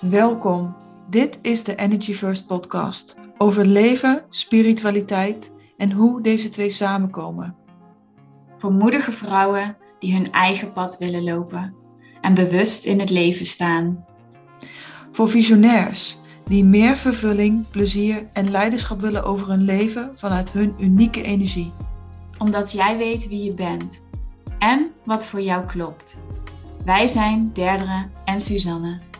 Welkom. 0.00 0.76
Dit 1.10 1.38
is 1.42 1.64
de 1.64 1.74
Energy 1.74 2.14
First 2.14 2.46
podcast 2.46 3.16
over 3.38 3.66
leven, 3.66 4.24
spiritualiteit 4.28 5.52
en 5.76 5.92
hoe 5.92 6.22
deze 6.22 6.48
twee 6.48 6.70
samenkomen. 6.70 7.56
Voor 8.58 8.72
moedige 8.72 9.12
vrouwen 9.12 9.76
die 9.98 10.14
hun 10.14 10.32
eigen 10.32 10.72
pad 10.72 10.98
willen 10.98 11.22
lopen 11.22 11.74
en 12.20 12.34
bewust 12.34 12.84
in 12.84 13.00
het 13.00 13.10
leven 13.10 13.46
staan. 13.46 14.04
Voor 15.12 15.28
visionairs 15.28 16.16
die 16.44 16.64
meer 16.64 16.96
vervulling, 16.96 17.70
plezier 17.70 18.26
en 18.32 18.50
leiderschap 18.50 19.00
willen 19.00 19.24
over 19.24 19.48
hun 19.48 19.64
leven 19.64 20.12
vanuit 20.16 20.52
hun 20.52 20.74
unieke 20.78 21.22
energie. 21.22 21.72
Omdat 22.38 22.72
jij 22.72 22.96
weet 22.96 23.28
wie 23.28 23.44
je 23.44 23.54
bent 23.54 24.02
en 24.58 24.90
wat 25.04 25.26
voor 25.26 25.40
jou 25.40 25.66
klopt. 25.66 26.18
Wij 26.84 27.06
zijn 27.06 27.50
Derdere 27.52 28.06
en 28.24 28.40
Suzanne. 28.40 29.10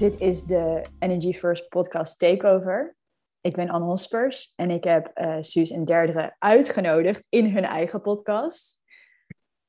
Dit 0.00 0.20
is 0.20 0.44
de 0.44 0.84
Energy 0.98 1.32
First 1.32 1.68
Podcast 1.68 2.18
Takeover. 2.18 2.96
Ik 3.40 3.54
ben 3.54 3.68
Anne 3.68 3.86
Hospers 3.86 4.52
en 4.56 4.70
ik 4.70 4.84
heb 4.84 5.10
uh, 5.14 5.36
Suus 5.40 5.70
en 5.70 5.84
Derdere 5.84 6.36
uitgenodigd 6.38 7.26
in 7.28 7.46
hun 7.54 7.64
eigen 7.64 8.00
podcast 8.00 8.82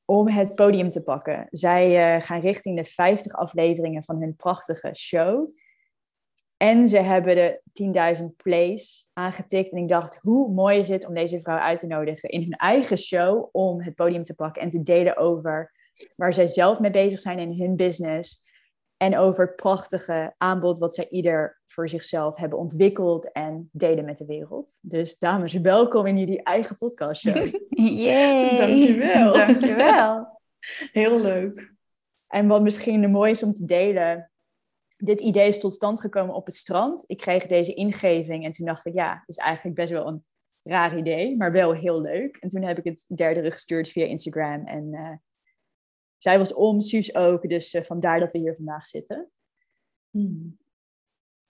om 0.04 0.28
het 0.28 0.54
podium 0.54 0.88
te 0.88 1.02
pakken. 1.02 1.46
Zij 1.50 2.16
uh, 2.16 2.22
gaan 2.22 2.40
richting 2.40 2.76
de 2.76 2.84
50 2.84 3.32
afleveringen 3.32 4.02
van 4.04 4.20
hun 4.20 4.36
prachtige 4.36 4.94
show. 4.94 5.48
En 6.56 6.88
ze 6.88 6.98
hebben 6.98 7.34
de 7.34 7.60
10.000 8.18 8.24
plays 8.36 9.08
aangetikt. 9.12 9.70
En 9.70 9.78
ik 9.78 9.88
dacht, 9.88 10.18
hoe 10.20 10.52
mooi 10.52 10.78
is 10.78 10.88
het 10.88 11.06
om 11.06 11.14
deze 11.14 11.40
vrouw 11.40 11.58
uit 11.58 11.78
te 11.78 11.86
nodigen 11.86 12.28
in 12.28 12.40
hun 12.40 12.56
eigen 12.56 12.98
show 12.98 13.48
om 13.52 13.82
het 13.82 13.94
podium 13.94 14.22
te 14.22 14.34
pakken 14.34 14.62
en 14.62 14.70
te 14.70 14.82
delen 14.82 15.16
over 15.16 15.72
waar 16.16 16.32
zij 16.32 16.46
zelf 16.46 16.80
mee 16.80 16.90
bezig 16.90 17.20
zijn 17.20 17.38
in 17.38 17.58
hun 17.58 17.76
business. 17.76 18.50
En 19.02 19.18
over 19.18 19.46
het 19.46 19.56
prachtige 19.56 20.34
aanbod 20.38 20.78
wat 20.78 20.94
zij 20.94 21.08
ieder 21.08 21.60
voor 21.66 21.88
zichzelf 21.88 22.36
hebben 22.36 22.58
ontwikkeld 22.58 23.32
en 23.32 23.68
delen 23.72 24.04
met 24.04 24.18
de 24.18 24.24
wereld. 24.24 24.78
Dus 24.82 25.18
dames, 25.18 25.52
welkom 25.52 26.06
in 26.06 26.18
jullie 26.18 26.42
eigen 26.42 26.76
podcastshow. 26.76 27.46
Yay! 27.70 28.58
Dankjewel. 28.58 29.32
Dankjewel. 29.46 30.40
Heel 30.92 31.20
leuk. 31.20 31.72
En 32.26 32.46
wat 32.46 32.62
misschien 32.62 33.10
mooi 33.10 33.30
is 33.30 33.42
om 33.42 33.52
te 33.52 33.64
delen, 33.64 34.30
dit 34.96 35.20
idee 35.20 35.48
is 35.48 35.60
tot 35.60 35.72
stand 35.72 36.00
gekomen 36.00 36.34
op 36.34 36.46
het 36.46 36.54
strand. 36.54 37.04
Ik 37.06 37.18
kreeg 37.18 37.46
deze 37.46 37.74
ingeving 37.74 38.44
en 38.44 38.52
toen 38.52 38.66
dacht 38.66 38.86
ik, 38.86 38.94
ja, 38.94 39.12
het 39.18 39.28
is 39.28 39.36
eigenlijk 39.36 39.76
best 39.76 39.92
wel 39.92 40.06
een 40.06 40.24
raar 40.62 40.98
idee, 40.98 41.36
maar 41.36 41.52
wel 41.52 41.72
heel 41.72 42.00
leuk. 42.00 42.36
En 42.36 42.48
toen 42.48 42.62
heb 42.62 42.78
ik 42.78 42.84
het 42.84 43.04
derde 43.16 43.50
gestuurd 43.50 43.88
via 43.88 44.04
Instagram 44.04 44.66
en 44.66 44.92
uh, 44.92 45.10
zij 46.22 46.38
was 46.38 46.54
om, 46.54 46.80
Suus 46.80 47.14
ook, 47.14 47.48
dus 47.48 47.74
uh, 47.74 47.82
vandaar 47.82 48.20
dat 48.20 48.32
we 48.32 48.38
hier 48.38 48.54
vandaag 48.54 48.86
zitten. 48.86 49.30
Hmm. 50.10 50.58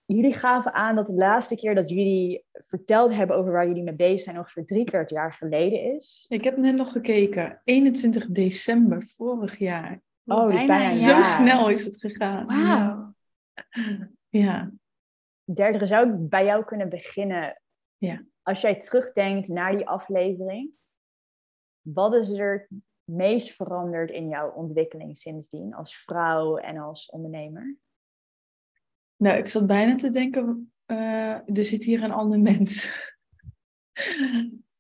Jullie 0.05 0.35
gaven 0.35 0.73
aan 0.73 0.95
dat 0.95 1.07
de 1.07 1.13
laatste 1.13 1.57
keer 1.57 1.75
dat 1.75 1.89
jullie 1.89 2.45
verteld 2.53 3.15
hebben 3.15 3.37
over 3.37 3.53
waar 3.53 3.67
jullie 3.67 3.83
mee 3.83 3.95
bezig 3.95 4.21
zijn 4.21 4.39
ongeveer 4.39 4.65
drie 4.65 4.85
kwart 4.85 5.11
jaar 5.11 5.33
geleden 5.33 5.95
is. 5.95 6.27
Ik 6.29 6.45
heb 6.45 6.57
net 6.57 6.75
nog 6.75 6.93
gekeken, 6.93 7.61
21 7.65 8.27
december 8.27 9.07
vorig 9.07 9.59
jaar. 9.59 10.03
Oh, 10.25 10.51
dus 10.51 10.67
bijna 10.67 10.91
Zo 10.91 11.07
jaar. 11.07 11.25
snel 11.25 11.69
is 11.69 11.85
het 11.85 12.01
gegaan. 12.01 12.47
Wauw. 12.47 13.15
Ja. 14.29 14.73
Derde, 15.45 15.87
zou 15.87 16.13
ik 16.13 16.29
bij 16.29 16.45
jou 16.45 16.65
kunnen 16.65 16.89
beginnen? 16.89 17.63
Ja. 17.97 18.25
Als 18.43 18.61
jij 18.61 18.81
terugdenkt 18.81 19.49
naar 19.49 19.77
die 19.77 19.89
aflevering, 19.89 20.71
wat 21.81 22.15
is 22.15 22.31
er 22.31 22.69
meest 23.05 23.51
veranderd 23.51 24.11
in 24.11 24.29
jouw 24.29 24.51
ontwikkeling 24.51 25.17
sindsdien 25.17 25.75
als 25.75 25.97
vrouw 25.97 26.57
en 26.57 26.79
als 26.79 27.11
ondernemer? 27.11 27.77
Nou, 29.17 29.39
ik 29.39 29.47
zat 29.47 29.67
bijna 29.67 29.95
te 29.95 30.11
denken, 30.11 30.73
uh, 30.87 31.57
er 31.57 31.65
zit 31.65 31.85
hier 31.85 32.03
een 32.03 32.13
ander 32.13 32.41
mens. 32.51 33.01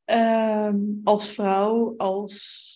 um, 0.04 1.00
als 1.04 1.34
vrouw, 1.34 1.96
als 1.96 2.70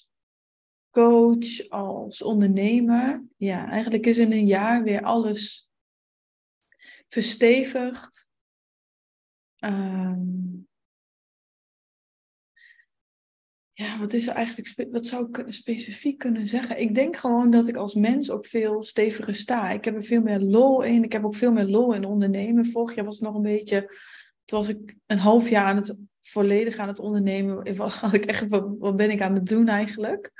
coach, 0.91 1.69
als 1.69 2.23
ondernemer. 2.23 3.25
Ja, 3.37 3.69
eigenlijk 3.69 4.07
is 4.07 4.19
in 4.19 4.33
een 4.33 4.47
jaar 4.47 4.83
weer 4.83 5.03
alles 5.03 5.71
verstevigd. 7.09 8.31
Um, 9.59 10.66
ja, 13.79 13.99
wat 13.99 14.13
is 14.13 14.27
er 14.27 14.35
eigenlijk, 14.35 14.91
wat 14.91 15.07
zou 15.07 15.29
ik 15.29 15.45
specifiek 15.49 16.19
kunnen 16.19 16.47
zeggen? 16.47 16.81
Ik 16.81 16.95
denk 16.95 17.17
gewoon 17.17 17.51
dat 17.51 17.69
ik 17.69 17.77
als 17.77 17.95
mens 17.95 18.31
ook 18.31 18.47
veel 18.47 18.83
steviger 18.83 19.35
sta. 19.35 19.71
Ik 19.71 19.85
heb 19.85 19.95
er 19.95 20.05
veel 20.05 20.21
meer 20.21 20.41
lol 20.41 20.83
in. 20.83 21.05
Ik 21.05 21.13
heb 21.13 21.25
ook 21.25 21.35
veel 21.35 21.53
meer 21.53 21.65
lol 21.65 21.95
in 21.95 22.05
ondernemen. 22.05 22.67
Vorig 22.67 22.95
jaar 22.95 23.05
was 23.05 23.15
het 23.15 23.25
nog 23.25 23.35
een 23.35 23.43
beetje, 23.43 23.81
toen 24.45 24.59
was 24.59 24.69
ik 24.69 24.97
een 25.07 25.19
half 25.19 25.49
jaar 25.49 25.65
aan 25.65 25.77
het 25.77 25.97
volledig 26.21 26.77
aan 26.77 26.89
het 26.89 26.99
ondernemen. 26.99 27.77
Had 27.77 28.13
ik 28.13 28.25
echt, 28.25 28.49
wat, 28.49 28.75
wat 28.79 28.97
ben 28.97 29.11
ik 29.11 29.21
aan 29.21 29.35
het 29.35 29.47
doen 29.47 29.69
eigenlijk? 29.69 30.33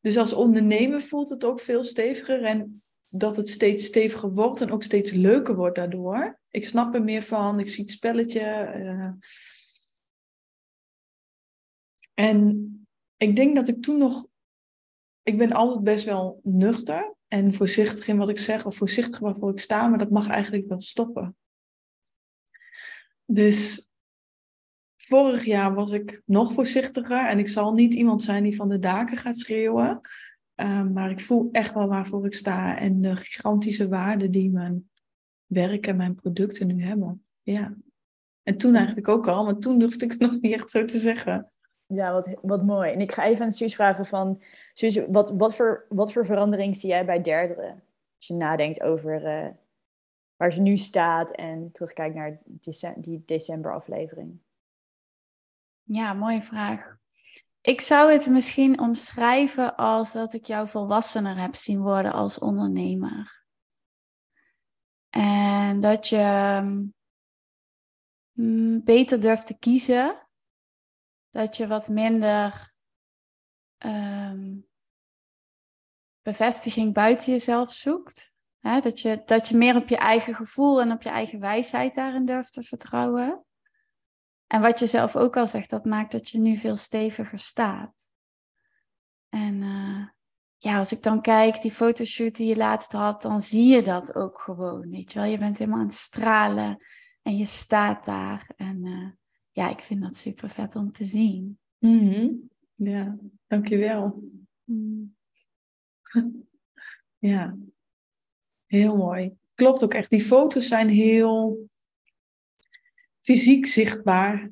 Dus 0.00 0.16
als 0.16 0.32
ondernemer 0.32 1.00
voelt 1.00 1.30
het 1.30 1.44
ook 1.44 1.60
veel 1.60 1.84
steviger 1.84 2.42
en 2.42 2.82
dat 3.08 3.36
het 3.36 3.48
steeds 3.48 3.84
steviger 3.84 4.32
wordt 4.32 4.60
en 4.60 4.70
ook 4.70 4.82
steeds 4.82 5.10
leuker 5.10 5.54
wordt 5.54 5.76
daardoor. 5.76 6.40
Ik 6.50 6.66
snap 6.66 6.94
er 6.94 7.02
meer 7.02 7.22
van, 7.22 7.60
ik 7.60 7.68
zie 7.68 7.82
het 7.82 7.92
spelletje. 7.92 8.72
Uh... 8.76 9.10
En 12.20 12.70
ik 13.16 13.36
denk 13.36 13.56
dat 13.56 13.68
ik 13.68 13.82
toen 13.82 13.98
nog. 13.98 14.28
Ik 15.22 15.38
ben 15.38 15.52
altijd 15.52 15.84
best 15.84 16.04
wel 16.04 16.40
nuchter 16.42 17.14
en 17.28 17.52
voorzichtig 17.52 18.08
in 18.08 18.16
wat 18.16 18.28
ik 18.28 18.38
zeg, 18.38 18.66
of 18.66 18.76
voorzichtig 18.76 19.18
waarvoor 19.18 19.50
ik 19.50 19.60
sta, 19.60 19.88
maar 19.88 19.98
dat 19.98 20.10
mag 20.10 20.28
eigenlijk 20.28 20.68
wel 20.68 20.80
stoppen. 20.80 21.36
Dus 23.24 23.88
vorig 24.96 25.44
jaar 25.44 25.74
was 25.74 25.90
ik 25.90 26.22
nog 26.24 26.52
voorzichtiger 26.52 27.28
en 27.28 27.38
ik 27.38 27.48
zal 27.48 27.72
niet 27.72 27.94
iemand 27.94 28.22
zijn 28.22 28.42
die 28.42 28.56
van 28.56 28.68
de 28.68 28.78
daken 28.78 29.16
gaat 29.16 29.38
schreeuwen. 29.38 30.00
Uh, 30.56 30.86
maar 30.86 31.10
ik 31.10 31.20
voel 31.20 31.48
echt 31.52 31.74
wel 31.74 31.88
waarvoor 31.88 32.26
ik 32.26 32.34
sta 32.34 32.78
en 32.78 33.00
de 33.00 33.16
gigantische 33.16 33.88
waarde 33.88 34.30
die 34.30 34.50
mijn 34.50 34.90
werk 35.46 35.86
en 35.86 35.96
mijn 35.96 36.14
producten 36.14 36.66
nu 36.66 36.84
hebben. 36.84 37.24
Ja. 37.42 37.76
En 38.42 38.56
toen 38.56 38.74
eigenlijk 38.74 39.08
ook 39.08 39.28
al, 39.28 39.44
maar 39.44 39.58
toen 39.58 39.78
durfde 39.78 40.04
ik 40.04 40.10
het 40.10 40.20
nog 40.20 40.40
niet 40.40 40.52
echt 40.52 40.70
zo 40.70 40.84
te 40.84 40.98
zeggen. 40.98 41.52
Ja, 41.92 42.12
wat, 42.12 42.28
wat 42.42 42.62
mooi. 42.62 42.92
En 42.92 43.00
ik 43.00 43.12
ga 43.12 43.24
even 43.24 43.44
aan 43.44 43.52
Suus 43.52 43.74
vragen 43.74 44.06
van... 44.06 44.42
Suus, 44.72 45.06
wat, 45.06 45.30
wat, 45.30 45.54
voor, 45.54 45.86
wat 45.88 46.12
voor 46.12 46.26
verandering 46.26 46.76
zie 46.76 46.88
jij 46.88 47.04
bij 47.04 47.22
Derdere? 47.22 47.68
Als 48.16 48.26
je 48.26 48.34
nadenkt 48.34 48.82
over 48.82 49.24
uh, 49.24 49.48
waar 50.36 50.52
ze 50.52 50.60
nu 50.60 50.76
staat 50.76 51.30
en 51.30 51.72
terugkijkt 51.72 52.14
naar 52.14 52.38
die 52.96 53.22
decemberaflevering. 53.26 54.40
Ja, 55.82 56.12
mooie 56.12 56.42
vraag. 56.42 56.98
Ik 57.60 57.80
zou 57.80 58.12
het 58.12 58.26
misschien 58.26 58.80
omschrijven 58.80 59.76
als 59.76 60.12
dat 60.12 60.32
ik 60.32 60.44
jou 60.44 60.68
volwassener 60.68 61.40
heb 61.40 61.54
zien 61.54 61.80
worden 61.80 62.12
als 62.12 62.38
ondernemer. 62.38 63.44
En 65.10 65.80
dat 65.80 66.08
je 66.08 66.60
mm, 68.32 68.84
beter 68.84 69.20
durft 69.20 69.46
te 69.46 69.58
kiezen. 69.58 70.28
Dat 71.30 71.56
je 71.56 71.66
wat 71.66 71.88
minder 71.88 72.72
um, 73.86 74.68
bevestiging 76.22 76.94
buiten 76.94 77.32
jezelf 77.32 77.72
zoekt. 77.72 78.32
Dat, 78.60 79.00
je, 79.00 79.22
dat 79.24 79.48
je 79.48 79.56
meer 79.56 79.76
op 79.76 79.88
je 79.88 79.96
eigen 79.96 80.34
gevoel 80.34 80.80
en 80.80 80.92
op 80.92 81.02
je 81.02 81.08
eigen 81.08 81.40
wijsheid 81.40 81.94
daarin 81.94 82.24
durft 82.24 82.52
te 82.52 82.62
vertrouwen. 82.62 83.44
En 84.46 84.60
wat 84.60 84.78
je 84.78 84.86
zelf 84.86 85.16
ook 85.16 85.36
al 85.36 85.46
zegt, 85.46 85.70
dat 85.70 85.84
maakt 85.84 86.12
dat 86.12 86.28
je 86.28 86.38
nu 86.38 86.56
veel 86.56 86.76
steviger 86.76 87.38
staat. 87.38 88.10
En 89.28 89.54
uh, 89.54 90.08
ja, 90.56 90.78
als 90.78 90.92
ik 90.92 91.02
dan 91.02 91.20
kijk, 91.20 91.60
die 91.60 91.72
fotoshoot 91.72 92.36
die 92.36 92.48
je 92.48 92.56
laatst 92.56 92.92
had, 92.92 93.22
dan 93.22 93.42
zie 93.42 93.74
je 93.74 93.82
dat 93.82 94.14
ook 94.14 94.40
gewoon. 94.40 94.90
Weet 94.90 95.12
je 95.12 95.18
wel, 95.18 95.28
je 95.28 95.38
bent 95.38 95.58
helemaal 95.58 95.80
aan 95.80 95.86
het 95.86 95.94
stralen 95.94 96.84
en 97.22 97.36
je 97.36 97.46
staat 97.46 98.04
daar. 98.04 98.50
En 98.56 98.84
uh, 98.84 99.10
ja, 99.60 99.68
ik 99.68 99.80
vind 99.80 100.02
dat 100.02 100.16
super 100.16 100.48
vet 100.48 100.76
om 100.76 100.92
te 100.92 101.04
zien. 101.04 101.58
Mm 101.78 102.12
-hmm. 102.12 102.50
Ja, 102.74 103.18
dankjewel. 103.46 104.22
Mm. 104.64 105.16
ja, 107.32 107.56
heel 108.66 108.96
mooi. 108.96 109.36
Klopt 109.54 109.84
ook 109.84 109.94
echt. 109.94 110.10
Die 110.10 110.24
foto's 110.24 110.66
zijn 110.68 110.88
heel 110.88 111.68
fysiek 113.20 113.66
zichtbaar 113.66 114.50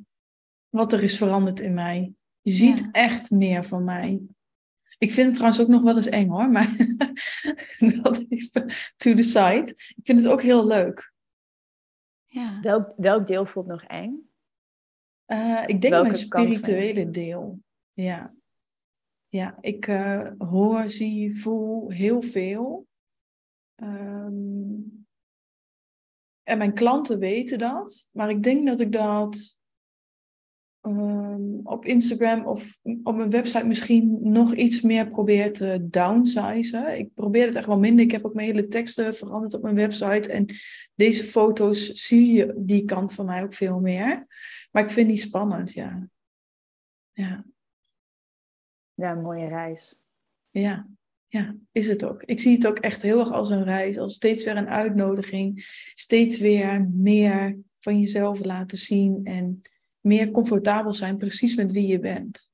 wat 0.68 0.92
er 0.92 1.02
is 1.02 1.16
veranderd 1.16 1.60
in 1.60 1.74
mij. 1.74 2.14
Je 2.40 2.52
ziet 2.52 2.78
ja. 2.78 2.88
echt 2.90 3.30
meer 3.30 3.64
van 3.64 3.84
mij. 3.84 4.20
Ik 4.98 5.12
vind 5.12 5.26
het 5.26 5.34
trouwens 5.34 5.62
ook 5.62 5.68
nog 5.68 5.82
wel 5.82 5.96
eens 5.96 6.06
eng 6.06 6.28
hoor, 6.28 6.50
maar 6.50 6.76
dat 8.02 8.24
even 8.28 8.66
to 8.96 9.14
the 9.14 9.22
side. 9.22 9.72
Ik 9.96 10.00
vind 10.02 10.18
het 10.18 10.28
ook 10.28 10.42
heel 10.42 10.66
leuk. 10.66 11.12
Ja. 12.24 12.60
Welk, 12.60 12.92
welk 12.96 13.26
deel 13.26 13.46
voelt 13.46 13.66
nog 13.66 13.82
eng? 13.82 14.27
Uh, 15.32 15.62
ik 15.66 15.80
denk 15.80 15.92
Welke 15.92 16.08
mijn 16.08 16.18
spirituele 16.18 17.10
deel. 17.10 17.60
Ja. 17.92 18.34
Ja, 19.28 19.58
ik 19.60 19.86
eh, 19.86 20.30
hoor, 20.38 20.90
zie, 20.90 21.40
voel 21.40 21.90
heel 21.90 22.22
veel. 22.22 22.86
Ehm, 23.74 24.80
en 26.42 26.58
mijn 26.58 26.74
klanten 26.74 27.18
weten 27.18 27.58
dat. 27.58 28.08
Maar 28.10 28.30
ik 28.30 28.42
denk 28.42 28.66
dat 28.66 28.80
ik 28.80 28.92
dat 28.92 29.57
ehm, 30.80 31.60
op 31.62 31.84
Instagram 31.84 32.46
of 32.46 32.78
op 33.02 33.16
mijn 33.16 33.30
website 33.30 33.66
misschien 33.66 34.18
nog 34.22 34.54
iets 34.54 34.80
meer 34.80 35.08
probeer 35.08 35.52
te 35.52 35.86
downsizen. 35.90 36.98
Ik 36.98 37.14
probeer 37.14 37.46
het 37.46 37.56
echt 37.56 37.66
wel 37.66 37.78
minder. 37.78 38.04
Ik 38.04 38.10
heb 38.10 38.24
ook 38.24 38.34
mijn 38.34 38.46
hele 38.46 38.68
teksten 38.68 39.14
veranderd 39.14 39.54
op 39.54 39.62
mijn 39.62 39.74
website. 39.74 40.32
En 40.32 40.46
deze 40.94 41.24
foto's 41.24 41.92
zie 41.92 42.32
je 42.32 42.54
die 42.56 42.84
kant 42.84 43.12
van 43.12 43.26
mij 43.26 43.42
ook 43.42 43.54
veel 43.54 43.80
meer. 43.80 44.26
Maar 44.70 44.82
ik 44.82 44.90
vind 44.90 45.08
die 45.08 45.18
spannend, 45.18 45.72
ja. 45.72 46.08
Ja. 47.12 47.44
Ja, 48.94 49.12
een 49.12 49.22
mooie 49.22 49.48
reis. 49.48 49.98
Ja, 50.50 50.88
ja, 51.26 51.56
is 51.72 51.86
het 51.86 52.04
ook. 52.04 52.22
Ik 52.22 52.40
zie 52.40 52.54
het 52.54 52.66
ook 52.66 52.78
echt 52.78 53.02
heel 53.02 53.18
erg 53.18 53.32
als 53.32 53.50
een 53.50 53.64
reis, 53.64 53.98
als 53.98 54.14
steeds 54.14 54.44
weer 54.44 54.56
een 54.56 54.68
uitnodiging, 54.68 55.62
steeds 55.94 56.38
weer 56.38 56.88
meer 56.92 57.58
van 57.80 58.00
jezelf 58.00 58.44
laten 58.44 58.78
zien 58.78 59.20
en 59.24 59.62
meer 60.08 60.30
comfortabel 60.30 60.92
zijn 60.92 61.16
precies 61.16 61.54
met 61.56 61.72
wie 61.72 61.86
je 61.86 61.98
bent. 61.98 62.50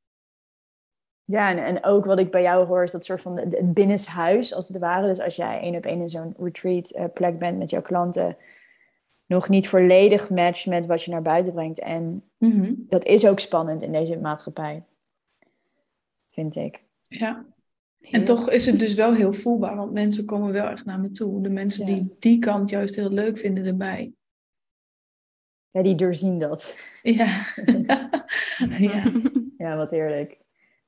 Ja, 1.24 1.50
en, 1.50 1.58
en 1.64 1.84
ook 1.84 2.04
wat 2.04 2.18
ik 2.18 2.30
bij 2.30 2.42
jou 2.42 2.66
hoor 2.66 2.82
is 2.82 2.92
dat 2.92 3.04
soort 3.04 3.20
van 3.20 3.38
het 3.38 3.72
binnenshuis 3.74 4.54
als 4.54 4.68
het 4.68 4.78
ware. 4.78 5.06
Dus 5.06 5.20
als 5.20 5.36
jij 5.36 5.60
één 5.60 5.76
op 5.76 5.84
één 5.84 6.00
in 6.00 6.10
zo'n 6.10 6.34
retreat 6.38 6.90
eh, 6.90 7.04
plek 7.14 7.38
bent 7.38 7.58
met 7.58 7.70
jouw 7.70 7.82
klanten, 7.82 8.36
nog 9.26 9.48
niet 9.48 9.68
volledig 9.68 10.30
matcht 10.30 10.66
met 10.66 10.86
wat 10.86 11.02
je 11.02 11.10
naar 11.10 11.22
buiten 11.22 11.52
brengt. 11.52 11.78
En 11.78 12.22
Mhm. 12.38 12.72
dat 12.76 13.04
is 13.04 13.26
ook 13.26 13.40
spannend 13.40 13.82
in 13.82 13.92
deze 13.92 14.16
maatschappij, 14.18 14.82
vind 16.30 16.56
ik. 16.56 16.84
Ja, 17.02 17.44
en 18.10 18.24
toch 18.24 18.50
is 18.50 18.66
het 18.66 18.78
dus 18.78 18.94
wel 18.94 19.14
heel 19.14 19.32
voelbaar, 19.32 19.76
want 19.76 19.92
mensen 19.92 20.24
komen 20.24 20.52
wel 20.52 20.66
echt 20.68 20.84
naar 20.84 21.00
me 21.00 21.10
toe. 21.10 21.42
De 21.42 21.50
mensen 21.50 21.86
Ja. 21.86 21.94
die 21.94 22.16
die 22.18 22.38
kant 22.38 22.70
juist 22.70 22.94
heel 22.96 23.10
leuk 23.10 23.38
vinden 23.38 23.64
erbij. 23.64 24.12
Ja, 25.75 25.82
die 25.82 25.94
doorzien 25.94 26.38
dat. 26.38 26.75
Ja, 27.03 27.47
ja. 28.79 29.12
Ja, 29.59 29.76
wat 29.76 29.91
heerlijk. 29.91 30.38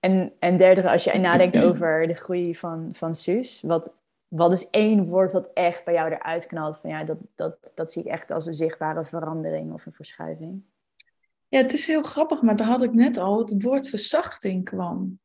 En, 0.01 0.33
en 0.39 0.57
derde, 0.57 0.91
als 0.91 1.05
je 1.05 1.19
nadenkt 1.19 1.63
over 1.63 2.07
de 2.07 2.15
groei 2.15 2.55
van, 2.55 2.89
van 2.93 3.15
Suus, 3.15 3.61
wat, 3.61 3.95
wat 4.29 4.53
is 4.53 4.71
één 4.71 5.05
woord 5.05 5.33
wat 5.33 5.51
echt 5.55 5.85
bij 5.85 5.95
jou 5.95 6.13
eruit 6.13 6.47
knalt? 6.47 6.79
Van 6.79 6.91
ja, 6.91 7.05
dat, 7.05 7.19
dat, 7.35 7.73
dat 7.75 7.93
zie 7.93 8.03
ik 8.03 8.09
echt 8.09 8.31
als 8.31 8.47
een 8.47 8.55
zichtbare 8.55 9.05
verandering 9.05 9.73
of 9.73 9.87
een 9.87 9.93
verschuiving. 9.93 10.63
ja, 11.49 11.59
het 11.59 11.73
is 11.73 11.87
heel 11.87 12.03
grappig, 12.03 12.43
maar 12.43 12.57
daar 12.57 12.67
had 12.67 12.83
ik 12.83 12.93
net 12.93 13.17
al, 13.17 13.39
het 13.39 13.63
woord 13.63 13.89
verzachting 13.89 14.65
kwam. 14.65 15.19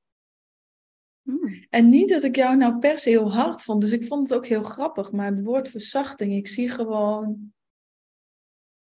Hmm. 1.21 1.65
En 1.69 1.89
niet 1.89 2.09
dat 2.09 2.23
ik 2.23 2.35
jou 2.35 2.57
nou 2.57 2.77
per 2.77 2.99
se 2.99 3.09
heel 3.09 3.33
hard 3.33 3.61
vond, 3.61 3.81
dus 3.81 3.91
ik 3.91 4.07
vond 4.07 4.29
het 4.29 4.37
ook 4.37 4.47
heel 4.47 4.63
grappig. 4.63 5.11
Maar 5.11 5.31
het 5.31 5.43
woord 5.43 5.69
verzachting, 5.69 6.33
ik 6.33 6.47
zie 6.47 6.69
gewoon, 6.69 7.53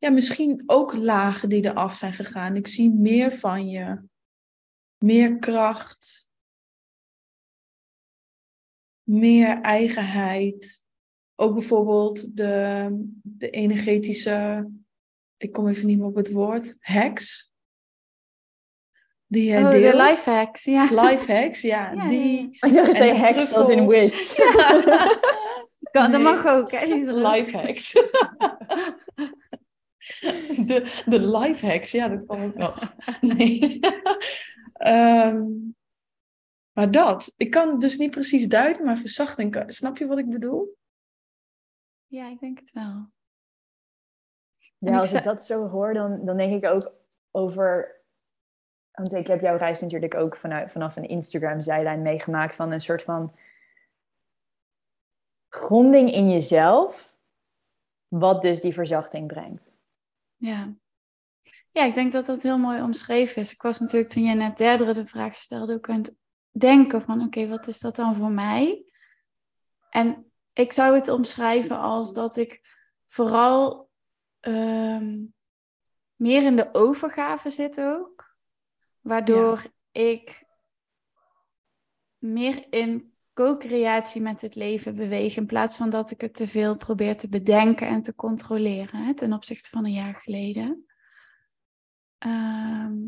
ja, 0.04 0.10
misschien 0.10 0.62
ook 0.66 0.94
lagen 0.94 1.48
die 1.48 1.64
eraf 1.64 1.94
zijn 1.94 2.12
gegaan. 2.12 2.56
Ik 2.56 2.66
zie 2.66 2.90
meer 2.90 3.32
van 3.32 3.68
je, 3.68 4.02
meer 4.98 5.38
kracht, 5.38 6.28
meer 9.02 9.60
eigenheid. 9.60 10.84
Ook 11.34 11.54
bijvoorbeeld 11.54 12.36
de, 12.36 12.88
de 13.22 13.50
energetische, 13.50 14.68
ik 15.36 15.52
kom 15.52 15.68
even 15.68 15.86
niet 15.86 15.98
meer 15.98 16.06
op 16.06 16.14
het 16.14 16.32
woord, 16.32 16.76
hacks. 16.80 17.52
Die 19.26 19.44
jij 19.44 19.62
Oh, 19.62 19.70
de 19.70 19.96
life 19.96 20.30
hacks, 20.30 20.64
ja. 20.64 21.02
Life 21.02 21.32
hacks, 21.32 21.60
ja. 21.60 21.92
Ja, 21.92 22.02
ja, 22.02 22.08
die, 22.08 22.48
ja. 22.50 22.68
Je 22.68 22.80
En 22.80 22.92
zei 22.92 23.10
de 23.12 23.18
hacks 23.18 23.52
als 23.52 23.68
in 23.68 23.86
witch. 23.88 24.34
Kan, 25.90 26.10
Dat 26.12 26.20
mag 26.20 26.46
ook, 26.46 26.70
hè? 26.70 26.84
Life 27.12 27.58
hacks. 27.58 27.92
de, 30.66 31.02
de 31.06 31.26
life 31.26 31.66
hacks, 31.66 31.90
ja, 31.90 32.08
dat 32.08 32.26
kan 32.26 32.42
ook 32.42 32.54
nog. 32.54 32.94
Nee. 33.20 33.80
Ehm, 34.74 35.44
maar 36.72 36.90
dat, 36.90 37.32
ik 37.36 37.50
kan 37.50 37.68
het 37.68 37.80
dus 37.80 37.96
niet 37.96 38.10
precies 38.10 38.48
duiden, 38.48 38.84
maar 38.84 38.98
verzachting, 38.98 39.64
snap 39.66 39.98
je 39.98 40.06
wat 40.06 40.18
ik 40.18 40.30
bedoel? 40.30 40.76
Ja, 42.06 42.28
ik 42.28 42.40
denk 42.40 42.58
het 42.58 42.72
wel. 42.72 43.12
Ja, 44.78 44.98
als 44.98 45.12
ik 45.12 45.22
dat 45.22 45.44
zo 45.44 45.68
hoor, 45.68 45.94
dan, 45.94 46.24
dan 46.24 46.36
denk 46.36 46.64
ik 46.64 46.70
ook 46.70 46.98
over... 47.30 48.02
Want 48.90 49.12
ik 49.12 49.26
heb 49.26 49.40
jouw 49.40 49.56
reis 49.56 49.80
natuurlijk 49.80 50.14
ook 50.14 50.36
vanuit, 50.36 50.72
vanaf 50.72 50.96
een 50.96 51.08
Instagram-zijlijn 51.08 52.02
meegemaakt 52.02 52.54
van 52.54 52.72
een 52.72 52.80
soort 52.80 53.02
van 53.02 53.34
gronding 55.48 56.12
in 56.12 56.30
jezelf, 56.30 57.16
wat 58.08 58.42
dus 58.42 58.60
die 58.60 58.72
verzachting 58.72 59.26
brengt. 59.26 59.76
Ja. 60.36 60.74
Ja, 61.70 61.84
ik 61.84 61.94
denk 61.94 62.12
dat 62.12 62.26
dat 62.26 62.42
heel 62.42 62.58
mooi 62.58 62.82
omschreven 62.82 63.42
is. 63.42 63.52
Ik 63.52 63.62
was 63.62 63.80
natuurlijk 63.80 64.12
toen 64.12 64.22
je 64.22 64.34
net 64.34 64.56
derde 64.56 64.92
de 64.92 65.04
vraag 65.04 65.36
stelde 65.36 65.74
ook 65.74 65.88
aan 65.88 65.98
het 65.98 66.14
denken 66.50 67.02
van 67.02 67.22
oké, 67.22 67.48
wat 67.48 67.66
is 67.66 67.80
dat 67.80 67.96
dan 67.96 68.14
voor 68.14 68.30
mij? 68.30 68.84
En 69.90 70.32
ik 70.52 70.72
zou 70.72 70.94
het 70.94 71.08
omschrijven 71.08 71.78
als 71.78 72.12
dat 72.12 72.36
ik 72.36 72.60
vooral 73.06 73.90
ehm, 74.40 75.24
meer 76.14 76.42
in 76.42 76.56
de 76.56 76.68
overgave 76.72 77.50
zit 77.50 77.80
ook. 77.80 78.36
Waardoor 79.00 79.64
ik 79.92 80.44
meer 82.18 82.66
in 82.70 83.13
co-creatie 83.34 84.20
met 84.20 84.40
het 84.40 84.54
leven 84.54 84.96
beweeg. 84.96 85.36
In 85.36 85.46
plaats 85.46 85.76
van 85.76 85.90
dat 85.90 86.10
ik 86.10 86.20
het 86.20 86.34
te 86.34 86.48
veel 86.48 86.76
probeer 86.76 87.16
te 87.16 87.28
bedenken 87.28 87.88
en 87.88 88.02
te 88.02 88.14
controleren. 88.14 89.04
Hè, 89.04 89.14
ten 89.14 89.32
opzichte 89.32 89.68
van 89.70 89.84
een 89.84 89.92
jaar 89.92 90.14
geleden. 90.14 90.86
Ehm, 92.18 93.06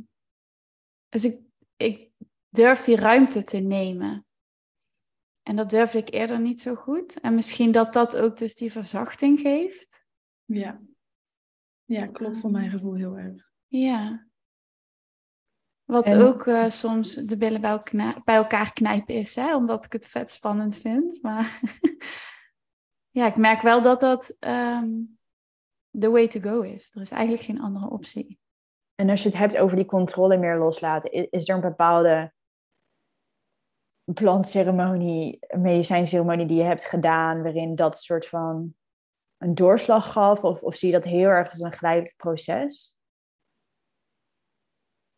dus 1.09 1.25
ik, 1.25 1.47
ik 1.77 2.11
durf 2.49 2.81
die 2.81 2.97
ruimte 2.97 3.45
te 3.45 3.59
nemen. 3.59 4.27
En 5.43 5.57
dat 5.57 5.71
durfde 5.71 5.99
ik 5.99 6.15
eerder 6.15 6.41
niet 6.41 6.61
zo 6.61 6.75
goed. 6.75 7.21
En 7.21 7.35
misschien 7.35 7.71
dat 7.71 7.93
dat 7.93 8.17
ook 8.17 8.37
dus 8.37 8.55
die 8.55 8.73
verzachting 8.73 9.41
geeft. 9.41 10.07
Ja. 10.45 10.81
Ja, 11.85 12.07
klopt 12.07 12.39
voor 12.39 12.51
mijn 12.51 12.71
gevoel 12.71 12.95
heel 12.95 13.19
erg. 13.19 13.51
Ja. 13.67 14.27
Wat 15.87 16.11
En- 16.11 16.23
ook 16.23 16.47
eh, 16.47 16.69
soms 16.69 17.15
de 17.15 17.37
billen 17.37 17.61
bij, 17.61 18.23
elkaar 18.25 18.73
knijpen 18.73 19.15
is, 19.15 19.35
hè? 19.35 19.57
omdat 19.57 19.85
ik 19.85 19.93
het 19.93 20.09
vet 20.09 20.31
spannend 20.31 20.77
vind. 20.79 21.23
Maar 21.23 21.61
ja, 23.19 23.27
ik 23.27 23.37
merk 23.37 23.61
wel 23.61 23.83
dat 23.83 24.01
dat 24.01 24.37
ehm 24.39 24.89
the 25.99 26.11
way 26.11 26.29
to 26.29 26.41
go 26.41 26.61
is. 26.61 26.95
Er 26.95 27.01
is 27.01 27.11
eigenlijk 27.11 27.43
geen 27.43 27.61
andere 27.61 27.91
optie. 27.91 28.39
En 28.95 29.11
als 29.11 29.23
je 29.23 29.29
het 29.29 29.39
hebt 29.39 29.59
over 29.59 29.77
die 29.77 29.87
controle 29.87 30.37
meer 30.37 30.59
loslaten, 30.59 31.31
is 31.31 31.49
er 31.49 31.55
een 31.55 31.61
bepaalde 31.61 32.33
plantceremonie, 34.05 35.39
medicijnceremonie 35.57 36.47
die 36.47 36.57
je 36.57 36.63
hebt 36.63 36.85
gedaan, 36.85 37.43
waarin 37.43 37.75
dat 37.75 37.99
soort 37.99 38.27
van 38.27 38.75
een 39.39 39.55
doorslag 39.55 40.13
gaf? 40.13 40.45
Of, 40.45 40.63
of 40.63 40.75
zie 40.75 40.89
je 40.89 40.95
dat 40.95 41.05
heel 41.05 41.29
erg 41.29 41.51
als 41.51 41.61
een 41.61 41.73
geleidelijk 41.73 42.17
proces? 42.17 42.96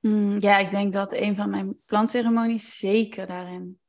Mm, 0.00 0.36
ja, 0.38 0.58
ik 0.58 0.70
denk 0.70 0.92
dat 0.92 1.12
een 1.12 1.36
van 1.36 1.50
mijn 1.50 1.82
plantceremonies 1.84 2.78
zeker 2.78 3.26
daarin 3.26 3.80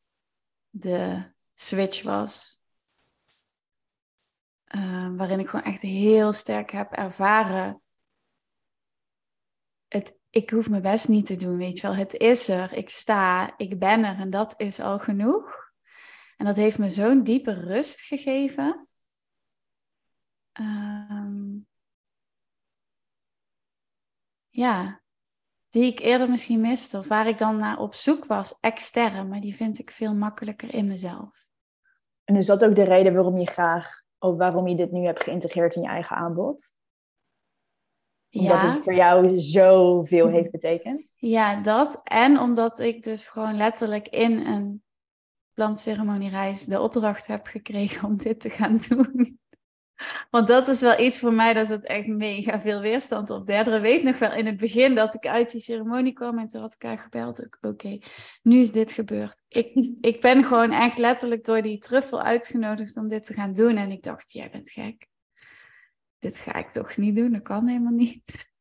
de 0.70 1.32
switch 1.54 2.04
was. 2.04 2.62
Eh, 4.63 5.10
waarin 5.16 5.39
ik 5.39 5.48
gewoon 5.48 5.66
echt 5.66 5.82
heel 5.82 6.34
sterk 6.34 6.72
heb 6.72 6.92
ervaren. 6.92 7.82
Het, 9.88 10.18
ik 10.30 10.50
hoef 10.50 10.70
mijn 10.70 10.82
best 10.82 11.08
niet 11.08 11.25
te 11.25 11.36
doen, 11.36 11.58
weet 11.58 11.80
je 11.80 11.88
wel. 11.88 11.96
Het 11.96 12.13
is 12.13 12.48
er, 12.48 12.74
ik 12.74 12.89
sta, 12.89 13.58
ik 13.58 13.80
ben 13.80 14.04
er 14.04 14.18
en 14.18 14.30
dat 14.30 14.54
is 14.58 14.80
al 14.80 15.00
genoeg. 15.00 15.72
En 16.38 16.46
dat 16.46 16.56
heeft 16.56 16.78
me 16.78 16.89
zo'n 16.89 17.24
diepe 17.24 17.54
rust 17.54 18.01
gegeven. 18.01 18.88
Ehm, 20.51 21.58
ja, 24.50 25.01
die 25.70 25.86
ik 25.92 26.00
eerder 26.00 26.30
misschien 26.30 26.62
miste. 26.62 26.98
Of 26.98 27.08
waar 27.08 27.28
ik 27.28 27.38
dan 27.38 27.58
naar 27.58 27.80
op 27.80 27.94
zoek 27.94 28.26
was, 28.26 28.58
extern. 28.60 29.28
Maar 29.28 29.40
die 29.42 29.56
vind 29.56 29.80
ik 29.80 29.92
veel 29.92 30.14
makkelijker 30.16 30.74
in 30.74 30.88
mezelf. 30.88 31.48
En 32.24 32.36
is 32.36 32.46
dat 32.46 32.64
ook 32.66 32.76
de 32.76 32.84
reden 32.84 33.14
waarom 33.14 33.38
je 33.38 33.48
graag, 33.48 34.02
of 34.20 34.38
waarom 34.38 34.68
je 34.68 34.76
dit 34.76 34.92
nu 34.92 35.06
hebt 35.06 35.24
geïntegreerd 35.24 35.76
in 35.76 35.82
je 35.82 35.88
eigen 35.88 36.16
aanbod? 36.16 36.78
Omdat 38.32 38.62
Ja, 38.62 38.72
het 38.74 38.84
voor 38.84 38.94
jou 38.96 39.40
zoveel 39.40 40.28
heeft 40.28 40.52
betekend? 40.52 41.14
ja, 41.16 41.62
dat. 41.62 42.02
En 42.04 42.40
omdat 42.40 42.80
ik 42.80 43.02
dus 43.04 43.28
gewoon 43.28 43.56
letterlijk 43.58 44.08
in 44.08 44.38
een 44.46 44.84
plantceremoniereis 45.54 46.66
de 46.66 46.82
opdracht 46.82 47.28
heb 47.28 47.46
gekregen 47.48 48.08
om 48.08 48.18
dit 48.18 48.40
te 48.40 48.50
gaan 48.50 48.78
doen. 48.88 49.40
Want 50.29 50.48
dat 50.48 50.68
is 50.68 50.82
wel 50.82 51.00
iets 51.00 51.20
voor 51.20 51.34
mij, 51.34 51.53
daar 51.53 51.65
zit 51.65 51.86
echt 51.86 52.08
mega 52.08 52.62
veel 52.62 52.82
weerstand 52.82 53.29
op. 53.29 53.48
Derde 53.48 53.79
weet 53.79 54.03
nog 54.03 54.20
wel 54.20 54.34
in 54.34 54.46
het 54.46 54.58
begin 54.58 54.96
dat 54.96 55.13
ik 55.13 55.27
uit 55.27 55.51
die 55.51 55.62
ceremonie 55.62 56.13
kwam 56.13 56.39
en 56.39 56.48
toen 56.48 56.62
had 56.62 56.74
ik 56.74 56.82
haar 56.82 57.00
gebeld. 57.00 57.48
Oké, 57.62 57.98
nu 58.41 58.60
is 58.60 58.72
dit 58.72 58.91
gebeurd. 58.91 59.38
Ik, 59.48 59.96
ik 60.01 60.22
ben 60.22 60.44
gewoon 60.44 60.72
echt 60.72 60.98
letterlijk 60.98 61.46
door 61.46 61.62
die 61.62 61.77
truffel 61.77 62.22
uitgenodigd 62.22 62.98
om 62.98 63.08
dit 63.08 63.25
te 63.25 63.34
gaan 63.34 63.53
doen. 63.53 63.75
En 63.75 63.91
ik 63.91 64.03
dacht, 64.03 64.32
jij 64.32 64.50
bent 64.50 64.72
gek. 64.72 65.08
Dit 66.20 66.38
ga 66.38 66.56
ik 66.56 66.72
toch 66.72 66.98
niet 66.98 67.15
doen, 67.15 67.32
dat 67.32 67.41
kan 67.41 67.68
helemaal 67.68 67.91
niet. 67.91 68.51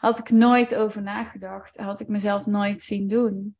Had 0.00 0.18
ik 0.18 0.30
nooit 0.30 0.74
over 0.74 1.02
nagedacht, 1.02 1.76
had 1.76 2.00
ik 2.00 2.08
mezelf 2.08 2.46
nooit 2.46 2.82
zien 2.82 3.08
doen. 3.08 3.56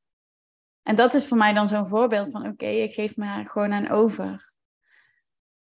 En 0.82 0.96
dat 0.96 1.14
is 1.14 1.26
voor 1.26 1.36
mij 1.36 1.54
dan 1.54 1.68
zo'n 1.68 1.86
voorbeeld 1.86 2.30
van, 2.30 2.46
oké, 2.46 2.66
ik 2.66 2.94
geef 2.94 3.16
me 3.16 3.24
haar 3.24 3.46
gewoon 3.46 3.72
aan 3.72 3.88
over. 3.88 4.51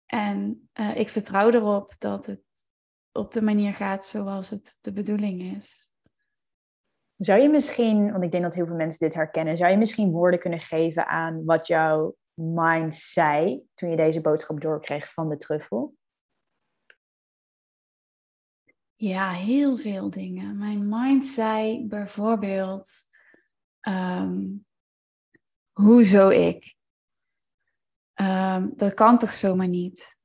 En 0.06 0.70
uh, 0.80 0.98
ik 0.98 1.10
vertrouw 1.10 1.50
erop 1.50 1.96
dat 1.98 2.26
het 2.26 2.42
op 3.12 3.32
de 3.32 3.42
manier 3.42 3.74
gaat 3.74 4.06
zoals 4.06 4.50
het 4.50 4.78
de 4.82 4.94
bedoeling 4.94 5.42
is. 5.42 5.94
Zou 7.16 7.42
je 7.42 7.50
misschien, 7.50 8.12
want 8.12 8.24
ik 8.24 8.32
denk 8.32 8.44
dat 8.44 8.54
heel 8.54 8.66
veel 8.66 8.76
mensen 8.76 9.00
dit 9.00 9.16
herkennen, 9.16 9.58
zou 9.58 9.72
je 9.72 9.78
misschien 9.78 10.12
woorden 10.12 10.40
kunnen 10.40 10.60
geven 10.60 11.08
aan 11.08 11.46
wat 11.46 11.68
jouw 11.68 12.16
mind 12.34 12.96
zei 12.96 13.64
toen 13.74 13.90
je 13.90 13.96
deze 13.96 14.22
boodschap 14.22 14.62
doorkreeg 14.62 15.14
van 15.14 15.30
de 15.30 15.38
truffel? 15.38 15.96
Ja, 18.96 19.32
heel 19.32 19.78
veel 19.78 20.10
dingen. 20.10 20.58
Mijn 20.58 20.90
mind 20.90 21.26
zei 21.26 21.88
bijvoorbeeld, 21.88 22.92
um, 23.88 24.66
hoezo 25.72 26.30
ik? 26.30 26.75
Um, 28.22 28.74
dat 28.76 28.94
kan 28.94 29.18
toch 29.18 29.34
zomaar 29.34 29.68
niet? 29.68 30.18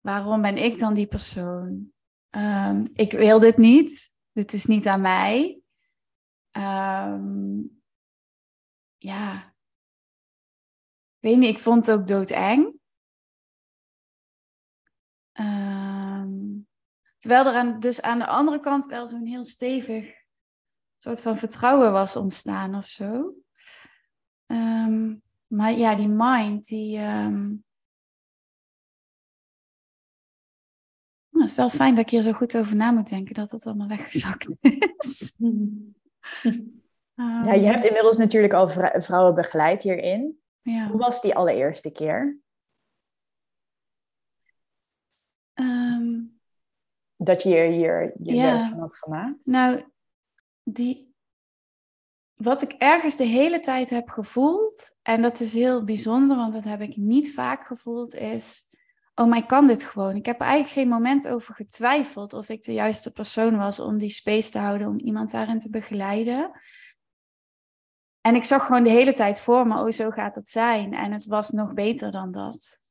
Waarom 0.00 0.42
ben 0.42 0.56
ik 0.56 0.78
dan 0.78 0.94
die 0.94 1.06
persoon? 1.06 1.92
Um, 2.30 2.88
ik 2.92 3.12
wil 3.12 3.38
dit 3.38 3.56
niet. 3.56 4.14
Dit 4.32 4.52
is 4.52 4.66
niet 4.66 4.86
aan 4.86 5.00
mij. 5.00 5.60
Um, 6.56 7.82
ja. 8.96 9.46
Ik 11.18 11.28
weet 11.28 11.36
niet, 11.38 11.50
ik 11.50 11.58
vond 11.58 11.86
het 11.86 11.98
ook 11.98 12.06
doodeng. 12.06 12.76
terwijl 17.18 17.46
er 17.46 17.54
aan, 17.54 17.80
dus 17.80 18.02
aan 18.02 18.18
de 18.18 18.26
andere 18.26 18.60
kant 18.60 18.86
wel 18.86 19.06
zo'n 19.06 19.26
heel 19.26 19.44
stevig 19.44 20.18
soort 20.96 21.20
van 21.20 21.36
vertrouwen 21.36 21.92
was 21.92 22.16
ontstaan 22.16 22.74
of 22.74 22.86
zo. 22.86 23.34
Maar 25.48 25.72
ja, 25.72 25.94
die 25.94 26.08
mind, 26.08 26.66
die. 26.66 26.98
Um... 26.98 27.66
het 31.30 31.48
is 31.48 31.54
wel 31.54 31.70
fijn 31.70 31.94
dat 31.94 32.04
ik 32.04 32.10
hier 32.10 32.22
zo 32.22 32.32
goed 32.32 32.56
over 32.56 32.76
na 32.76 32.90
moet 32.90 33.08
denken 33.08 33.34
dat 33.34 33.50
het 33.50 33.66
allemaal 33.66 33.88
weggezakt 33.88 34.48
is. 34.98 35.34
ja, 37.14 37.52
je 37.52 37.66
hebt 37.66 37.84
inmiddels 37.84 38.16
natuurlijk 38.16 38.52
al 38.52 38.68
vrouwen 39.00 39.34
begeleid 39.34 39.82
hierin. 39.82 40.40
Ja. 40.60 40.88
Hoe 40.88 40.98
was 40.98 41.20
die 41.20 41.34
allereerste 41.34 41.90
keer? 41.90 42.40
Um, 45.54 46.40
dat 47.16 47.42
je 47.42 47.48
hier 47.48 48.12
je 48.22 48.34
ja. 48.34 48.56
werk 48.56 48.70
van 48.70 48.78
had 48.78 48.94
gemaakt? 48.94 49.46
Nou, 49.46 49.84
die, 50.62 51.07
wat 52.38 52.62
ik 52.62 52.72
ergens 52.72 53.16
de 53.16 53.24
hele 53.24 53.60
tijd 53.60 53.90
heb 53.90 54.08
gevoeld, 54.08 54.96
en 55.02 55.22
dat 55.22 55.40
is 55.40 55.52
heel 55.52 55.84
bijzonder, 55.84 56.36
want 56.36 56.52
dat 56.52 56.64
heb 56.64 56.80
ik 56.80 56.96
niet 56.96 57.32
vaak 57.32 57.66
gevoeld, 57.66 58.14
is: 58.14 58.66
oh, 59.14 59.36
ik 59.36 59.46
kan 59.46 59.66
dit 59.66 59.84
gewoon. 59.84 60.16
Ik 60.16 60.26
heb 60.26 60.40
er 60.40 60.46
eigenlijk 60.46 60.72
geen 60.72 60.88
moment 60.88 61.28
over 61.28 61.54
getwijfeld 61.54 62.32
of 62.32 62.48
ik 62.48 62.62
de 62.62 62.72
juiste 62.72 63.12
persoon 63.12 63.56
was 63.56 63.80
om 63.80 63.98
die 63.98 64.10
space 64.10 64.50
te 64.50 64.58
houden, 64.58 64.88
om 64.88 64.98
iemand 64.98 65.30
daarin 65.30 65.58
te 65.58 65.70
begeleiden. 65.70 66.50
En 68.20 68.34
ik 68.34 68.44
zag 68.44 68.66
gewoon 68.66 68.82
de 68.82 68.90
hele 68.90 69.12
tijd 69.12 69.40
voor 69.40 69.66
me, 69.66 69.84
oh, 69.84 69.90
zo 69.90 70.10
gaat 70.10 70.34
het 70.34 70.48
zijn. 70.48 70.94
En 70.94 71.12
het 71.12 71.26
was 71.26 71.50
nog 71.50 71.74
beter 71.74 72.10
dan 72.10 72.30
dat. 72.30 72.82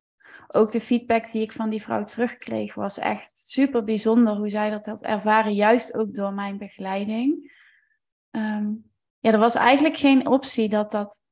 Ook 0.47 0.71
de 0.71 0.81
feedback 0.81 1.31
die 1.31 1.41
ik 1.41 1.51
van 1.51 1.69
die 1.69 1.81
vrouw 1.81 2.03
terugkreeg 2.03 2.73
was 2.73 2.97
echt 2.97 3.29
super 3.33 3.83
bijzonder 3.83 4.35
hoe 4.35 4.49
zij 4.49 4.69
dat 4.69 4.85
had 4.85 5.01
ervaren, 5.01 5.53
juist 5.53 5.93
ook 5.93 6.13
door 6.13 6.33
mijn 6.33 6.57
begeleiding. 6.57 7.55
Um, 8.31 8.91
ja, 9.27 9.33
er 9.33 9.39
was 9.39 9.55
eigenlijk 9.55 9.97
geen 9.97 10.27
optie 10.27 10.69
dat 10.69 10.91
dat 10.91 11.23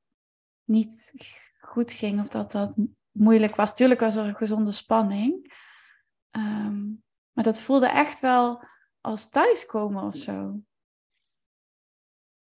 niet 0.63 1.13
goed 1.59 1.91
ging 1.91 2.19
of 2.19 2.27
dat 2.27 2.51
dat 2.51 2.73
moeilijk 3.11 3.55
was. 3.55 3.75
Tuurlijk 3.75 3.99
was 3.99 4.15
er 4.15 4.25
een 4.25 4.35
gezonde 4.35 4.71
spanning. 4.71 5.53
Ehm, 6.29 6.87
maar 7.31 7.43
dat 7.43 7.59
voelde 7.59 7.87
echt 7.87 8.19
wel 8.19 8.63
als 9.01 9.29
thuiskomen 9.29 10.03
of 10.03 10.15
zo. 10.15 10.59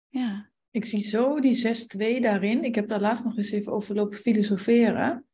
Ja. 0.08 0.52
Ik 0.72 0.86
zie 0.86 1.04
zo 1.04 1.40
die 1.40 1.56
6-2 1.56 2.22
daarin. 2.22 2.64
Ik 2.64 2.76
heb 2.76 2.88
daar 2.88 3.02
laatst 3.02 3.24
nog 3.24 3.38
eens 3.38 3.52
even 3.52 3.72
over 3.72 3.96
lopen 3.96 4.18
filosoferen. 4.18 5.28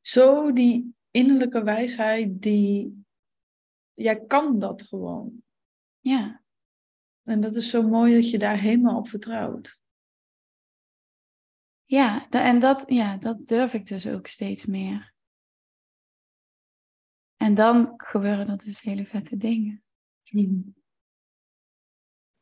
Zo 0.00 0.52
die 0.52 0.94
innerlijke 1.10 1.62
wijsheid 1.62 2.42
die... 2.42 3.04
Jij 3.94 4.24
kan 4.24 4.58
dat 4.58 4.82
gewoon. 4.82 5.42
Ja. 6.00 6.41
En 7.22 7.40
dat 7.40 7.54
is 7.56 7.70
zo 7.70 7.82
mooi 7.82 8.14
dat 8.14 8.30
je 8.30 8.38
daar 8.38 8.58
helemaal 8.58 8.96
op 8.96 9.08
vertrouwt. 9.08 9.80
Ja, 11.84 12.26
en 12.30 12.58
dat, 12.58 12.84
ja, 12.86 13.16
dat 13.16 13.46
durf 13.46 13.74
ik 13.74 13.86
dus 13.86 14.08
ook 14.08 14.26
steeds 14.26 14.66
meer. 14.66 15.12
En 17.36 17.54
dan 17.54 17.92
gebeuren 17.96 18.48
er 18.48 18.64
dus 18.64 18.80
hele 18.80 19.04
vette 19.04 19.36
dingen. 19.36 19.82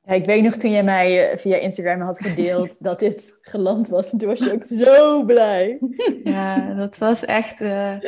Ja, 0.03 0.13
ik 0.13 0.25
weet 0.25 0.43
nog 0.43 0.55
toen 0.55 0.71
jij 0.71 0.85
mij 0.85 1.31
eh, 1.31 1.39
via 1.39 1.57
Instagram 1.57 2.01
had 2.01 2.23
gedeeld 2.23 2.77
dat 2.85 2.99
dit 2.99 3.39
geland 3.41 3.89
was. 3.89 4.13
En 4.13 4.19
toen 4.19 4.29
was 4.29 4.39
je 4.39 4.53
ook 4.53 4.65
zo 4.85 5.25
blij. 5.25 5.79
Ja, 6.23 6.75
dat 6.75 6.99
was 6.99 7.25
echt... 7.25 7.61
Uh, 7.61 7.99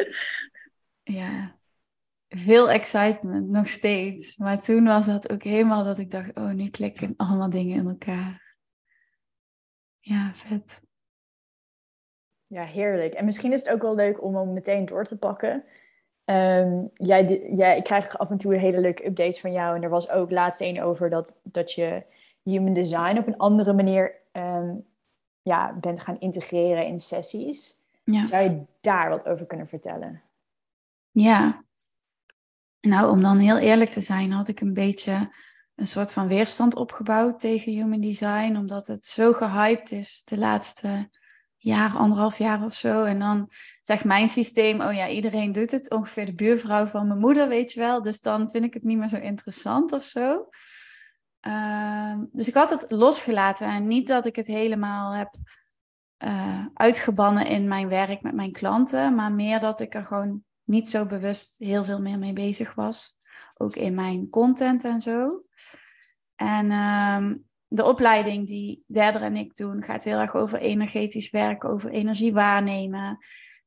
ja, 1.02 1.60
veel 2.36 2.70
excitement, 2.70 3.48
nog 3.48 3.68
steeds. 3.68 4.36
Maar 4.36 4.62
toen 4.62 4.84
was 4.84 5.06
dat 5.06 5.32
ook 5.32 5.42
helemaal 5.42 5.84
dat 5.84 5.98
ik 5.98 6.10
dacht, 6.10 6.36
oh, 6.36 6.50
nu 6.50 6.68
klikken 6.68 7.14
allemaal 7.16 7.50
dingen 7.50 7.76
in 7.76 7.86
elkaar. 7.86 8.56
Ja, 9.98 10.30
vet. 10.34 10.80
Ja, 12.46 12.64
heerlijk. 12.64 13.14
En 13.14 13.24
misschien 13.24 13.52
is 13.52 13.62
het 13.62 13.74
ook 13.74 13.82
wel 13.82 13.94
leuk 13.94 14.22
om 14.22 14.36
hem 14.36 14.52
meteen 14.52 14.86
door 14.86 15.04
te 15.04 15.18
pakken. 15.18 15.64
Um, 16.24 16.90
jij, 16.94 17.50
jij, 17.54 17.76
ik 17.76 17.84
krijg 17.84 18.18
af 18.18 18.30
en 18.30 18.38
toe 18.38 18.54
hele 18.54 18.80
leuke 18.80 19.06
updates 19.06 19.40
van 19.40 19.52
jou. 19.52 19.76
En 19.76 19.82
er 19.82 19.88
was 19.88 20.08
ook 20.08 20.30
laatst 20.30 20.60
een 20.60 20.82
over 20.82 21.10
dat, 21.10 21.40
dat 21.42 21.72
je 21.72 22.02
human 22.42 22.72
design 22.72 23.18
op 23.18 23.26
een 23.26 23.36
andere 23.36 23.72
manier 23.72 24.16
um, 24.32 24.86
ja, 25.42 25.72
bent 25.72 26.00
gaan 26.00 26.20
integreren 26.20 26.86
in 26.86 27.00
sessies. 27.00 27.80
Ja. 28.04 28.26
Zou 28.26 28.42
je 28.42 28.62
daar 28.80 29.08
wat 29.08 29.26
over 29.26 29.46
kunnen 29.46 29.68
vertellen? 29.68 30.22
Ja, 31.10 31.64
nou, 32.82 33.10
om 33.10 33.22
dan 33.22 33.38
heel 33.38 33.58
eerlijk 33.58 33.90
te 33.90 34.00
zijn, 34.00 34.32
had 34.32 34.48
ik 34.48 34.60
een 34.60 34.74
beetje 34.74 35.32
een 35.74 35.86
soort 35.86 36.12
van 36.12 36.28
weerstand 36.28 36.74
opgebouwd 36.74 37.40
tegen 37.40 37.72
human 37.72 38.00
design, 38.00 38.56
omdat 38.56 38.86
het 38.86 39.06
zo 39.06 39.32
gehyped 39.32 39.90
is 39.90 40.22
de 40.24 40.38
laatste 40.38 41.10
jaar, 41.56 41.94
anderhalf 41.94 42.38
jaar 42.38 42.64
of 42.64 42.74
zo. 42.74 43.04
En 43.04 43.18
dan 43.18 43.50
zegt 43.82 44.04
mijn 44.04 44.28
systeem, 44.28 44.80
oh 44.80 44.94
ja, 44.94 45.08
iedereen 45.08 45.52
doet 45.52 45.70
het, 45.70 45.90
ongeveer 45.90 46.26
de 46.26 46.34
buurvrouw 46.34 46.86
van 46.86 47.06
mijn 47.06 47.18
moeder, 47.18 47.48
weet 47.48 47.72
je 47.72 47.80
wel. 47.80 48.02
Dus 48.02 48.20
dan 48.20 48.50
vind 48.50 48.64
ik 48.64 48.74
het 48.74 48.82
niet 48.82 48.98
meer 48.98 49.08
zo 49.08 49.16
interessant 49.16 49.92
of 49.92 50.02
zo. 50.02 50.48
Ehm, 51.40 52.24
dus 52.32 52.48
ik 52.48 52.54
had 52.54 52.70
het 52.70 52.90
losgelaten 52.90 53.66
en 53.66 53.86
niet 53.86 54.06
dat 54.06 54.26
ik 54.26 54.36
het 54.36 54.46
helemaal 54.46 55.12
heb 55.12 55.34
uh, 56.24 56.66
uitgebannen 56.74 57.46
in 57.46 57.68
mijn 57.68 57.88
werk 57.88 58.22
met 58.22 58.34
mijn 58.34 58.52
klanten, 58.52 59.14
maar 59.14 59.32
meer 59.32 59.60
dat 59.60 59.80
ik 59.80 59.94
er 59.94 60.06
gewoon 60.06 60.44
niet 60.72 60.88
zo 60.88 61.06
bewust 61.06 61.58
heel 61.58 61.84
veel 61.84 62.00
meer 62.00 62.18
mee 62.18 62.32
bezig 62.32 62.74
was. 62.74 63.18
Ook 63.56 63.76
in 63.76 63.94
mijn 63.94 64.28
content 64.28 64.84
en 64.84 65.00
zo. 65.00 65.44
En 66.34 66.70
ehm, 66.70 67.36
de 67.66 67.84
opleiding 67.84 68.46
die 68.46 68.84
Derder 68.86 69.22
en 69.22 69.36
ik 69.36 69.56
doen 69.56 69.82
gaat 69.82 70.04
heel 70.04 70.18
erg 70.18 70.34
over 70.34 70.60
energetisch 70.60 71.30
werken, 71.30 71.70
over 71.70 71.90
energie 71.90 72.32
waarnemen. 72.32 73.18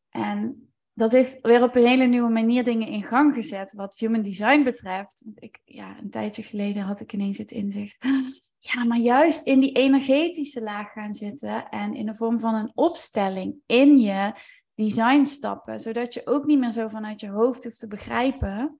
En 0.10 0.70
dat 0.94 1.12
heeft 1.12 1.38
weer 1.42 1.64
op 1.64 1.76
een 1.76 1.86
hele 1.86 2.06
nieuwe 2.06 2.30
manier 2.30 2.64
dingen 2.64 2.88
in 2.88 3.04
gang 3.04 3.34
gezet 3.34 3.74
wat 3.74 3.98
human 3.98 4.22
design 4.22 4.64
betreft. 4.64 5.22
Want 5.26 5.44
ik, 5.44 5.60
ja, 5.66 5.98
een 6.00 6.10
tijdje 6.10 6.44
geleden 6.44 6.84
had 6.84 7.00
ik 7.00 7.14
ineens 7.14 7.38
het 7.38 7.52
inzicht. 7.52 7.98
Ja, 8.74 8.84
maar 8.84 8.98
juist 8.98 9.48
in 9.48 9.60
die 9.60 9.72
energetische 9.72 10.62
laag 10.62 10.92
gaan 10.92 11.14
zitten 11.14 11.70
en 11.70 11.94
in 11.94 12.06
de 12.06 12.16
vorm 12.16 12.40
van 12.40 12.56
een 12.56 12.72
opstelling 12.74 13.56
in 13.66 13.98
je 13.98 14.34
designstappen, 14.76 15.80
zodat 15.80 16.14
je 16.14 16.28
ook 16.28 16.46
niet 16.46 16.60
meer 16.60 16.72
zo 16.72 16.88
vanuit 16.88 17.20
je 17.20 17.30
hoofd 17.30 17.64
hoeft 17.64 17.80
te 17.80 17.88
begrijpen. 17.88 18.80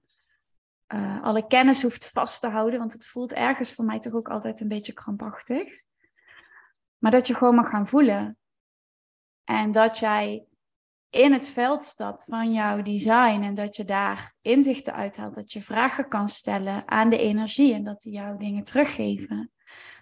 Uh, 0.94 1.22
alle 1.22 1.46
kennis 1.46 1.82
hoeft 1.82 2.10
vast 2.10 2.40
te 2.40 2.48
houden, 2.48 2.78
want 2.78 2.92
het 2.92 3.06
voelt 3.06 3.32
ergens 3.32 3.72
voor 3.72 3.84
mij 3.84 3.98
toch 3.98 4.12
ook 4.12 4.28
altijd 4.28 4.60
een 4.60 4.68
beetje 4.68 4.92
krampachtig. 4.92 5.80
Maar 6.98 7.10
dat 7.10 7.26
je 7.26 7.34
gewoon 7.34 7.54
mag 7.54 7.68
gaan 7.68 7.86
voelen. 7.86 8.38
En 9.44 9.70
dat 9.70 9.98
jij 9.98 10.46
in 11.10 11.32
het 11.32 11.48
veld 11.48 11.84
stapt 11.84 12.24
van 12.24 12.52
jouw 12.52 12.82
design 12.82 13.40
en 13.42 13.54
dat 13.54 13.76
je 13.76 13.84
daar 13.84 14.34
inzichten 14.40 14.94
uithaalt, 14.94 15.34
dat 15.34 15.52
je 15.52 15.62
vragen 15.62 16.08
kan 16.08 16.28
stellen 16.28 16.88
aan 16.88 17.08
de 17.08 17.18
energie 17.18 17.74
en 17.74 17.84
dat 17.84 18.00
die 18.00 18.12
jou 18.12 18.38
dingen 18.38 18.62
teruggeven. 18.62 19.50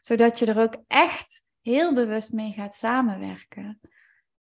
Zodat 0.00 0.38
je 0.38 0.46
er 0.46 0.62
ook 0.62 0.76
echt 0.86 1.42
heel 1.62 1.94
bewust 1.94 2.32
mee 2.32 2.52
gaat 2.52 2.74
samenwerken. 2.74 3.80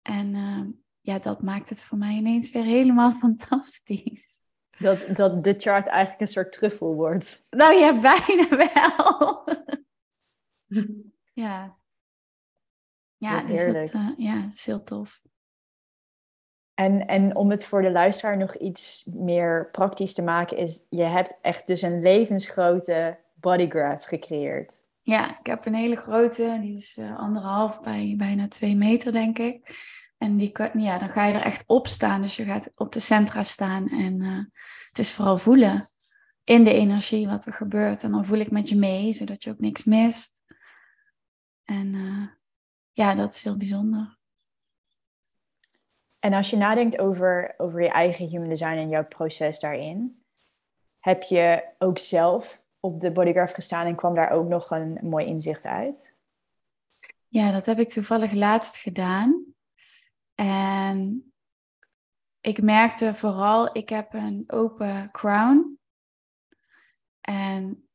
En 0.03 0.35
uh, 0.35 0.67
ja, 1.07 1.19
dat 1.19 1.43
maakt 1.43 1.69
het 1.69 1.83
voor 1.83 1.99
mij 1.99 2.15
ineens 2.15 2.51
weer 2.51 2.65
helemaal 2.65 3.13
fantastisch. 3.27 4.41
Dat, 4.79 5.17
dat 5.17 5.45
de 5.45 5.55
chart 5.57 5.87
eigenlijk 5.87 6.21
een 6.21 6.29
soort 6.29 6.53
truffel 6.53 6.95
wordt. 6.95 7.43
Nou 7.51 7.75
ja, 7.75 8.01
bijna 8.27 8.49
wel. 8.57 9.45
ja. 11.33 11.79
Ja, 13.17 13.43
dus 13.43 13.73
dat, 13.73 13.95
uh, 13.95 14.11
ja, 14.17 14.43
dat 14.43 14.53
is 14.53 14.67
heel 14.67 14.83
tof. 14.83 15.23
En, 16.75 17.07
en 17.07 17.37
om 17.37 17.51
het 17.51 17.65
voor 17.65 17.83
de 17.83 17.91
luisteraar 17.91 18.37
nog 18.37 18.57
iets 18.57 19.09
meer 19.11 19.69
praktisch 19.71 20.15
te 20.15 20.23
maken, 20.23 20.57
is 20.57 20.87
je 20.91 21.03
hebt 21.03 21.39
echt 21.43 21.67
dus 21.67 21.83
een 21.83 22.03
levensgrote 22.03 23.19
bodygraph 23.35 24.07
gecreëerd. 24.07 24.85
Ja, 25.03 25.39
ik 25.39 25.47
heb 25.47 25.67
een 25.67 25.75
hele 25.75 25.97
grote, 25.97 26.59
die 26.61 26.77
is 26.77 26.97
uh, 26.97 27.19
anderhalf 27.19 27.81
bij 27.81 28.15
bijna 28.17 28.49
twee 28.49 28.77
meter, 28.77 29.13
denk 29.13 29.39
ik. 29.39 29.75
En 30.19 30.37
die, 30.37 30.53
ja, 30.73 30.99
dan 30.99 31.09
ga 31.09 31.25
je 31.25 31.35
er 31.35 31.41
echt 31.41 31.65
op 31.67 31.87
staan. 31.87 32.23
Dus 32.23 32.37
je 32.37 32.45
gaat 32.45 32.73
op 32.75 32.93
de 32.93 33.01
centra 33.01 33.43
staan. 33.43 33.89
En 33.89 34.21
uh, 34.23 34.45
het 34.89 34.99
is 34.99 35.13
vooral 35.13 35.37
voelen 35.37 35.89
in 36.45 36.65
de 36.65 36.73
energie 36.73 37.29
wat 37.29 37.47
er 37.47 37.53
gebeurt. 37.53 38.03
En 38.03 38.11
dan 38.11 38.25
voel 38.25 38.39
ik 38.39 38.51
met 38.51 38.69
je 38.69 38.77
mee, 38.77 39.13
zodat 39.13 39.43
je 39.43 39.51
ook 39.51 39.59
niks 39.59 39.85
mist. 39.85 40.43
En 41.65 41.95
uh, 41.95 42.27
ja, 42.93 43.15
dat 43.15 43.33
is 43.33 43.43
heel 43.43 43.57
bijzonder. 43.57 44.19
En 46.21 46.33
als 46.33 46.51
je 46.51 46.57
nadenkt 46.57 46.99
over, 46.99 47.55
over 47.57 47.83
je 47.83 47.91
eigen 47.91 48.29
human 48.29 48.49
design 48.49 48.77
en 48.77 48.89
jouw 48.89 49.05
proces 49.05 49.61
daarin, 49.61 50.25
heb 50.99 51.23
je 51.23 51.65
ook 51.79 51.99
zelf 51.99 52.63
op 52.81 53.01
de 53.01 53.13
bodygraph 53.13 53.55
gestaan 53.55 53.87
en 53.87 53.97
kwam 53.97 54.15
daar 54.15 54.31
ook 54.31 54.49
nog 54.49 54.71
een 54.71 54.99
mooi 55.03 55.27
inzicht 55.27 55.65
uit? 55.65 56.15
Ja, 57.29 57.53
dat 57.53 57.67
heb 57.67 57.79
ik 57.79 57.89
toevallig 57.89 58.33
laatst 58.33 58.77
gedaan. 58.77 59.56
En 60.37 61.33
ik 62.41 62.63
merkte 62.63 63.15
vooral, 63.15 63.77
ik 63.77 63.89
heb 63.89 64.15
een 64.15 64.45
open 64.47 65.11
crown. 65.11 65.79
En 67.21 67.89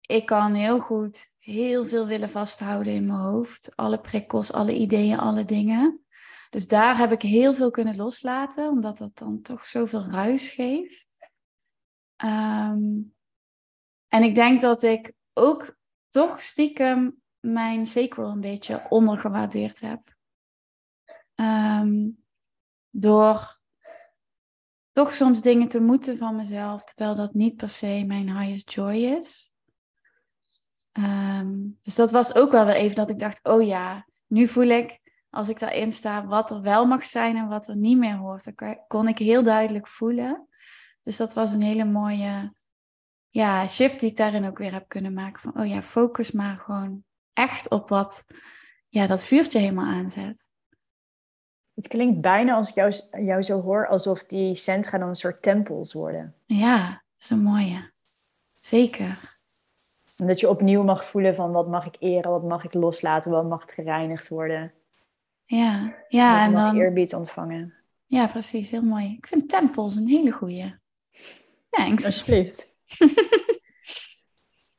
ik 0.00 0.26
kan 0.26 0.54
heel 0.54 0.80
goed 0.80 1.32
heel 1.38 1.84
veel 1.84 2.06
willen 2.06 2.30
vasthouden 2.30 2.92
in 2.92 3.06
mijn 3.06 3.18
hoofd. 3.18 3.76
Alle 3.76 4.00
prikkels, 4.00 4.52
alle 4.52 4.74
ideeën, 4.74 5.18
alle 5.18 5.44
dingen. 5.44 6.04
Dus 6.50 6.68
daar 6.68 6.96
heb 6.96 7.12
ik 7.12 7.22
heel 7.22 7.54
veel 7.54 7.70
kunnen 7.70 7.96
loslaten, 7.96 8.68
omdat 8.68 8.98
dat 8.98 9.18
dan 9.18 9.42
toch 9.42 9.64
zoveel 9.64 10.04
ruis 10.04 10.48
geeft. 10.48 11.30
Um, 12.24 13.14
en 14.08 14.22
ik 14.22 14.34
denk 14.34 14.60
dat 14.60 14.82
ik 14.82 15.12
ook 15.32 15.76
toch 16.08 16.40
stiekem 16.40 17.22
mijn 17.40 17.86
sacral 17.86 18.30
een 18.30 18.40
beetje 18.40 18.86
ondergewaardeerd 18.88 19.80
heb. 19.80 20.11
Um, 21.34 22.24
door 22.90 23.60
toch 24.92 25.12
soms 25.12 25.42
dingen 25.42 25.68
te 25.68 25.80
moeten 25.80 26.18
van 26.18 26.36
mezelf, 26.36 26.84
terwijl 26.84 27.14
dat 27.14 27.34
niet 27.34 27.56
per 27.56 27.68
se 27.68 28.04
mijn 28.06 28.38
highest 28.38 28.72
joy 28.72 28.94
is. 28.94 29.52
Um, 30.92 31.78
dus 31.80 31.94
dat 31.94 32.10
was 32.10 32.34
ook 32.34 32.50
wel 32.50 32.64
weer 32.64 32.74
even 32.74 32.94
dat 32.94 33.10
ik 33.10 33.18
dacht, 33.18 33.44
oh 33.44 33.66
ja, 33.66 34.06
nu 34.26 34.46
voel 34.46 34.68
ik 34.68 35.00
als 35.30 35.48
ik 35.48 35.58
daarin 35.58 35.92
sta 35.92 36.26
wat 36.26 36.50
er 36.50 36.62
wel 36.62 36.86
mag 36.86 37.04
zijn 37.04 37.36
en 37.36 37.48
wat 37.48 37.68
er 37.68 37.76
niet 37.76 37.98
meer 37.98 38.16
hoort. 38.16 38.44
Dat 38.44 38.78
kon 38.86 39.08
ik 39.08 39.18
heel 39.18 39.42
duidelijk 39.42 39.88
voelen. 39.88 40.48
Dus 41.02 41.16
dat 41.16 41.34
was 41.34 41.52
een 41.52 41.62
hele 41.62 41.84
mooie 41.84 42.54
ja, 43.28 43.66
shift 43.66 44.00
die 44.00 44.10
ik 44.10 44.16
daarin 44.16 44.46
ook 44.46 44.58
weer 44.58 44.72
heb 44.72 44.88
kunnen 44.88 45.12
maken. 45.12 45.40
Van, 45.40 45.60
oh 45.60 45.66
ja, 45.66 45.82
focus 45.82 46.30
maar 46.30 46.58
gewoon 46.58 47.04
echt 47.32 47.70
op 47.70 47.88
wat 47.88 48.24
ja, 48.88 49.06
dat 49.06 49.24
vuurtje 49.24 49.58
helemaal 49.58 49.86
aanzet. 49.86 50.50
Het 51.82 51.90
klinkt 51.90 52.20
bijna 52.20 52.54
als 52.54 52.68
ik 52.68 52.74
jou, 52.74 52.92
jou 53.24 53.42
zo 53.42 53.60
hoor, 53.60 53.86
alsof 53.86 54.24
die 54.24 54.54
centra 54.54 54.98
dan 54.98 55.08
een 55.08 55.14
soort 55.14 55.42
tempels 55.42 55.92
worden. 55.92 56.34
Ja, 56.46 56.88
dat 56.88 57.00
is 57.18 57.30
een 57.30 57.42
mooie. 57.42 57.90
Zeker. 58.60 59.36
En 60.16 60.26
dat 60.26 60.40
je 60.40 60.48
opnieuw 60.48 60.82
mag 60.82 61.04
voelen 61.04 61.34
van 61.34 61.52
wat 61.52 61.68
mag 61.68 61.86
ik 61.86 61.96
eren, 61.98 62.30
wat 62.30 62.44
mag 62.44 62.64
ik 62.64 62.74
loslaten, 62.74 63.30
wat 63.30 63.48
mag 63.48 63.62
het 63.62 63.72
gereinigd 63.72 64.28
worden. 64.28 64.72
Ja, 65.42 65.94
ja. 66.08 66.32
Wat 66.36 66.46
en 66.46 66.52
mag 66.52 66.72
dan... 66.72 66.80
eerbied 66.80 67.14
ontvangen. 67.14 67.74
Ja, 68.06 68.26
precies. 68.26 68.70
Heel 68.70 68.82
mooi. 68.82 69.14
Ik 69.18 69.26
vind 69.26 69.48
tempels 69.48 69.96
een 69.96 70.08
hele 70.08 70.30
goeie. 70.30 70.74
Thanks. 71.70 72.04
Alsjeblieft. 72.04 72.66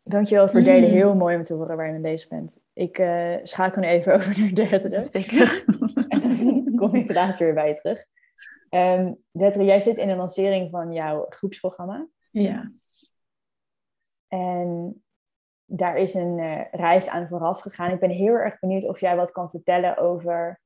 Dankjewel 0.03 0.47
voor 0.47 0.55
het 0.55 0.65
delen. 0.65 0.89
Mm. 0.89 0.95
Heel 0.95 1.15
mooi 1.15 1.35
om 1.35 1.43
te 1.43 1.53
horen 1.53 1.77
waar 1.77 1.85
je 1.85 1.91
mee 1.91 2.11
bezig 2.11 2.27
bent. 2.27 2.57
Ik 2.73 2.97
uh, 2.97 3.33
schakel 3.43 3.81
nu 3.81 3.87
even 3.87 4.13
over 4.15 4.39
naar 4.39 4.47
de 4.47 4.53
derde. 4.53 5.03
Zeker. 5.03 5.63
en 6.07 6.19
dan 6.21 6.52
kom 6.89 6.95
ik 6.95 7.13
later 7.13 7.45
weer 7.45 7.53
bij 7.53 7.67
je 7.67 7.75
terug. 7.75 8.05
Um, 8.69 9.65
jij 9.65 9.79
zit 9.79 9.97
in 9.97 10.07
de 10.07 10.15
lancering 10.15 10.69
van 10.69 10.93
jouw 10.93 11.25
groepsprogramma. 11.29 12.07
Ja. 12.31 12.71
En 14.27 15.03
daar 15.65 15.97
is 15.97 16.13
een 16.13 16.37
uh, 16.37 16.61
reis 16.71 17.07
aan 17.07 17.27
vooraf 17.27 17.59
gegaan. 17.59 17.91
Ik 17.91 17.99
ben 17.99 18.09
heel 18.09 18.33
erg 18.33 18.59
benieuwd 18.59 18.87
of 18.87 18.99
jij 18.99 19.15
wat 19.15 19.31
kan 19.31 19.49
vertellen 19.49 19.97
over 19.97 20.61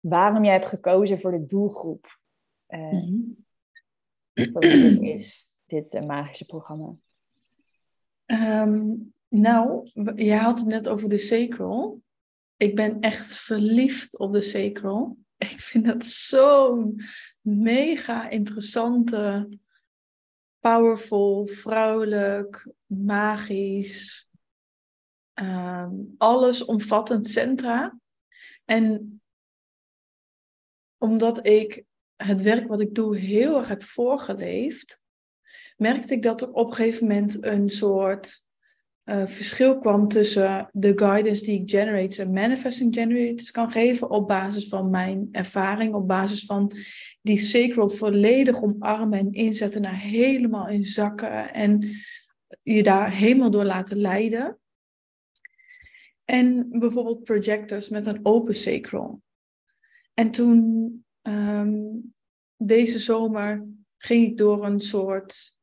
waarom 0.00 0.44
jij 0.44 0.52
hebt 0.52 0.66
gekozen 0.66 1.20
voor 1.20 1.30
de 1.30 1.46
doelgroep. 1.46 2.18
Uh, 2.68 2.92
mm 2.92 3.36
-hmm. 4.34 5.02
is 5.02 5.52
dit 5.66 5.94
uh, 5.94 6.02
magische 6.02 6.46
programma? 6.46 6.94
Um, 8.26 9.12
nou, 9.28 9.88
je 10.14 10.34
had 10.34 10.58
het 10.58 10.68
net 10.68 10.88
over 10.88 11.08
de 11.08 11.18
sacral. 11.18 12.00
Ik 12.58 12.74
ben 12.74 13.00
echt 13.00 13.36
verliefd 13.36 14.18
op 14.18 14.32
de 14.32 14.40
sacral. 14.40 15.18
Ik 15.36 15.60
vind 15.60 15.84
dat 15.84 16.04
zo'n 16.04 17.00
mega 17.40 18.28
interessante, 18.28 19.48
powerful, 20.58 21.46
vrouwelijk, 21.46 22.68
magisch, 22.86 24.28
um, 25.34 26.14
allesomvattend 26.16 27.26
centra. 27.26 27.98
En 28.64 29.20
omdat 30.96 31.46
ik 31.46 31.84
het 32.16 32.42
werk 32.42 32.68
wat 32.68 32.80
ik 32.80 32.94
doe 32.94 33.16
heel 33.16 33.58
erg 33.58 33.68
heb 33.68 33.82
voorgeleefd, 33.82 35.02
merkte 35.76 36.14
ik 36.14 36.22
dat 36.22 36.42
er 36.42 36.52
op 36.52 36.66
een 36.66 36.74
gegeven 36.74 37.06
moment 37.06 37.44
een 37.44 37.68
soort 37.68 38.46
uh, 39.08 39.26
verschil 39.26 39.78
kwam 39.78 40.08
tussen 40.08 40.68
de 40.72 40.92
guidance 40.96 41.44
die 41.44 41.60
ik 41.60 41.70
generators 41.70 42.18
en 42.18 42.32
manifesting 42.32 42.94
generators 42.94 43.50
kan 43.50 43.72
geven 43.72 44.10
op 44.10 44.28
basis 44.28 44.68
van 44.68 44.90
mijn 44.90 45.28
ervaring, 45.32 45.94
op 45.94 46.08
basis 46.08 46.44
van 46.44 46.72
die 47.22 47.38
sacral 47.38 47.88
volledig 47.88 48.62
omarmen 48.62 49.18
en 49.18 49.32
inzetten 49.32 49.82
naar 49.82 50.00
helemaal 50.00 50.68
in 50.68 50.84
zakken 50.84 51.52
en 51.52 51.90
je 52.62 52.82
daar 52.82 53.12
helemaal 53.12 53.50
door 53.50 53.64
laten 53.64 53.96
leiden. 53.96 54.58
En 56.24 56.66
bijvoorbeeld 56.70 57.24
projectors 57.24 57.88
met 57.88 58.06
een 58.06 58.20
open 58.22 58.54
sacral. 58.54 59.22
En 60.14 60.30
toen 60.30 61.04
um, 61.22 62.12
deze 62.56 62.98
zomer 62.98 63.66
ging 63.96 64.26
ik 64.26 64.36
door 64.36 64.64
een 64.64 64.80
soort 64.80 65.57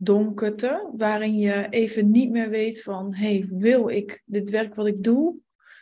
donkerte, 0.00 0.90
waarin 0.96 1.38
je 1.38 1.66
even 1.70 2.10
niet 2.10 2.30
meer 2.30 2.50
weet 2.50 2.82
van, 2.82 3.14
hey, 3.14 3.48
wil 3.50 3.88
ik 3.88 4.22
dit 4.24 4.50
werk 4.50 4.74
wat 4.74 4.86
ik 4.86 5.02
doe, 5.02 5.36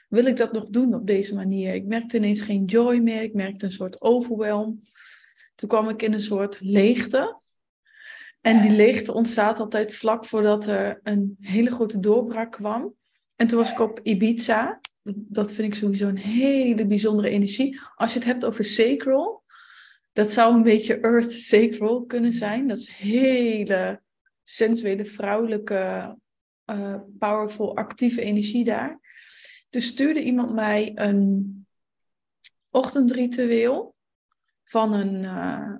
wil 0.09 0.24
ik 0.24 0.37
dat 0.37 0.52
nog 0.52 0.68
doen 0.68 0.94
op 0.94 1.07
deze 1.07 1.35
manier? 1.35 1.74
Ik 1.74 1.85
merkte 1.85 2.16
ineens 2.16 2.40
geen 2.40 2.64
joy 2.64 2.96
meer, 2.96 3.22
ik 3.22 3.35
merkte 3.35 3.64
een 3.64 3.72
soort 3.72 4.00
overwhelm. 4.00 4.81
Toen 5.55 5.68
kwam 5.68 5.88
ik 5.88 6.02
in 6.02 6.12
een 6.12 6.20
soort 6.20 6.61
leegte. 6.61 7.40
En 8.40 8.61
die 8.61 8.76
leegte 8.76 9.12
ontstaat 9.12 9.59
altijd 9.59 9.94
vlak 9.94 10.24
voordat 10.24 10.66
er 10.66 11.00
een 11.02 11.37
hele 11.40 11.70
grote 11.70 12.00
doorbraak 12.00 12.52
kwam. 12.52 12.94
En 13.37 13.46
toen 13.46 13.59
was 13.59 13.70
ik 13.70 13.81
op 13.81 14.00
Ibiza. 14.02 14.81
Dat 15.12 15.52
vind 15.52 15.72
ik 15.72 15.79
sowieso 15.81 16.09
een 16.09 16.16
hele 16.16 16.87
bijzondere 16.87 17.29
energie. 17.29 17.81
Als 17.94 18.12
je 18.12 18.18
het 18.18 18.29
hebt 18.29 18.44
over 18.44 18.64
sacral, 18.64 19.42
dat 20.12 20.33
zou 20.33 20.55
een 20.55 20.62
beetje 20.62 21.00
earth 21.00 21.33
sacral 21.33 22.05
kunnen 22.05 22.33
zijn. 22.33 22.68
Dat 22.68 22.79
is 22.79 22.90
hele 22.90 24.00
sensuele, 24.48 25.04
vrouwelijke, 25.04 26.16
uh, 26.70 27.00
powerful, 27.18 27.76
actieve 27.76 28.20
energie 28.20 28.64
daar. 28.64 29.00
Dus 29.68 29.87
stuurde 29.87 30.22
iemand 30.22 30.52
mij 30.52 30.92
een 30.94 31.66
ochtendritueel 32.70 33.94
van 34.64 34.92
een 34.92 35.22
uh, 35.22 35.76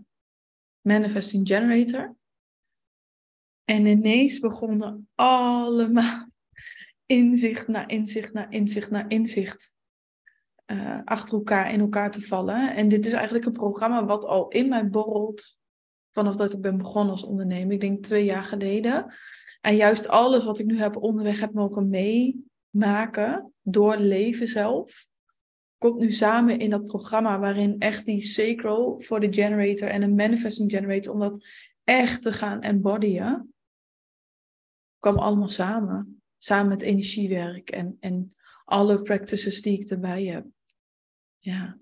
manifesting 0.81 1.49
generator. 1.49 2.17
En 3.65 3.87
ineens 3.87 4.39
begonnen 4.39 5.09
allemaal 5.15 6.29
inzicht 7.07 7.69
na 7.69 7.89
inzicht 7.89 8.33
na 8.33 8.51
inzicht 8.51 8.91
na 8.91 9.09
inzicht 9.09 9.75
eh, 10.65 11.01
achter 11.05 11.35
elkaar 11.35 11.73
in 11.73 11.81
elkaar 11.81 12.11
te 12.11 12.23
vallen. 12.23 12.75
En 12.77 12.89
dit 12.89 13.07
is 13.07 13.13
eigenlijk 13.13 13.45
een 13.45 13.53
programma 13.53 14.05
wat 14.05 14.25
al 14.25 14.49
in 14.49 14.69
mij 14.69 14.89
borrelt 14.89 15.56
vanaf 16.17 16.37
dat 16.37 16.53
ik 16.53 16.61
ben 16.61 16.79
begonnen 16.79 17.11
als 17.11 17.25
ondernemer. 17.25 17.73
Ik 17.73 17.81
denk 17.81 18.05
twee 18.05 18.25
jaar 18.25 18.45
geleden. 18.45 19.15
En 19.61 19.77
juist 19.77 20.09
alles 20.09 20.45
wat 20.45 20.59
ik 20.59 20.67
nu 20.67 20.79
heb 20.79 20.97
onderweg 20.97 21.41
heb 21.41 21.53
mogen 21.53 21.89
meemaken 21.89 23.53
door 23.63 23.97
leven 23.97 24.49
zelf, 24.49 25.07
komt 25.79 25.99
nu 25.99 26.13
samen 26.13 26.59
in 26.59 26.71
dat 26.71 26.85
programma 26.85 27.39
waarin 27.39 27.79
echt 27.79 28.05
die 28.05 28.21
sacral 28.21 29.01
voor 29.01 29.21
de 29.21 29.33
generator 29.33 29.89
en 29.89 30.03
een 30.03 30.15
manifesting 30.15 30.71
generator, 30.71 31.13
om 31.13 31.21
dat 31.21 31.47
echt 31.85 32.23
te 32.23 32.33
gaan 32.33 32.61
embodyen, 32.61 33.55
kwam 34.99 35.17
allemaal 35.19 35.49
samen. 35.49 36.23
Samen 36.39 36.69
met 36.69 36.83
energiewerk 36.83 37.71
en, 37.71 37.97
en 38.01 38.35
alle 38.65 39.03
practices 39.03 39.63
die 39.63 39.81
ik 39.81 39.89
erbij 39.89 40.25
heb. 40.25 40.47
Ja. 41.39 41.79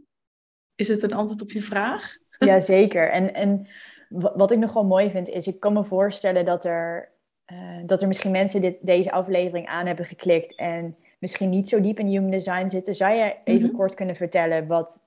Is 0.74 0.88
het 0.88 1.02
een 1.02 1.12
antwoord 1.12 1.42
op 1.42 1.50
je 1.50 1.62
vraag? 1.62 2.16
Jazeker. 2.38 3.10
En, 3.10 3.34
en 3.34 3.68
wat 4.14 4.50
ik 4.50 4.58
nog 4.58 4.72
wel 4.72 4.84
mooi 4.84 5.10
vind, 5.10 5.28
is 5.28 5.46
ik 5.46 5.60
kan 5.60 5.72
me 5.72 5.84
voorstellen 5.84 6.44
dat 6.44 6.64
er, 6.64 7.08
uh, 7.52 7.58
dat 7.86 8.02
er 8.02 8.08
misschien 8.08 8.30
mensen 8.30 8.60
dit, 8.60 8.76
deze 8.80 9.12
aflevering 9.12 9.66
aan 9.66 9.86
hebben 9.86 10.04
geklikt 10.04 10.54
en 10.54 10.96
misschien 11.18 11.50
niet 11.50 11.68
zo 11.68 11.80
diep 11.80 11.98
in 11.98 12.06
human 12.06 12.30
design 12.30 12.68
zitten. 12.68 12.94
Zou 12.94 13.14
je 13.14 13.36
even 13.44 13.68
mhm. 13.68 13.76
kort 13.76 13.94
kunnen 13.94 14.16
vertellen 14.16 14.66
wat 14.66 15.02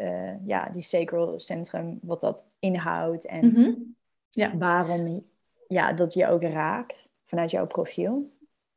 uh, 0.00 0.46
ja, 0.46 0.70
die 0.72 0.82
sacral 0.82 1.40
centrum, 1.40 1.98
wat 2.02 2.20
dat 2.20 2.48
inhoudt 2.60 3.26
en 3.26 3.46
mhm. 3.46 3.72
ja. 4.30 4.56
waarom 4.56 5.24
ja, 5.68 5.92
dat 5.92 6.14
je 6.14 6.28
ook 6.28 6.42
raakt 6.42 7.08
vanuit 7.24 7.50
jouw 7.50 7.66
profiel? 7.66 8.30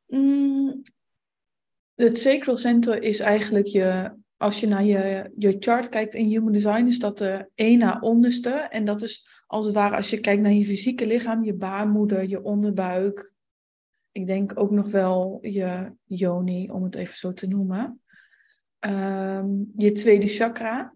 Mm, 0.06 0.82
het 1.94 2.18
sacral 2.18 2.56
centrum 2.56 3.02
is 3.02 3.20
eigenlijk 3.20 3.66
je 3.66 4.10
als 4.40 4.60
je 4.60 4.66
naar 4.66 4.84
je, 4.84 5.32
je 5.36 5.56
chart 5.58 5.88
kijkt 5.88 6.14
in 6.14 6.26
Human 6.26 6.52
Design, 6.52 6.86
is 6.86 6.98
dat 6.98 7.18
de 7.18 7.48
één 7.54 7.78
na 7.78 7.98
onderste. 7.98 8.50
En 8.50 8.84
dat 8.84 9.02
is 9.02 9.42
als 9.46 9.66
het 9.66 9.74
ware 9.74 9.96
als 9.96 10.10
je 10.10 10.20
kijkt 10.20 10.42
naar 10.42 10.52
je 10.52 10.64
fysieke 10.64 11.06
lichaam, 11.06 11.44
je 11.44 11.54
baarmoeder, 11.54 12.28
je 12.28 12.42
onderbuik. 12.42 13.34
Ik 14.12 14.26
denk 14.26 14.58
ook 14.58 14.70
nog 14.70 14.90
wel 14.90 15.38
je 15.42 15.92
yoni, 16.04 16.70
om 16.70 16.82
het 16.82 16.94
even 16.94 17.18
zo 17.18 17.32
te 17.32 17.48
noemen. 17.48 18.00
Ehm, 18.78 19.48
je 19.76 19.92
tweede 19.92 20.26
chakra. 20.26 20.94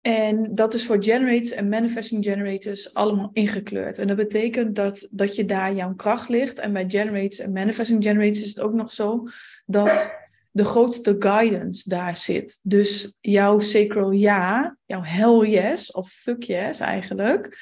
En 0.00 0.54
dat 0.54 0.74
is 0.74 0.86
voor 0.86 1.04
generators 1.04 1.50
en 1.50 1.68
manifesting 1.68 2.24
generators 2.24 2.94
allemaal 2.94 3.30
ingekleurd. 3.32 3.98
En 3.98 4.06
dat 4.06 4.16
betekent 4.16 4.74
dat, 4.74 5.08
dat 5.10 5.36
je 5.36 5.44
daar 5.44 5.74
jouw 5.74 5.94
kracht 5.94 6.28
ligt. 6.28 6.58
En 6.58 6.72
bij 6.72 6.84
generators 6.88 7.38
en 7.38 7.52
manifesting 7.52 8.02
generators 8.02 8.42
is 8.42 8.48
het 8.48 8.60
ook 8.60 8.74
nog 8.74 8.92
zo 8.92 9.26
dat 9.66 10.19
de 10.60 10.66
grootste 10.66 11.16
guidance 11.18 11.88
daar 11.88 12.16
zit. 12.16 12.58
Dus 12.62 13.16
jouw 13.20 13.58
sacral 13.58 14.10
ja, 14.10 14.76
jouw 14.86 15.02
hell 15.02 15.50
yes, 15.50 15.92
of 15.92 16.10
fuck 16.10 16.42
yes 16.42 16.78
eigenlijk, 16.78 17.58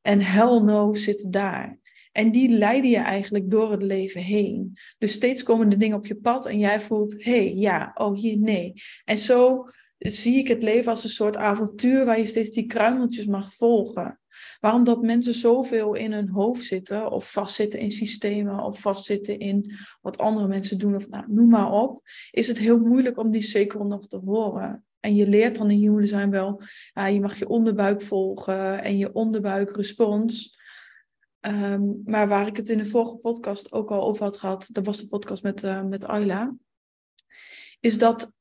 en 0.00 0.20
hell 0.20 0.60
no 0.60 0.94
zit 0.94 1.32
daar. 1.32 1.78
En 2.12 2.30
die 2.30 2.48
leiden 2.48 2.90
je 2.90 2.96
eigenlijk 2.96 3.50
door 3.50 3.70
het 3.70 3.82
leven 3.82 4.20
heen. 4.20 4.76
Dus 4.98 5.12
steeds 5.12 5.42
komen 5.42 5.68
de 5.68 5.76
dingen 5.76 5.96
op 5.96 6.06
je 6.06 6.16
pad 6.16 6.46
en 6.46 6.58
jij 6.58 6.80
voelt, 6.80 7.24
hé, 7.24 7.44
hey, 7.44 7.54
ja, 7.54 7.90
oh 7.94 8.16
hier, 8.16 8.38
nee. 8.38 8.72
En 9.04 9.18
zo 9.18 9.68
zie 9.98 10.38
ik 10.38 10.48
het 10.48 10.62
leven 10.62 10.90
als 10.90 11.04
een 11.04 11.10
soort 11.10 11.36
avontuur 11.36 12.04
waar 12.04 12.18
je 12.18 12.26
steeds 12.26 12.50
die 12.50 12.66
kruimeltjes 12.66 13.26
mag 13.26 13.54
volgen. 13.54 14.19
Waarom 14.60 14.84
dat 14.84 15.02
mensen 15.02 15.34
zoveel 15.34 15.94
in 15.94 16.12
hun 16.12 16.28
hoofd 16.28 16.64
zitten, 16.64 17.10
of 17.10 17.32
vastzitten 17.32 17.80
in 17.80 17.92
systemen, 17.92 18.64
of 18.64 18.80
vastzitten 18.80 19.38
in 19.38 19.74
wat 20.00 20.18
andere 20.18 20.46
mensen 20.46 20.78
doen, 20.78 20.94
of 20.94 21.08
nou, 21.08 21.24
noem 21.28 21.50
maar 21.50 21.72
op, 21.72 22.02
is 22.30 22.48
het 22.48 22.58
heel 22.58 22.78
moeilijk 22.78 23.18
om 23.18 23.30
die 23.30 23.42
zeker 23.42 23.86
nog 23.86 24.06
te 24.06 24.20
horen. 24.24 24.84
En 25.00 25.14
je 25.14 25.28
leert 25.28 25.56
dan 25.56 25.70
in 25.70 25.78
Human 25.78 26.00
Design 26.00 26.28
wel, 26.28 26.62
ja, 26.92 27.06
je 27.06 27.20
mag 27.20 27.38
je 27.38 27.48
onderbuik 27.48 28.02
volgen 28.02 28.82
en 28.82 28.98
je 28.98 29.12
onderbuikrespons. 29.12 30.58
Um, 31.40 32.02
maar 32.04 32.28
waar 32.28 32.46
ik 32.46 32.56
het 32.56 32.68
in 32.68 32.78
de 32.78 32.86
vorige 32.86 33.16
podcast 33.16 33.72
ook 33.72 33.90
al 33.90 34.02
over 34.02 34.24
had 34.24 34.36
gehad, 34.36 34.68
dat 34.72 34.86
was 34.86 34.98
de 34.98 35.08
podcast 35.08 35.42
met, 35.42 35.62
uh, 35.62 35.82
met 35.82 36.06
Ayla, 36.06 36.54
is 37.80 37.98
dat 37.98 38.36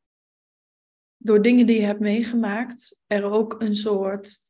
door 1.17 1.41
dingen 1.41 1.65
die 1.65 1.79
je 1.79 1.85
hebt 1.85 1.99
meegemaakt, 1.99 2.99
er 3.07 3.23
ook 3.23 3.61
een 3.61 3.75
soort 3.75 4.47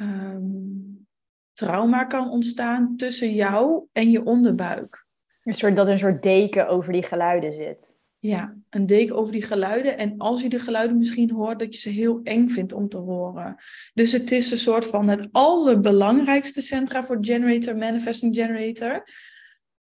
um, 0.00 1.06
trauma 1.52 2.04
kan 2.04 2.30
ontstaan 2.30 2.96
tussen 2.96 3.34
jou 3.34 3.86
en 3.92 4.10
je 4.10 4.24
onderbuik. 4.24 5.06
Een 5.42 5.54
soort, 5.54 5.76
dat 5.76 5.86
er 5.86 5.92
een 5.92 5.98
soort 5.98 6.22
deken 6.22 6.68
over 6.68 6.92
die 6.92 7.02
geluiden 7.02 7.52
zit. 7.52 7.98
Ja, 8.18 8.56
een 8.70 8.86
deken 8.86 9.16
over 9.16 9.32
die 9.32 9.42
geluiden. 9.42 9.98
En 9.98 10.14
als 10.18 10.42
je 10.42 10.48
de 10.48 10.58
geluiden 10.58 10.98
misschien 10.98 11.30
hoort, 11.30 11.58
dat 11.58 11.74
je 11.74 11.80
ze 11.80 11.88
heel 11.88 12.20
eng 12.22 12.48
vindt 12.48 12.72
om 12.72 12.88
te 12.88 12.96
horen. 12.96 13.56
Dus 13.94 14.12
het 14.12 14.30
is 14.30 14.50
een 14.50 14.58
soort 14.58 14.86
van 14.86 15.08
het 15.08 15.28
allerbelangrijkste 15.32 16.62
centra 16.62 17.02
voor 17.02 17.18
Generator, 17.20 17.76
Manifesting 17.76 18.34
Generator. 18.34 19.08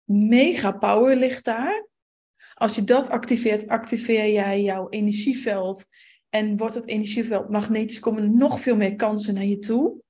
Mega 0.04 0.72
power 0.72 1.16
ligt 1.16 1.46
daar. 1.46 1.88
Als 2.54 2.76
je 2.76 2.84
dat 2.84 3.10
activeert, 3.10 3.68
activeer 3.68 4.32
jij 4.32 4.62
jouw 4.62 4.90
energieveld 4.90 5.86
en 6.30 6.58
wordt 6.58 6.76
het 6.76 6.88
energieveld 6.88 7.50
magnetisch, 7.50 8.00
komen 8.00 8.38
nog 8.38 8.62
veel 8.62 8.76
meer 8.76 8.96
kansen 8.96 9.34
naar 9.34 9.44
je 9.44 9.60
toe. 9.60 10.02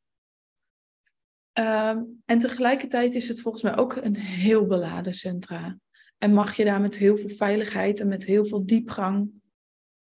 Ehm, 1.52 2.04
en 2.26 2.40
tegelijkertijd 2.40 3.16
is 3.16 3.28
het 3.28 3.42
volgens 3.42 3.64
mij 3.64 3.78
ook 3.78 3.96
een 3.96 4.16
heel 4.16 4.66
beladen 4.66 5.14
centra. 5.14 5.80
En 6.18 6.34
mag 6.34 6.56
je 6.56 6.66
daar 6.66 6.82
met 6.82 6.98
heel 6.98 7.18
veel 7.18 7.30
veiligheid 7.30 8.00
en 8.00 8.08
met 8.08 8.24
heel 8.24 8.46
veel 8.46 8.66
diepgang 8.66 9.32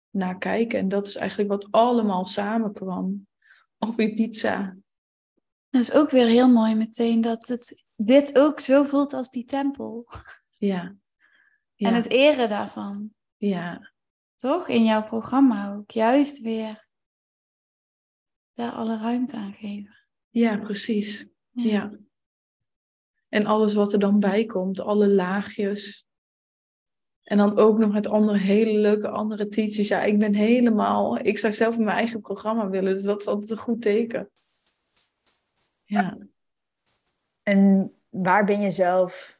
naar 0.09 0.37
kijken. 0.37 0.79
En 0.79 0.87
dat 0.87 1.07
is 1.07 1.15
eigenlijk 1.15 1.49
wat 1.49 1.67
allemaal 1.71 2.25
samenkwam 2.25 3.27
op 3.77 3.99
je 3.99 4.13
pizza. 4.13 4.77
Dat 5.69 5.81
is 5.81 5.93
ook 5.93 6.09
weer 6.09 6.27
heel 6.27 6.49
mooi 6.49 6.75
meteen 6.75 7.21
dat 7.21 7.47
het 7.47 7.83
dit 7.95 8.37
ook 8.37 8.59
zo 8.59 8.83
voelt 8.83 9.13
als 9.13 9.29
die 9.29 9.45
tempel. 9.45 10.07
Ja. 10.57 10.95
ja. 11.73 11.87
En 11.87 11.93
het 11.93 12.09
eren 12.09 12.49
daarvan. 12.49 13.13
Ja. 13.37 13.91
Toch? 14.39 14.67
In 14.67 14.83
jouw 14.83 15.03
programma 15.03 15.73
ook. 15.73 15.91
Juist 15.91 16.41
weer 16.41 16.87
daar 18.53 18.71
alle 18.71 18.97
ruimte 18.97 19.35
aan 19.35 19.53
geven. 19.53 19.97
Ja, 20.29 20.57
precies. 20.57 21.27
Ja. 21.49 21.91
En 23.29 23.45
alles 23.45 23.73
wat 23.73 23.93
er 23.93 23.99
dan 23.99 24.19
bij 24.19 24.45
komt, 24.45 24.79
alle 24.79 25.09
laagjes. 25.09 26.07
En 27.23 27.37
dan 27.37 27.57
ook 27.57 27.77
nog 27.77 27.91
met 27.91 28.07
andere 28.07 28.37
hele 28.37 28.79
leuke 28.79 29.09
andere 29.09 29.47
teachers. 29.47 29.87
Ja, 29.87 30.03
ik 30.03 30.19
ben 30.19 30.33
helemaal... 30.33 31.17
Ik 31.17 31.37
zou 31.37 31.53
zelf 31.53 31.75
in 31.75 31.83
mijn 31.83 31.97
eigen 31.97 32.21
programma 32.21 32.69
willen, 32.69 32.93
dus 32.93 33.03
dat 33.03 33.21
is 33.21 33.27
altijd 33.27 33.49
een 33.49 33.57
goed 33.57 33.81
teken. 33.81 34.29
Ja. 35.83 36.17
En 37.43 37.93
waar 38.09 38.45
ben 38.45 38.61
je 38.61 38.69
zelf 38.69 39.39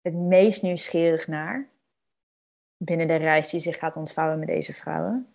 het 0.00 0.14
meest 0.14 0.62
nieuwsgierig 0.62 1.26
naar? 1.26 1.74
Binnen 2.76 3.06
de 3.06 3.16
reis 3.16 3.50
die 3.50 3.60
zich 3.60 3.78
gaat 3.78 3.96
ontvouwen 3.96 4.38
met 4.38 4.48
deze 4.48 4.74
vrouwen? 4.74 5.26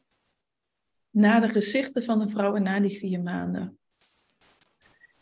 Na 1.10 1.40
de 1.40 1.50
gezichten 1.50 2.04
van 2.04 2.20
de 2.20 2.30
vrouwen 2.30 2.64
na 2.64 2.80
die 2.80 2.98
vier 2.98 3.22
maanden. 3.22 3.80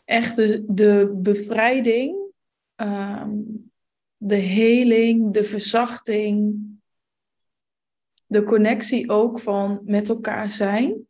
Echt 0.04 0.36
de, 0.36 0.64
de 0.68 1.12
bevrijding, 1.16 2.32
ehm, 2.74 3.38
de 4.16 4.36
heling, 4.36 5.32
de 5.32 5.44
verzachting, 5.44 6.58
de 8.26 8.42
connectie 8.42 9.10
ook 9.10 9.40
van 9.40 9.80
met 9.84 10.08
elkaar 10.08 10.50
zijn. 10.50 11.08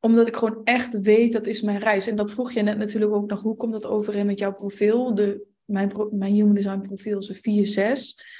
Omdat 0.00 0.26
ik 0.26 0.36
gewoon 0.36 0.64
echt 0.64 1.00
weet, 1.00 1.32
dat 1.32 1.46
is 1.46 1.62
mijn 1.62 1.78
reis. 1.78 2.06
En 2.06 2.16
dat 2.16 2.32
vroeg 2.32 2.52
je 2.52 2.62
net 2.62 2.78
natuurlijk 2.78 3.12
ook 3.12 3.30
nog, 3.30 3.42
hoe 3.42 3.56
komt 3.56 3.72
dat 3.72 3.86
overeen 3.86 4.26
met 4.26 4.38
jouw 4.38 4.52
profiel? 4.52 5.14
De 5.14 5.53
mijn, 5.64 5.92
mijn 6.10 6.34
Human 6.34 6.54
Design 6.54 6.80
profiel 6.80 7.18
is 7.18 7.28
een 7.28 7.96
4-6. 7.96 8.34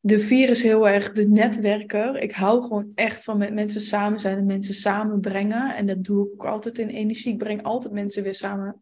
De 0.00 0.18
4 0.18 0.48
is 0.48 0.62
heel 0.62 0.88
erg 0.88 1.12
de 1.12 1.28
netwerker. 1.28 2.16
Ik 2.16 2.32
hou 2.32 2.62
gewoon 2.62 2.92
echt 2.94 3.24
van 3.24 3.38
met 3.38 3.54
mensen 3.54 3.80
samen 3.80 4.20
zijn 4.20 4.38
en 4.38 4.46
mensen 4.46 4.74
samenbrengen. 4.74 5.76
En 5.76 5.86
dat 5.86 6.04
doe 6.04 6.26
ik 6.26 6.32
ook 6.32 6.46
altijd 6.46 6.78
in 6.78 6.88
energie. 6.88 7.32
Ik 7.32 7.38
breng 7.38 7.62
altijd 7.62 7.94
mensen 7.94 8.22
weer 8.22 8.34
samen. 8.34 8.80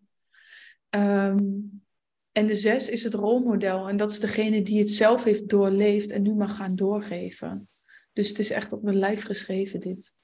Ehm, 0.90 1.38
en 2.32 2.46
de 2.46 2.56
6 2.56 2.88
is 2.88 3.02
het 3.04 3.14
rolmodel. 3.14 3.88
En 3.88 3.96
dat 3.96 4.12
is 4.12 4.20
degene 4.20 4.62
die 4.62 4.78
het 4.78 4.90
zelf 4.90 5.24
heeft 5.24 5.48
doorleefd 5.48 6.10
en 6.10 6.22
nu 6.22 6.34
mag 6.34 6.56
gaan 6.56 6.76
doorgeven. 6.76 7.66
Dus 8.12 8.28
het 8.28 8.38
is 8.38 8.50
echt 8.50 8.72
op 8.72 8.82
mijn 8.82 8.98
lijf 8.98 9.24
geschreven, 9.24 9.80
dit. 9.80 10.14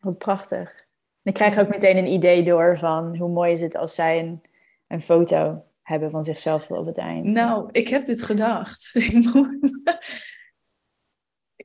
Wat 0.00 0.18
prachtig. 0.18 0.86
Ik 1.22 1.34
krijg 1.34 1.58
ook 1.58 1.68
meteen 1.68 1.96
een 1.96 2.12
idee 2.12 2.42
door 2.42 2.78
van 2.78 3.16
hoe 3.16 3.28
mooi 3.28 3.52
is 3.52 3.60
het 3.60 3.76
als 3.76 3.94
zij 3.94 4.18
een, 4.18 4.40
een 4.86 5.00
foto 5.00 5.64
hebben 5.90 6.10
van 6.10 6.24
zichzelf 6.24 6.70
op 6.70 6.86
het 6.86 6.98
eind. 6.98 7.24
Nou, 7.26 7.68
ik 7.72 7.88
heb 7.88 8.06
dit 8.06 8.22
gedacht. 8.22 8.94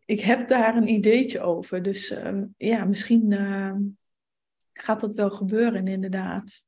ik 0.05 0.19
heb 0.19 0.47
daar 0.47 0.75
een 0.75 0.87
ideetje 0.87 1.39
over. 1.41 1.83
Dus 1.83 2.09
ehm, 2.09 2.45
ja, 2.57 2.85
misschien 2.85 3.31
uh, 3.31 3.73
gaat 4.73 4.99
dat 5.01 5.15
wel 5.15 5.29
gebeuren, 5.29 5.87
inderdaad. 5.87 6.65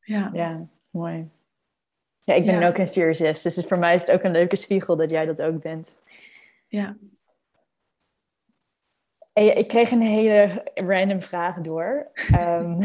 Ja, 0.00 0.30
ja 0.32 0.68
mooi. 0.90 1.28
Ja, 2.20 2.34
ik 2.34 2.44
ben 2.44 2.60
Ja. 2.60 2.68
ook 2.68 2.78
een 2.78 2.88
4-6, 2.88 3.42
dus 3.42 3.64
voor 3.66 3.78
mij 3.78 3.94
is 3.94 4.00
het 4.00 4.10
ook 4.10 4.22
een 4.22 4.30
leuke 4.30 4.56
spiegel 4.56 4.96
dat 4.96 5.10
jij 5.10 5.26
dat 5.26 5.42
ook 5.42 5.62
bent. 5.62 5.96
Ja. 6.66 6.96
Ik 9.32 9.68
kreeg 9.68 9.90
een 9.90 10.00
hele 10.00 10.70
random 10.74 11.22
vraag 11.22 11.60
door. 11.60 12.10
Ehm, 12.32 12.82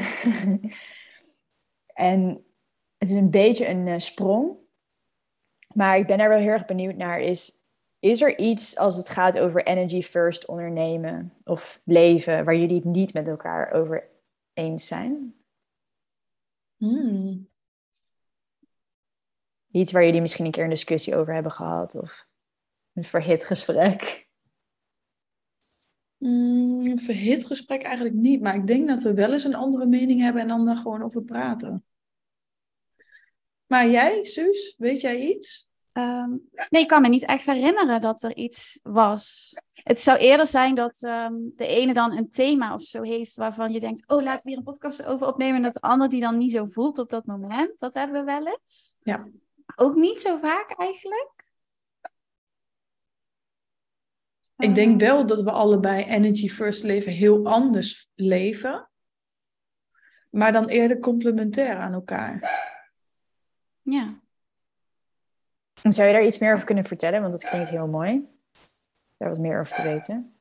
en 1.94 2.46
het 3.02 3.10
is 3.10 3.16
een 3.16 3.30
beetje 3.30 3.68
een 3.68 3.88
eh, 3.88 4.00
sprong. 4.00 4.58
Maar 5.74 5.98
ik 5.98 6.08
ben 6.08 6.18
daar 6.18 6.30
wel 6.30 6.38
heel 6.38 6.48
erg 6.48 6.66
benieuwd 6.66 6.96
naar. 6.96 7.20
Is, 7.20 7.52
is 8.00 8.22
er 8.22 8.38
iets 8.38 8.78
als 8.78 8.98
het 8.98 9.10
gaat 9.10 9.40
over 9.40 9.66
energy 9.66 10.02
first 10.02 10.46
ondernemen 10.46 11.34
of 11.44 11.82
leven... 11.84 12.46
waar 12.46 12.56
jullie 12.56 12.76
het 12.76 12.86
niet 12.86 13.14
met 13.14 13.28
elkaar 13.28 13.72
over 13.72 14.10
eens 14.54 14.88
zijn? 14.88 15.36
Hmm. 16.78 17.50
Iets 19.72 19.92
waar 19.92 20.06
jullie 20.06 20.22
misschien 20.22 20.46
een 20.46 20.52
keer 20.52 20.64
een 20.64 20.70
discussie 20.70 21.16
over 21.16 21.34
hebben 21.34 21.52
gehad... 21.52 21.96
of 21.96 22.28
een 22.94 23.04
verhit 23.04 23.46
gesprek? 23.46 24.30
Een 26.18 27.00
verhit 27.00 27.46
gesprek 27.46 27.84
eigenlijk 27.84 28.16
niet, 28.16 28.42
maar 28.42 28.56
ik 28.56 28.68
denk 28.68 28.88
dat 28.88 29.04
we 29.04 29.14
wel 29.14 29.34
eens 29.34 29.44
een 29.44 29.56
andere 29.56 29.86
mening 29.86 30.20
hebben 30.20 30.42
en 30.42 30.48
dan 30.48 30.66
daar 30.66 30.78
gewoon 30.78 31.04
over 31.04 31.24
praten. 31.24 31.86
Maar 33.72 33.88
jij, 33.88 34.24
Suus, 34.24 34.76
weet 34.78 35.02
jij 35.02 35.20
iets? 35.20 35.70
Ehm, 35.92 36.30
nee, 36.70 36.82
ik 36.82 36.88
kan 36.88 37.02
me 37.02 37.08
niet 37.08 37.26
echt 37.26 37.46
herinneren 37.46 38.02
dat 38.02 38.24
er 38.24 38.36
iets 38.36 38.80
was. 38.84 39.54
Het 39.74 40.00
zou 40.00 40.18
eerder 40.18 40.46
zijn 40.46 40.76
dat 40.76 41.04
ehm, 41.04 41.34
de 41.56 41.68
ene 41.68 41.94
dan 41.94 42.18
een 42.18 42.30
thema 42.30 42.74
of 42.74 42.82
zo 42.82 43.02
heeft 43.02 43.36
waarvan 43.36 43.72
je 43.72 43.80
denkt, 43.80 44.08
oh, 44.08 44.24
laten 44.24 44.44
we 44.44 44.50
hier 44.50 44.58
een 44.58 44.64
podcast 44.64 45.06
over 45.06 45.28
opnemen. 45.28 45.56
En 45.56 45.62
dat 45.62 45.74
de 45.74 45.82
ander 45.82 46.10
die 46.10 46.22
dan 46.22 46.38
niet 46.38 46.52
zo 46.52 46.66
voelt 46.66 46.98
op 46.98 47.10
dat 47.10 47.26
moment. 47.26 47.80
Dat 47.80 47.94
hebben 47.94 48.20
we 48.20 48.32
wel 48.32 48.48
eens. 48.48 48.96
Ja. 49.04 49.28
Ook 49.76 49.96
niet 49.96 50.22
zo 50.22 50.38
vaak 50.38 50.72
eigenlijk. 50.78 51.34
Ik 54.58 54.76
denk 54.76 55.00
wel 55.00 55.26
dat 55.26 55.42
we 55.42 55.52
allebei 55.52 56.04
Energy 56.04 56.50
First 56.50 56.84
leven 56.84 57.12
heel 57.12 57.46
anders 57.46 58.10
leven, 58.16 58.90
maar 60.30 60.52
dan 60.52 60.66
eerder 60.66 61.00
complementair 61.00 61.76
aan 61.76 61.94
elkaar. 61.94 62.70
Ja. 63.82 64.20
En 65.82 65.94
zou 65.94 66.08
je 66.08 66.14
daar 66.14 66.26
iets 66.26 66.38
meer 66.38 66.54
over 66.54 66.66
kunnen 66.66 66.84
vertellen? 66.84 67.22
Want 67.22 67.32
dat 67.32 67.50
klinkt 67.50 67.70
heel 67.70 67.88
mooi. 67.88 68.28
Daar 69.18 69.30
wat 69.30 69.40
meer 69.40 69.60
over 69.60 69.74
te 69.74 69.82
weten. 69.82 70.36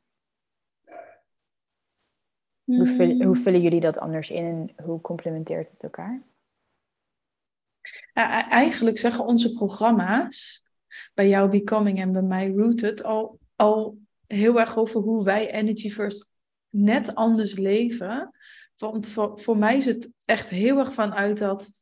Hoe, 2.64 2.87
vullen, 2.87 3.24
hoe 3.24 3.37
vullen 3.37 3.61
jullie 3.61 3.81
dat 3.81 3.98
anders 3.98 4.31
in 4.31 4.44
en 4.44 4.85
hoe 4.85 5.00
complementeert 5.00 5.70
het 5.70 5.83
elkaar? 5.83 6.22
Eigenlijk 8.12 8.98
zeggen 8.98 9.24
onze 9.24 9.53
programma's, 9.53 10.64
bij 11.14 11.29
jou 11.29 11.50
Becoming 11.50 11.98
en 11.98 12.12
bij 12.12 12.22
mij 12.22 12.50
Rooted, 12.50 13.03
al, 13.03 13.38
al 13.57 13.98
heel 14.26 14.61
erg 14.61 14.76
over 14.76 15.00
hoe 15.00 15.24
wij 15.24 15.50
Energy 15.50 15.90
First 15.90 16.31
net 16.68 17.14
anders 17.14 17.57
leven. 17.57 18.35
Want 18.76 19.07
voor, 19.07 19.40
voor 19.40 19.57
mij 19.57 19.76
is 19.76 19.85
het 19.85 20.11
echt 20.24 20.48
heel 20.48 20.79
erg 20.79 20.92
vanuit 20.92 21.38
dat. 21.38 21.80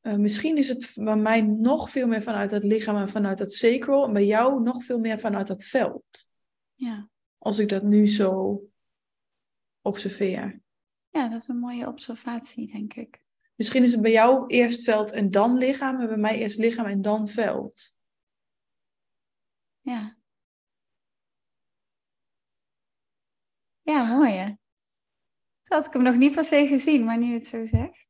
Eh, 0.00 0.14
misschien 0.14 0.56
is 0.56 0.68
het 0.68 0.92
bij 0.94 1.16
mij 1.16 1.40
nog 1.40 1.90
veel 1.90 2.06
meer 2.06 2.22
vanuit 2.22 2.50
het 2.50 2.62
lichaam 2.62 2.96
en 2.96 3.08
vanuit 3.08 3.38
het 3.38 3.54
sacral. 3.54 4.04
En 4.04 4.12
bij 4.12 4.26
jou 4.26 4.62
nog 4.62 4.84
veel 4.84 4.98
meer 4.98 5.20
vanuit 5.20 5.48
het 5.48 5.64
veld. 5.64 6.28
Ja. 6.74 7.08
Als 7.38 7.58
ik 7.58 7.68
dat 7.68 7.82
nu 7.82 8.06
zo 8.06 8.60
observeer. 9.80 10.62
ja, 11.10 11.28
dat 11.28 11.40
is 11.40 11.48
een 11.48 11.58
mooie 11.58 11.86
observatie, 11.86 12.72
denk 12.72 12.94
ik. 12.94 13.22
Misschien 13.54 13.84
is 13.84 13.92
het 13.92 14.02
bij 14.02 14.10
jou 14.10 14.46
eerst 14.46 14.82
veld 14.82 15.10
en 15.10 15.30
dan 15.30 15.56
lichaam. 15.56 16.00
En 16.00 16.06
bij 16.06 16.16
mij 16.16 16.38
eerst 16.38 16.58
lichaam 16.58 16.86
en 16.86 17.02
dan 17.02 17.28
veld. 17.28 17.98
Ja. 19.80 20.16
Ja, 23.80 24.16
mooi 24.16 24.32
hè. 24.32 24.46
Zo 25.62 25.74
had 25.74 25.86
ik 25.86 25.92
hem 25.92 26.02
nog 26.02 26.16
niet 26.16 26.34
per 26.34 26.44
se 26.44 26.66
gezien, 26.66 27.04
maar 27.04 27.18
nu 27.18 27.32
het 27.32 27.46
zo 27.46 27.66
zegt, 27.66 28.09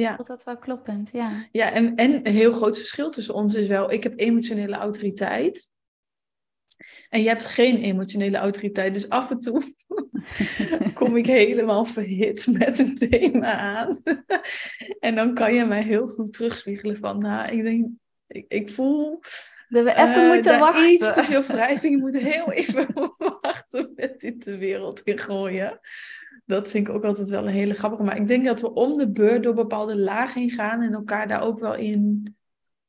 Ja, 0.00 0.14
voelt 0.14 0.28
dat 0.28 0.44
wel 0.44 0.58
kloppend, 0.58 1.10
ja. 1.12 1.48
ja 1.52 1.72
en, 1.72 1.94
en 1.94 2.26
een 2.26 2.32
heel 2.32 2.52
groot 2.52 2.76
verschil 2.76 3.10
tussen 3.10 3.34
ons 3.34 3.54
is 3.54 3.66
wel, 3.66 3.92
ik 3.92 4.02
heb 4.02 4.12
emotionele 4.16 4.76
autoriteit. 4.76 5.68
En 7.08 7.22
jij 7.22 7.32
hebt 7.32 7.44
geen 7.44 7.76
emotionele 7.76 8.36
autoriteit. 8.36 8.94
Dus 8.94 9.08
af 9.08 9.30
en 9.30 9.40
toe 9.40 9.74
kom 10.94 11.16
ik 11.16 11.26
helemaal 11.26 11.84
verhit 11.84 12.46
met 12.46 12.78
een 12.78 12.94
thema 12.94 13.52
aan. 13.58 14.02
en 15.00 15.14
dan 15.14 15.34
kan 15.34 15.54
je 15.54 15.64
mij 15.64 15.82
heel 15.82 16.06
goed 16.06 16.32
terugspiegelen 16.32 16.96
van, 16.96 17.18
nou, 17.18 17.56
ik 17.56 17.62
denk, 17.62 17.88
ik, 18.26 18.44
ik 18.48 18.70
voel... 18.70 19.20
Dat 19.68 19.84
we 19.84 19.94
even 19.94 20.22
eh, 20.22 20.28
moeten 20.28 20.58
wachten. 20.58 20.92
Iets 20.92 21.14
te 21.14 21.22
veel 21.22 21.42
wrijving. 21.42 21.94
Je 21.94 22.00
moet 22.00 22.16
heel 22.16 22.52
even 22.52 22.86
wachten 23.42 23.92
met 23.94 24.20
dit 24.20 24.44
de 24.44 24.56
wereld 24.56 25.00
in 25.00 25.18
gooien. 25.18 25.80
Dat 26.46 26.70
vind 26.70 26.88
ik 26.88 26.94
ook 26.94 27.04
altijd 27.04 27.28
wel 27.28 27.46
een 27.46 27.52
hele 27.52 27.74
grappige. 27.74 28.02
Maar 28.02 28.16
ik 28.16 28.28
denk 28.28 28.44
dat 28.44 28.60
we 28.60 28.72
om 28.72 28.98
de 28.98 29.10
beurt 29.10 29.42
door 29.42 29.54
bepaalde 29.54 29.98
lagen 29.98 30.40
heen 30.40 30.50
gaan 30.50 30.82
en 30.82 30.92
elkaar 30.92 31.28
daar 31.28 31.42
ook 31.42 31.58
wel 31.58 31.74
in 31.74 32.34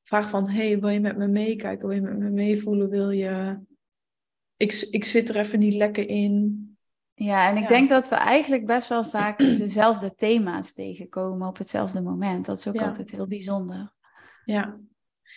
vragen 0.03 0.29
van, 0.29 0.49
hey, 0.49 0.79
wil 0.79 0.89
je 0.89 0.99
met 0.99 1.17
me 1.17 1.27
meekijken? 1.27 1.87
Wil 1.87 1.95
je 1.95 2.01
met 2.01 2.17
me 2.17 2.29
meevoelen? 2.29 2.89
Wil 2.89 3.09
je... 3.09 3.59
Ik, 4.57 4.87
ik 4.89 5.05
zit 5.05 5.29
er 5.29 5.35
even 5.35 5.59
niet 5.59 5.73
lekker 5.73 6.09
in. 6.09 6.61
Ja, 7.13 7.49
en 7.49 7.55
ik 7.55 7.61
Ja. 7.61 7.67
denk 7.67 7.89
dat 7.89 8.09
we 8.09 8.15
eigenlijk 8.15 8.65
best 8.65 8.87
wel 8.87 9.03
vaak 9.03 9.37
dezelfde 9.57 10.15
thema's 10.15 10.73
tegenkomen 10.73 11.47
op 11.47 11.57
hetzelfde 11.57 12.01
moment. 12.01 12.45
Dat 12.45 12.57
is 12.57 12.67
ook 12.67 12.75
Ja. 12.79 12.85
altijd 12.87 13.11
heel 13.11 13.27
bijzonder. 13.27 13.93
Ja. 14.45 14.77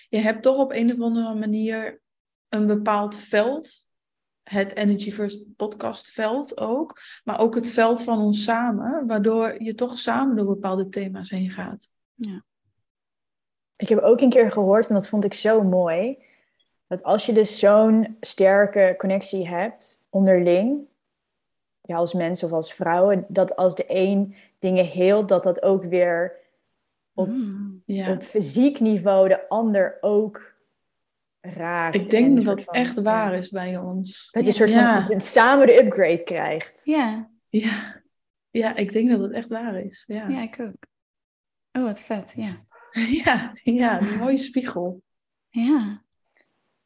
Je 0.09 0.19
hebt 0.19 0.43
toch 0.43 0.59
op 0.59 0.73
een 0.73 0.93
of 0.93 1.01
andere 1.01 1.35
manier 1.35 2.01
een 2.49 2.67
bepaald 2.67 3.15
veld. 3.15 3.90
Het 4.51 4.75
Energy 4.77 5.11
First 5.13 5.57
podcast 5.57 6.11
veld 6.11 6.59
ook. 6.59 7.01
Maar 7.25 7.41
ook 7.41 7.55
het 7.55 7.71
veld 7.71 8.03
van 8.03 8.19
ons 8.19 8.43
samen. 8.43 9.07
Waardoor 9.07 9.63
je 9.63 9.75
toch 9.75 9.99
samen 9.99 10.37
door 10.37 10.47
bepaalde 10.47 10.89
thema's 10.89 11.31
heen 11.31 11.51
gaat. 11.51 11.91
Ik 13.77 13.89
heb 13.89 13.99
ook 13.99 14.21
een 14.21 14.31
keer 14.31 14.53
gehoord, 14.53 14.89
en 14.89 14.95
dat 14.95 15.09
vond 15.09 15.25
ik 15.25 15.35
zo 15.35 15.63
mooi, 15.63 16.19
dat 16.87 17.03
als 17.03 17.27
je 17.27 17.33
dus 17.33 17.59
zo'n 17.59 18.17
sterke 18.21 18.95
connectie 18.99 19.49
hebt 19.49 20.03
onderling, 20.09 20.81
ja, 21.81 21.97
als 21.97 22.13
mensen 22.15 22.47
of 22.49 22.53
als 22.55 22.73
vrouwen, 22.73 23.25
dat 23.29 23.57
als 23.57 23.75
de 23.75 23.85
een 23.89 24.35
dingen 24.59 24.85
heelt, 24.85 25.29
dat 25.29 25.43
dat 25.43 25.63
ook 25.63 25.85
weer 25.85 26.39
Op- 27.15 27.27
Mm. 27.29 27.83
Ja. 27.87 28.13
op 28.13 28.23
fysiek 28.23 28.81
niveau 28.81 29.29
de 29.29 29.49
ander 29.49 29.97
ook 30.01 30.50
raakt. 31.41 31.95
Ik 31.95 32.01
en 32.03 32.09
denk 32.09 32.37
dat 32.45 32.57
dat 32.57 32.75
echt 32.77 33.01
waar 33.01 33.35
is 33.35 33.49
bij 33.49 33.77
ons. 33.77 34.29
Dat 34.31 34.43
je 34.43 34.49
een 34.49 34.55
soort 34.55 34.71
Ja. 34.71 35.07
van 35.07 35.21
samen 35.21 35.67
de 35.67 35.83
upgrade 35.85 36.23
krijgt. 36.23 36.81
Ja, 36.85 37.31
Ja. 37.49 38.03
ja, 38.51 38.77
ik 38.77 38.93
denk 38.93 39.11
dat 39.11 39.21
het 39.21 39.33
echt 39.33 39.49
waar 39.49 39.81
is. 39.81 40.05
Ja, 40.07 40.29
ja, 40.29 40.43
ik 40.43 40.57
ook. 40.61 40.87
Oh, 41.73 41.83
wat 41.83 42.01
vet, 42.01 42.33
ja. 42.37 42.65
ja, 43.25 43.53
ja 43.63 44.01
een 44.01 44.19
mooie 44.19 44.37
spiegel. 44.37 45.03
Ja. 45.49 46.03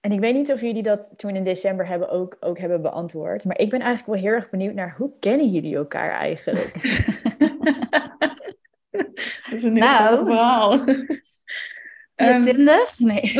En 0.00 0.12
ik 0.12 0.20
weet 0.20 0.34
niet 0.34 0.52
of 0.52 0.60
jullie 0.60 0.82
dat 0.82 1.12
toen 1.16 1.36
in 1.36 1.44
december 1.44 1.86
hebben 1.86 2.10
ook, 2.10 2.36
ook 2.40 2.58
hebben 2.58 2.82
beantwoord. 2.82 3.44
Maar 3.44 3.58
ik 3.58 3.70
ben 3.70 3.80
eigenlijk 3.80 4.12
wel 4.12 4.22
heel 4.30 4.32
erg 4.40 4.50
benieuwd 4.50 4.74
naar 4.74 4.94
hoe 4.96 5.12
kennen 5.20 5.50
jullie 5.50 5.76
elkaar 5.76 6.10
eigenlijk? 6.10 6.72
dat 8.90 9.52
is 9.52 9.62
een 9.62 9.72
heel 9.76 9.80
Nou. 9.88 10.26
verhaal. 10.26 10.84
Via 12.14 12.28
Ehm, 12.30 12.42
Tinder? 12.42 12.94
Nee. 12.98 13.22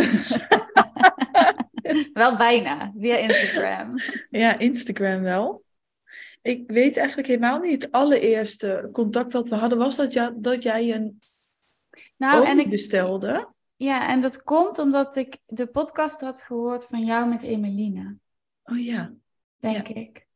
wel 2.12 2.36
bijna, 2.36 2.92
via 2.98 3.16
Instagram. 3.16 3.94
Ja, 4.30 4.58
Instagram 4.58 5.22
wel. 5.22 5.62
Ik 6.42 6.70
weet 6.70 6.96
eigenlijk 6.96 7.28
helemaal 7.28 7.58
niet. 7.58 7.82
Het 7.82 7.92
allereerste 7.92 8.88
contact 8.92 9.32
dat 9.32 9.48
we 9.48 9.54
hadden 9.54 9.78
was 9.78 9.96
dat, 9.96 10.12
ja, 10.12 10.32
dat 10.36 10.62
jij 10.62 10.94
een 10.94 11.20
Nou, 12.16 12.44
en 12.44 12.50
olie 12.50 12.64
ik, 12.64 12.70
bestelde. 12.70 13.52
ja, 13.76 14.08
en 14.08 14.20
dat 14.20 14.42
komt 14.42 14.78
omdat 14.78 15.16
ik 15.16 15.38
de 15.46 15.66
podcast 15.66 16.20
had 16.20 16.42
gehoord 16.42 16.86
van 16.86 17.04
jou 17.04 17.28
met 17.28 17.42
Emeline, 17.42 18.16
Oh 18.64 18.84
ja. 18.84 19.12
denk 19.58 19.88
ik. 19.88 20.26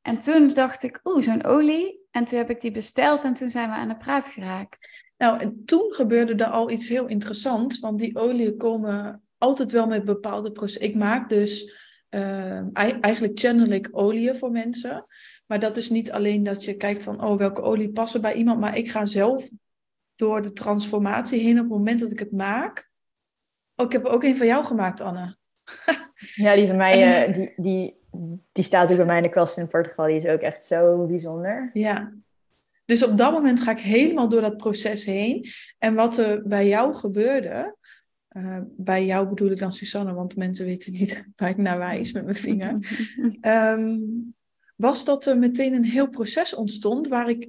En 0.00 0.18
toen 0.18 0.48
dacht 0.48 0.82
ik, 0.82 1.00
oeh, 1.04 1.22
zo'n 1.22 1.44
olie. 1.44 2.00
En 2.10 2.24
toen 2.24 2.38
heb 2.38 2.50
ik 2.50 2.60
die 2.60 2.70
besteld 2.70 3.24
en 3.24 3.34
toen 3.34 3.48
zijn 3.50 3.68
we 3.68 3.74
aan 3.74 3.88
de 3.88 3.96
praat 3.96 4.28
geraakt. 4.28 5.01
Nou, 5.22 5.40
en 5.40 5.64
toen 5.64 5.92
gebeurde 5.92 6.44
er 6.44 6.50
al 6.50 6.70
iets 6.70 6.88
heel 6.88 7.06
interessants. 7.06 7.78
Want 7.78 7.98
die 7.98 8.16
oliën 8.16 8.56
komen 8.56 9.22
altijd 9.38 9.70
wel 9.70 9.86
met 9.86 10.04
bepaalde 10.04 10.52
processen. 10.52 10.82
Ik 10.82 10.94
maak 10.94 11.28
dus, 11.28 11.80
eh, 12.08 12.76
ei- 12.76 12.98
eigenlijk 13.00 13.38
channel 13.38 13.66
ik 13.68 13.88
oliën 13.92 14.36
voor 14.36 14.50
mensen. 14.50 15.06
Maar 15.46 15.58
dat 15.58 15.76
is 15.76 15.90
niet 15.90 16.12
alleen 16.12 16.42
dat 16.42 16.64
je 16.64 16.74
kijkt 16.76 17.02
van, 17.02 17.24
oh, 17.24 17.36
welke 17.38 17.62
olie 17.62 17.92
passen 17.92 18.20
bij 18.20 18.34
iemand. 18.34 18.60
Maar 18.60 18.76
ik 18.76 18.90
ga 18.90 19.04
zelf 19.04 19.50
door 20.14 20.42
de 20.42 20.52
transformatie 20.52 21.42
heen 21.42 21.56
op 21.56 21.62
het 21.68 21.78
moment 21.78 22.00
dat 22.00 22.12
ik 22.12 22.18
het 22.18 22.32
maak. 22.32 22.90
Oh, 23.76 23.86
ik 23.86 23.92
heb 23.92 24.04
er 24.04 24.10
ook 24.12 24.24
een 24.24 24.36
van 24.36 24.46
jou 24.46 24.64
gemaakt, 24.64 25.00
Anne. 25.00 25.36
Ja, 26.34 26.54
die 26.54 26.66
van 26.66 26.76
mij, 26.76 27.24
eh, 27.26 27.34
die, 27.34 27.52
die, 27.56 27.94
die 28.52 28.64
staat 28.64 28.90
ook 28.90 28.96
bij 28.96 29.06
mij 29.06 29.16
in 29.16 29.22
de 29.22 29.28
kast 29.28 29.58
in 29.58 29.68
Portugal. 29.68 30.06
Die 30.06 30.16
is 30.16 30.26
ook 30.26 30.40
echt 30.40 30.62
zo 30.62 31.06
bijzonder. 31.06 31.70
Ja. 31.72 32.12
Dus 32.92 33.02
op 33.02 33.18
dat 33.18 33.32
moment 33.32 33.60
ga 33.60 33.70
ik 33.70 33.80
helemaal 33.80 34.28
door 34.28 34.40
dat 34.40 34.56
proces 34.56 35.04
heen. 35.04 35.46
En 35.78 35.94
wat 35.94 36.18
er 36.18 36.42
bij 36.46 36.68
jou 36.68 36.94
gebeurde, 36.94 37.76
uh, 38.36 38.58
bij 38.76 39.06
jou 39.06 39.28
bedoel 39.28 39.50
ik 39.50 39.58
dan 39.58 39.72
Susanne, 39.72 40.12
want 40.12 40.36
mensen 40.36 40.64
weten 40.64 40.92
niet 40.92 41.24
waar 41.36 41.48
ik 41.48 41.56
naar 41.56 41.78
wijs 41.78 42.12
met 42.12 42.24
mijn 42.24 42.36
vinger, 42.36 42.96
um, 43.40 44.34
was 44.86 45.04
dat 45.04 45.26
er 45.26 45.38
meteen 45.38 45.72
een 45.72 45.84
heel 45.84 46.08
proces 46.08 46.54
ontstond 46.54 47.08
waar 47.08 47.28
ik 47.28 47.48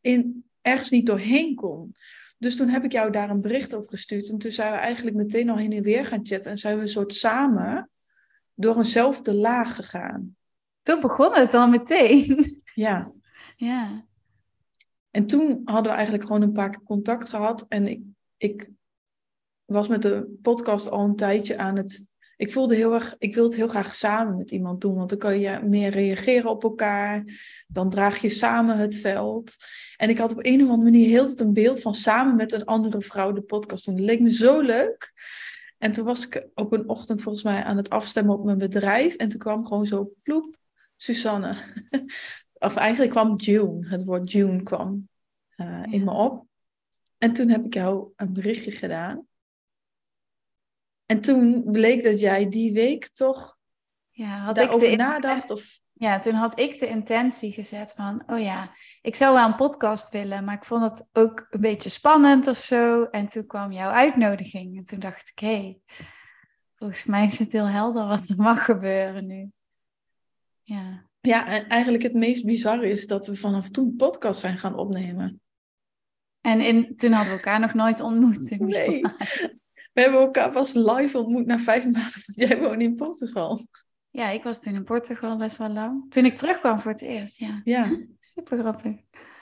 in, 0.00 0.44
ergens 0.60 0.90
niet 0.90 1.06
doorheen 1.06 1.54
kon. 1.54 1.92
Dus 2.38 2.56
toen 2.56 2.68
heb 2.68 2.84
ik 2.84 2.92
jou 2.92 3.10
daar 3.10 3.30
een 3.30 3.40
bericht 3.40 3.74
over 3.74 3.90
gestuurd. 3.90 4.28
En 4.30 4.38
toen 4.38 4.52
zijn 4.52 4.72
we 4.72 4.78
eigenlijk 4.78 5.16
meteen 5.16 5.50
al 5.50 5.56
heen 5.56 5.72
en 5.72 5.82
weer 5.82 6.06
gaan 6.06 6.26
chatten. 6.26 6.50
En 6.50 6.58
zijn 6.58 6.76
we 6.76 6.82
een 6.82 6.88
soort 6.88 7.14
samen 7.14 7.90
door 8.54 8.76
eenzelfde 8.76 9.34
laag 9.34 9.74
gegaan. 9.74 10.36
Toen 10.82 11.00
begon 11.00 11.34
het 11.34 11.54
al 11.54 11.68
meteen. 11.68 12.44
Ja. 12.74 13.12
Ja. 13.56 14.07
En 15.18 15.26
toen 15.26 15.60
hadden 15.64 15.90
we 15.90 15.96
eigenlijk 15.96 16.26
gewoon 16.26 16.42
een 16.42 16.52
paar 16.52 16.70
keer 16.70 16.82
contact 16.82 17.28
gehad. 17.28 17.64
En 17.68 17.86
ik, 17.86 18.02
ik 18.36 18.70
was 19.64 19.88
met 19.88 20.02
de 20.02 20.38
podcast 20.42 20.90
al 20.90 21.04
een 21.04 21.16
tijdje 21.16 21.58
aan 21.58 21.76
het. 21.76 22.06
Ik 22.36 22.52
voelde 22.52 22.74
heel 22.74 22.94
erg, 22.94 23.14
ik 23.18 23.34
wil 23.34 23.44
het 23.44 23.54
heel 23.54 23.68
graag 23.68 23.94
samen 23.94 24.36
met 24.36 24.50
iemand 24.50 24.80
doen, 24.80 24.94
want 24.94 25.10
dan 25.10 25.18
kan 25.18 25.40
je 25.40 25.60
meer 25.64 25.90
reageren 25.90 26.50
op 26.50 26.62
elkaar. 26.62 27.24
Dan 27.66 27.90
draag 27.90 28.16
je 28.16 28.28
samen 28.28 28.78
het 28.78 28.96
veld. 28.96 29.56
En 29.96 30.08
ik 30.08 30.18
had 30.18 30.32
op 30.32 30.38
een 30.44 30.62
of 30.62 30.68
andere 30.68 30.90
manier 30.90 31.08
heel 31.08 31.26
het 31.28 31.40
een 31.40 31.52
beeld 31.52 31.80
van 31.80 31.94
samen 31.94 32.36
met 32.36 32.52
een 32.52 32.64
andere 32.64 33.00
vrouw 33.00 33.32
de 33.32 33.42
podcast 33.42 33.84
doen. 33.84 33.96
Dat 33.96 34.04
leek 34.04 34.20
me 34.20 34.32
zo 34.32 34.60
leuk. 34.60 35.12
En 35.78 35.92
toen 35.92 36.04
was 36.04 36.26
ik 36.26 36.46
op 36.54 36.72
een 36.72 36.88
ochtend 36.88 37.22
volgens 37.22 37.44
mij 37.44 37.62
aan 37.62 37.76
het 37.76 37.90
afstemmen 37.90 38.34
op 38.34 38.44
mijn 38.44 38.58
bedrijf. 38.58 39.14
En 39.14 39.28
toen 39.28 39.40
kwam 39.40 39.66
gewoon 39.66 39.86
zo 39.86 40.12
ploep, 40.22 40.56
Susanne. 40.96 41.56
Of 42.58 42.76
eigenlijk 42.76 43.10
kwam 43.10 43.36
June, 43.36 43.88
het 43.88 44.04
woord 44.04 44.32
June 44.32 44.62
kwam 44.62 45.08
uh, 45.56 45.82
in 45.90 46.04
me 46.04 46.10
op. 46.10 46.46
En 47.18 47.32
toen 47.32 47.48
heb 47.48 47.64
ik 47.64 47.74
jou 47.74 48.12
een 48.16 48.32
berichtje 48.32 48.70
gedaan. 48.70 49.26
En 51.06 51.20
toen 51.20 51.64
bleek 51.64 52.02
dat 52.02 52.20
jij 52.20 52.48
die 52.48 52.72
week 52.72 53.08
toch 53.08 53.58
ja, 54.10 54.38
had 54.38 54.54
daarover 54.54 54.86
ik 54.86 54.90
de 54.90 55.04
nadacht. 55.04 55.50
Of... 55.50 55.80
Ja, 55.92 56.18
toen 56.18 56.34
had 56.34 56.58
ik 56.58 56.78
de 56.78 56.88
intentie 56.88 57.52
gezet 57.52 57.92
van, 57.92 58.22
oh 58.26 58.40
ja, 58.40 58.74
ik 59.02 59.14
zou 59.14 59.34
wel 59.34 59.46
een 59.46 59.56
podcast 59.56 60.12
willen, 60.12 60.44
maar 60.44 60.54
ik 60.54 60.64
vond 60.64 60.82
het 60.82 61.06
ook 61.12 61.46
een 61.50 61.60
beetje 61.60 61.88
spannend 61.88 62.46
of 62.46 62.56
zo. 62.56 63.04
En 63.04 63.26
toen 63.26 63.46
kwam 63.46 63.72
jouw 63.72 63.90
uitnodiging 63.90 64.76
en 64.76 64.84
toen 64.84 64.98
dacht 64.98 65.28
ik, 65.28 65.38
hé, 65.38 65.48
hey, 65.48 65.80
volgens 66.74 67.04
mij 67.04 67.26
is 67.26 67.38
het 67.38 67.52
heel 67.52 67.68
helder 67.68 68.06
wat 68.06 68.28
er 68.28 68.36
mag 68.36 68.64
gebeuren 68.64 69.26
nu. 69.26 69.50
Ja. 70.62 71.07
Ja, 71.28 71.46
en 71.46 71.68
eigenlijk 71.68 72.02
het 72.02 72.14
meest 72.14 72.44
bizarre 72.44 72.88
is 72.88 73.06
dat 73.06 73.26
we 73.26 73.34
vanaf 73.34 73.68
toen 73.70 73.96
podcast 73.96 74.40
zijn 74.40 74.58
gaan 74.58 74.76
opnemen. 74.76 75.40
En 76.40 76.60
in, 76.60 76.96
toen 76.96 77.12
hadden 77.12 77.32
we 77.32 77.38
elkaar 77.38 77.60
nog 77.60 77.74
nooit 77.74 78.00
ontmoet. 78.00 78.50
In 78.50 78.64
nee. 78.66 79.00
We 79.92 80.00
hebben 80.04 80.20
elkaar 80.20 80.50
pas 80.50 80.72
live 80.72 81.18
ontmoet 81.18 81.46
na 81.46 81.58
vijf 81.58 81.82
maanden, 81.82 82.22
want 82.26 82.50
jij 82.50 82.58
woont 82.58 82.80
in 82.80 82.94
Portugal. 82.94 83.66
Ja, 84.10 84.28
ik 84.28 84.42
was 84.42 84.62
toen 84.62 84.74
in 84.74 84.84
Portugal 84.84 85.36
best 85.36 85.56
wel 85.56 85.68
lang. 85.68 86.10
Toen 86.10 86.24
ik 86.24 86.36
terugkwam 86.36 86.80
voor 86.80 86.92
het 86.92 87.00
eerst, 87.00 87.38
ja. 87.38 87.60
Ja. 87.64 87.96
Super 88.20 88.58
grappig. 88.58 88.96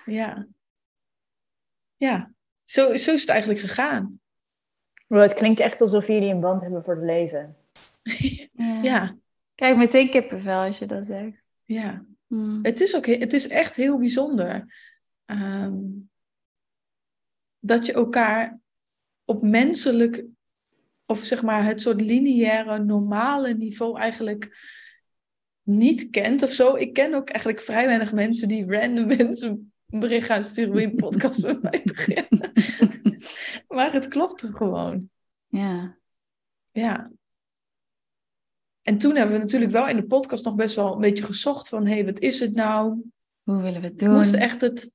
Ja. 0.05 0.47
Ja, 1.97 2.33
zo, 2.65 2.97
zo 2.97 3.13
is 3.13 3.21
het 3.21 3.31
eigenlijk 3.31 3.61
gegaan. 3.61 4.21
Well, 5.07 5.23
het 5.23 5.35
klinkt 5.35 5.61
echt 5.61 5.81
alsof 5.81 6.07
jullie 6.07 6.31
een 6.31 6.41
band 6.41 6.61
hebben 6.61 6.85
voor 6.85 6.95
het 6.95 7.05
leven. 7.05 7.57
ja. 8.53 8.83
ja. 8.83 9.17
Kijk, 9.55 9.77
meteen 9.77 10.11
kippenvel 10.11 10.61
als 10.61 10.79
je 10.79 10.87
dat 10.87 11.07
zegt. 11.07 11.45
Ja. 11.67 12.07
Mm. 12.27 12.59
Het, 12.63 12.81
is 12.81 12.97
ook, 12.97 13.07
het 13.07 13.33
is 13.33 13.49
echt 13.49 13.77
heel 13.77 13.99
bijzonder. 13.99 14.75
Um, 15.27 16.11
dat 17.59 17.87
je 17.87 17.93
elkaar 17.93 18.59
op 19.25 19.43
menselijk 19.43 20.25
of 21.07 21.25
zeg 21.25 21.43
maar 21.43 21.65
het 21.65 21.81
soort 21.81 22.01
lineaire, 22.01 22.79
normale 22.79 23.55
niveau 23.55 23.99
eigenlijk 23.99 24.59
niet 25.63 26.11
kent 26.11 26.43
of 26.43 26.51
zo. 26.51 26.75
Ik 26.75 26.93
ken 26.93 27.15
ook 27.15 27.29
eigenlijk 27.29 27.61
vrij 27.61 27.87
weinig 27.87 28.13
mensen 28.13 28.49
die 28.49 28.73
random 28.73 29.07
mensen 29.07 29.73
een 29.89 30.01
bericht 30.01 30.27
gaan 30.27 30.45
sturen 30.45 30.73
wie 30.73 30.87
een 30.87 30.97
podcast 30.97 31.43
met 31.43 31.63
mij 31.63 31.83
beginnen. 31.85 32.53
maar 33.77 33.93
het 33.93 34.09
klopt 34.09 34.43
er 34.43 34.55
gewoon. 34.55 35.11
Ja. 35.47 35.99
Ja. 36.73 37.11
En 38.87 38.99
toen 38.99 39.17
hebben 39.17 39.37
we 39.37 39.43
natuurlijk 39.43 39.73
wel 39.73 39.89
in 39.89 39.97
de 39.97 40.07
podcast 40.07 40.45
nog 40.45 40.55
best 40.55 40.77
wel 40.77 40.93
een 40.93 41.01
beetje 41.01 41.25
gezocht 41.25 41.69
van, 41.69 41.87
hé, 41.87 41.93
hey, 41.93 42.05
wat 42.05 42.19
is 42.19 42.41
het 42.41 42.55
nou? 42.55 43.03
Hoe 43.43 43.63
willen 43.63 43.81
we 43.81 43.87
het 43.87 43.99
doen? 43.99 44.09
Het 44.09 44.17
moest 44.17 44.35
echt, 44.35 44.61
het, 44.61 44.93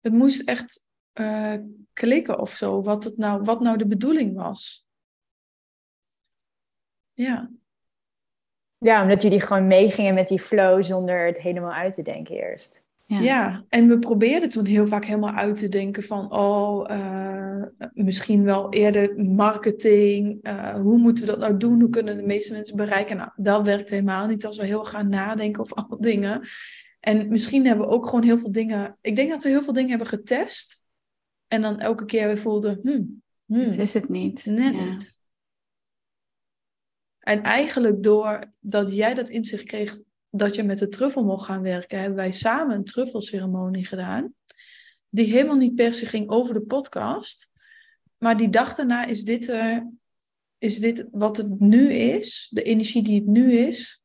het 0.00 0.12
moest 0.12 0.42
echt 0.48 0.86
uh, 1.20 1.54
klikken 1.92 2.38
of 2.38 2.52
zo, 2.52 2.82
wat, 2.82 3.04
het 3.04 3.16
nou, 3.16 3.42
wat 3.42 3.60
nou 3.60 3.76
de 3.76 3.86
bedoeling 3.86 4.34
was. 4.34 4.86
Ja. 7.12 7.50
Ja, 8.78 9.02
omdat 9.02 9.22
jullie 9.22 9.40
gewoon 9.40 9.66
meegingen 9.66 10.14
met 10.14 10.28
die 10.28 10.40
flow 10.40 10.82
zonder 10.82 11.26
het 11.26 11.40
helemaal 11.40 11.72
uit 11.72 11.94
te 11.94 12.02
denken 12.02 12.34
eerst. 12.34 12.81
Ja. 13.12 13.20
ja, 13.20 13.64
en 13.68 13.88
we 13.88 13.98
probeerden 13.98 14.48
toen 14.48 14.66
heel 14.66 14.86
vaak 14.86 15.04
helemaal 15.04 15.34
uit 15.34 15.56
te 15.56 15.68
denken 15.68 16.02
van, 16.02 16.32
oh, 16.32 16.90
uh, 16.90 17.62
misschien 17.92 18.44
wel 18.44 18.72
eerder 18.72 19.24
marketing. 19.24 20.38
Uh, 20.48 20.74
hoe 20.74 20.98
moeten 20.98 21.24
we 21.24 21.30
dat 21.30 21.40
nou 21.40 21.56
doen? 21.56 21.80
Hoe 21.80 21.90
kunnen 21.90 22.16
de 22.16 22.22
meeste 22.22 22.52
mensen 22.52 22.76
bereiken? 22.76 23.16
Nou, 23.16 23.30
dat 23.36 23.66
werkt 23.66 23.90
helemaal 23.90 24.26
niet 24.26 24.46
als 24.46 24.58
we 24.58 24.66
heel 24.66 24.84
gaan 24.84 25.08
nadenken 25.08 25.62
over 25.62 25.76
alle 25.82 25.96
dingen. 26.00 26.40
En 27.00 27.28
misschien 27.28 27.66
hebben 27.66 27.86
we 27.86 27.92
ook 27.92 28.04
gewoon 28.04 28.24
heel 28.24 28.38
veel 28.38 28.52
dingen. 28.52 28.98
Ik 29.00 29.16
denk 29.16 29.30
dat 29.30 29.42
we 29.42 29.48
heel 29.48 29.62
veel 29.62 29.72
dingen 29.72 29.90
hebben 29.90 30.08
getest. 30.08 30.84
En 31.48 31.60
dan 31.60 31.80
elke 31.80 32.04
keer 32.04 32.26
weer 32.26 32.38
voelden, 32.38 32.78
hmm, 32.82 33.22
hmm, 33.46 33.58
het 33.58 33.78
is 33.78 33.94
het 33.94 34.08
niet. 34.08 34.46
Net 34.46 34.74
ja. 34.74 34.90
niet. 34.90 35.16
En 37.18 37.42
eigenlijk 37.42 38.02
doordat 38.02 38.94
jij 38.94 39.14
dat 39.14 39.28
inzicht 39.28 39.64
kreeg 39.64 39.96
dat 40.34 40.54
je 40.54 40.62
met 40.62 40.78
de 40.78 40.88
truffel 40.88 41.24
mocht 41.24 41.44
gaan 41.44 41.62
werken, 41.62 41.98
hebben 41.98 42.16
wij 42.16 42.30
samen 42.30 42.76
een 42.76 42.84
truffelceremonie 42.84 43.86
gedaan. 43.86 44.34
Die 45.08 45.32
helemaal 45.32 45.56
niet 45.56 45.74
per 45.74 45.94
se 45.94 46.06
ging 46.06 46.28
over 46.28 46.54
de 46.54 46.60
podcast. 46.60 47.50
Maar 48.18 48.36
die 48.36 48.48
dag 48.48 48.74
daarna 48.74 49.04
is 49.04 49.24
dit, 49.24 49.48
er, 49.48 49.90
is 50.58 50.78
dit 50.78 51.08
wat 51.10 51.36
het 51.36 51.60
nu 51.60 51.92
is, 51.92 52.48
de 52.50 52.62
energie 52.62 53.02
die 53.02 53.18
het 53.20 53.28
nu 53.28 53.58
is, 53.58 54.02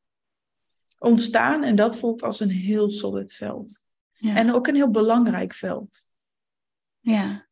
ontstaan. 0.99 1.63
En 1.63 1.75
dat 1.75 1.97
voelt 1.97 2.23
als 2.23 2.39
een 2.39 2.49
heel 2.49 2.89
solid 2.89 3.33
veld. 3.33 3.85
Ja. 4.13 4.35
En 4.35 4.53
ook 4.53 4.67
een 4.67 4.75
heel 4.75 4.91
belangrijk 4.91 5.53
veld. 5.53 6.07
Ja. 6.99 7.47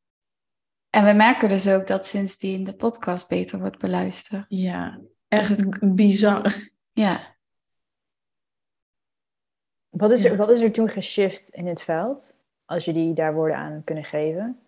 En 0.89 1.05
we 1.05 1.13
merken 1.13 1.49
dus 1.49 1.67
ook 1.67 1.87
dat 1.87 2.05
sindsdien 2.05 2.63
de 2.63 2.75
podcast 2.75 3.27
beter 3.27 3.59
wordt 3.59 3.77
beluisterd. 3.77 4.45
Ja, 4.47 5.01
Echt 5.27 5.93
bizar. 5.95 6.69
Ja. 6.91 7.34
Wat 9.95 10.11
is, 10.11 10.23
er, 10.23 10.37
wat 10.37 10.49
is 10.49 10.59
er 10.59 10.71
toen 10.71 10.89
geshift 10.89 11.49
in 11.49 11.67
het 11.67 11.81
veld? 11.81 12.35
Als 12.65 12.85
jullie 12.85 13.13
daar 13.13 13.33
woorden 13.33 13.57
aan 13.57 13.83
kunnen 13.83 14.05
geven. 14.05 14.59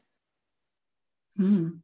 Hmm. 1.31 1.83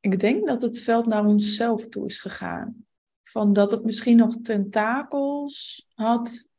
Ik 0.00 0.20
denk 0.20 0.46
dat 0.46 0.62
het 0.62 0.80
veld 0.80 1.06
naar 1.06 1.24
onszelf 1.24 1.88
toe 1.88 2.06
is 2.06 2.20
gegaan. 2.20 2.86
Van 3.22 3.52
dat 3.52 3.70
het 3.70 3.84
misschien 3.84 4.16
nog 4.16 4.36
tentakels 4.42 5.86
had 5.94 6.50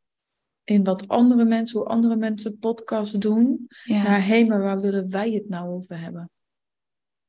in 0.63 0.83
wat 0.83 1.07
andere 1.07 1.45
mensen, 1.45 1.79
hoe 1.79 1.87
andere 1.87 2.15
mensen 2.15 2.59
podcasts 2.59 3.13
doen. 3.13 3.67
Ja. 3.83 4.03
Naar 4.03 4.25
hé, 4.25 4.45
maar 4.45 4.61
waar 4.61 4.79
willen 4.79 5.09
wij 5.09 5.31
het 5.31 5.49
nou 5.49 5.69
over 5.69 5.99
hebben? 5.99 6.31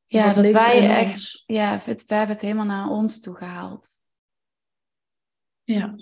Ja, 0.04 0.32
dat 0.32 0.48
wij 0.48 0.88
echt, 0.88 1.42
ja, 1.46 1.78
het, 1.78 2.06
we 2.06 2.14
hebben 2.14 2.34
het 2.34 2.44
helemaal 2.44 2.64
naar 2.64 2.90
ons 2.90 3.20
toe 3.20 3.36
gehaald. 3.36 3.88
Ja, 5.62 5.94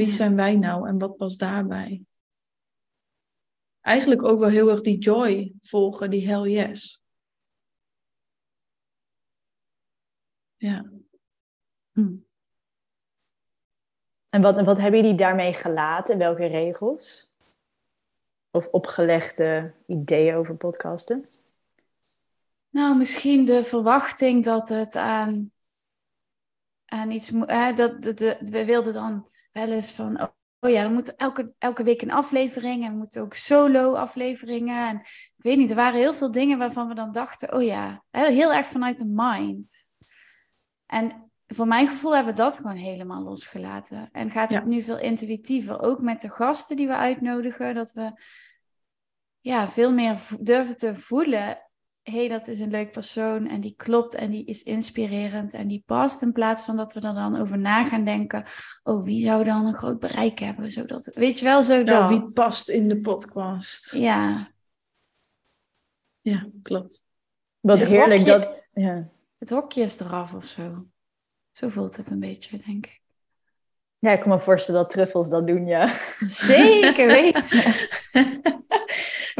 wie 0.00 0.10
zijn 0.10 0.36
wij 0.36 0.56
nou 0.56 0.88
en 0.88 0.98
wat 0.98 1.16
was 1.16 1.36
daarbij? 1.36 2.04
Eigenlijk 3.80 4.22
ook 4.22 4.38
wel 4.38 4.48
heel 4.48 4.70
erg 4.70 4.80
die 4.80 4.98
joy 4.98 5.54
volgen, 5.60 6.10
die 6.10 6.28
hell 6.28 6.50
yes. 6.50 7.02
Ja. 10.56 10.90
Hm. 11.92 12.16
En 14.28 14.42
wat, 14.42 14.60
wat 14.60 14.78
hebben 14.78 15.00
jullie 15.00 15.16
daarmee 15.16 15.52
gelaten? 15.52 16.18
Welke 16.18 16.46
regels? 16.46 17.30
Of 18.50 18.66
opgelegde 18.68 19.74
ideeën 19.86 20.34
over 20.34 20.56
podcasten? 20.56 21.24
Nou, 22.68 22.96
misschien 22.96 23.44
de 23.44 23.64
verwachting 23.64 24.44
dat 24.44 24.68
het 24.68 24.96
aan, 24.96 25.52
aan 26.84 27.10
iets 27.10 27.30
moet. 27.30 27.48
dat, 27.76 28.02
dat, 28.02 28.18
we 28.40 28.64
wilden 28.64 28.92
dan 28.92 29.28
wel 29.52 29.68
eens 29.68 29.92
van. 29.92 30.20
Oh, 30.20 30.28
oh 30.60 30.70
ja, 30.70 30.82
dan 30.82 30.92
moet 30.92 31.16
elke, 31.16 31.52
elke 31.58 31.82
week 31.82 32.02
een 32.02 32.10
aflevering. 32.10 32.84
En 32.84 32.90
we 32.90 32.96
moeten 32.96 33.22
ook 33.22 33.34
solo-afleveringen. 33.34 34.88
En 34.88 34.96
ik 34.96 35.34
weet 35.36 35.56
niet, 35.56 35.70
er 35.70 35.76
waren 35.76 35.98
heel 35.98 36.14
veel 36.14 36.30
dingen 36.30 36.58
waarvan 36.58 36.88
we 36.88 36.94
dan 36.94 37.12
dachten: 37.12 37.54
oh 37.54 37.62
ja, 37.62 38.04
heel 38.10 38.52
erg 38.52 38.66
vanuit 38.66 38.98
de 38.98 39.08
mind. 39.08 39.88
En 40.86 41.30
voor 41.46 41.66
mijn 41.66 41.88
gevoel 41.88 42.14
hebben 42.14 42.34
we 42.34 42.40
dat 42.40 42.56
gewoon 42.56 42.76
helemaal 42.76 43.22
losgelaten. 43.22 44.08
En 44.12 44.30
gaat 44.30 44.50
het 44.50 44.62
Ja. 44.62 44.68
nu 44.68 44.82
veel 44.82 44.98
intuïtiever. 44.98 45.80
Ook 45.80 46.00
met 46.00 46.20
de 46.20 46.30
gasten 46.30 46.76
die 46.76 46.86
we 46.86 46.96
uitnodigen. 46.96 47.74
Dat 47.74 47.92
we 47.92 48.12
ja, 49.40 49.68
veel 49.68 49.92
meer 49.92 50.18
durven 50.40 50.76
te 50.76 50.94
voelen. 50.94 51.69
Hé, 52.10 52.16
hey, 52.18 52.28
dat 52.28 52.46
is 52.46 52.60
een 52.60 52.70
leuk 52.70 52.90
persoon. 52.92 53.48
En 53.48 53.60
die 53.60 53.74
klopt 53.76 54.14
en 54.14 54.30
die 54.30 54.44
is 54.44 54.62
inspirerend. 54.62 55.52
En 55.52 55.68
die 55.68 55.82
past. 55.86 56.22
In 56.22 56.32
plaats 56.32 56.62
van 56.62 56.76
dat 56.76 56.92
we 56.92 57.00
er 57.00 57.14
dan 57.14 57.36
over 57.40 57.58
na 57.58 57.84
gaan 57.84 58.04
denken. 58.04 58.44
Oh, 58.82 59.04
wie 59.04 59.22
zou 59.22 59.44
dan 59.44 59.66
een 59.66 59.76
groot 59.76 59.98
bereik 59.98 60.38
hebben? 60.38 60.70
Zodat, 60.72 61.10
weet 61.14 61.38
je 61.38 61.44
wel, 61.44 61.62
zo 61.62 61.82
Nou, 61.82 61.86
dat. 61.86 62.08
wie 62.08 62.32
past 62.32 62.68
in 62.68 62.88
de 62.88 63.00
podcast? 63.00 63.92
Ja, 63.94 64.48
Ja, 66.20 66.46
klopt. 66.62 67.02
Wat 67.60 67.80
Het 67.80 67.90
heerlijk 67.90 68.20
hokje- 68.20 68.38
dat... 68.38 68.62
Ja. 68.72 69.08
het 69.38 69.50
hokje 69.50 69.82
is 69.82 70.00
eraf 70.00 70.34
of 70.34 70.44
zo. 70.44 70.86
Zo 71.50 71.68
voelt 71.68 71.96
het 71.96 72.10
een 72.10 72.20
beetje, 72.20 72.58
denk 72.66 72.86
ik. 72.86 73.00
ja, 73.98 74.10
ik 74.12 74.20
kan 74.20 74.28
me 74.28 74.38
voorstellen 74.40 74.80
dat 74.82 74.90
truffels 74.90 75.28
dat 75.30 75.46
doen, 75.46 75.66
ja. 75.66 75.92
Zeker 76.26 77.06
weten. 77.06 77.74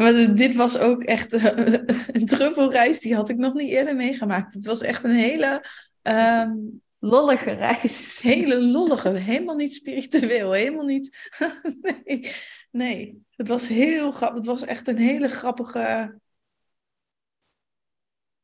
maar 0.01 0.35
dit- 0.35 0.55
was 0.55 0.77
ook 0.77 1.03
echt 1.03 1.33
eh, 1.33 1.43
een 2.17 2.25
truffelreis, 2.25 2.99
die 2.99 3.15
had 3.15 3.29
ik 3.29 3.37
nog 3.37 3.53
niet 3.53 3.69
eerder 3.69 3.95
meegemaakt. 3.95 4.53
Het 4.53 4.65
was 4.65 4.81
echt 4.81 5.03
een 5.03 5.15
hele, 5.15 5.65
ehm, 6.01 6.53
Lollige 6.99 7.51
reis. 7.51 8.21
hele 8.21 8.61
lollige, 8.61 9.09
helemaal 9.09 9.55
niet 9.55 9.73
spiritueel, 9.73 10.51
helemaal 10.51 10.85
niet. 10.85 11.29
nee, 12.03 12.31
nee, 12.71 13.21
het 13.35 13.47
was 13.47 13.67
heel 13.67 14.11
grappig. 14.11 14.37
Het 14.37 14.45
was 14.45 14.63
echt 14.63 14.87
een 14.87 14.97
hele 14.97 15.27
grappige 15.27 16.15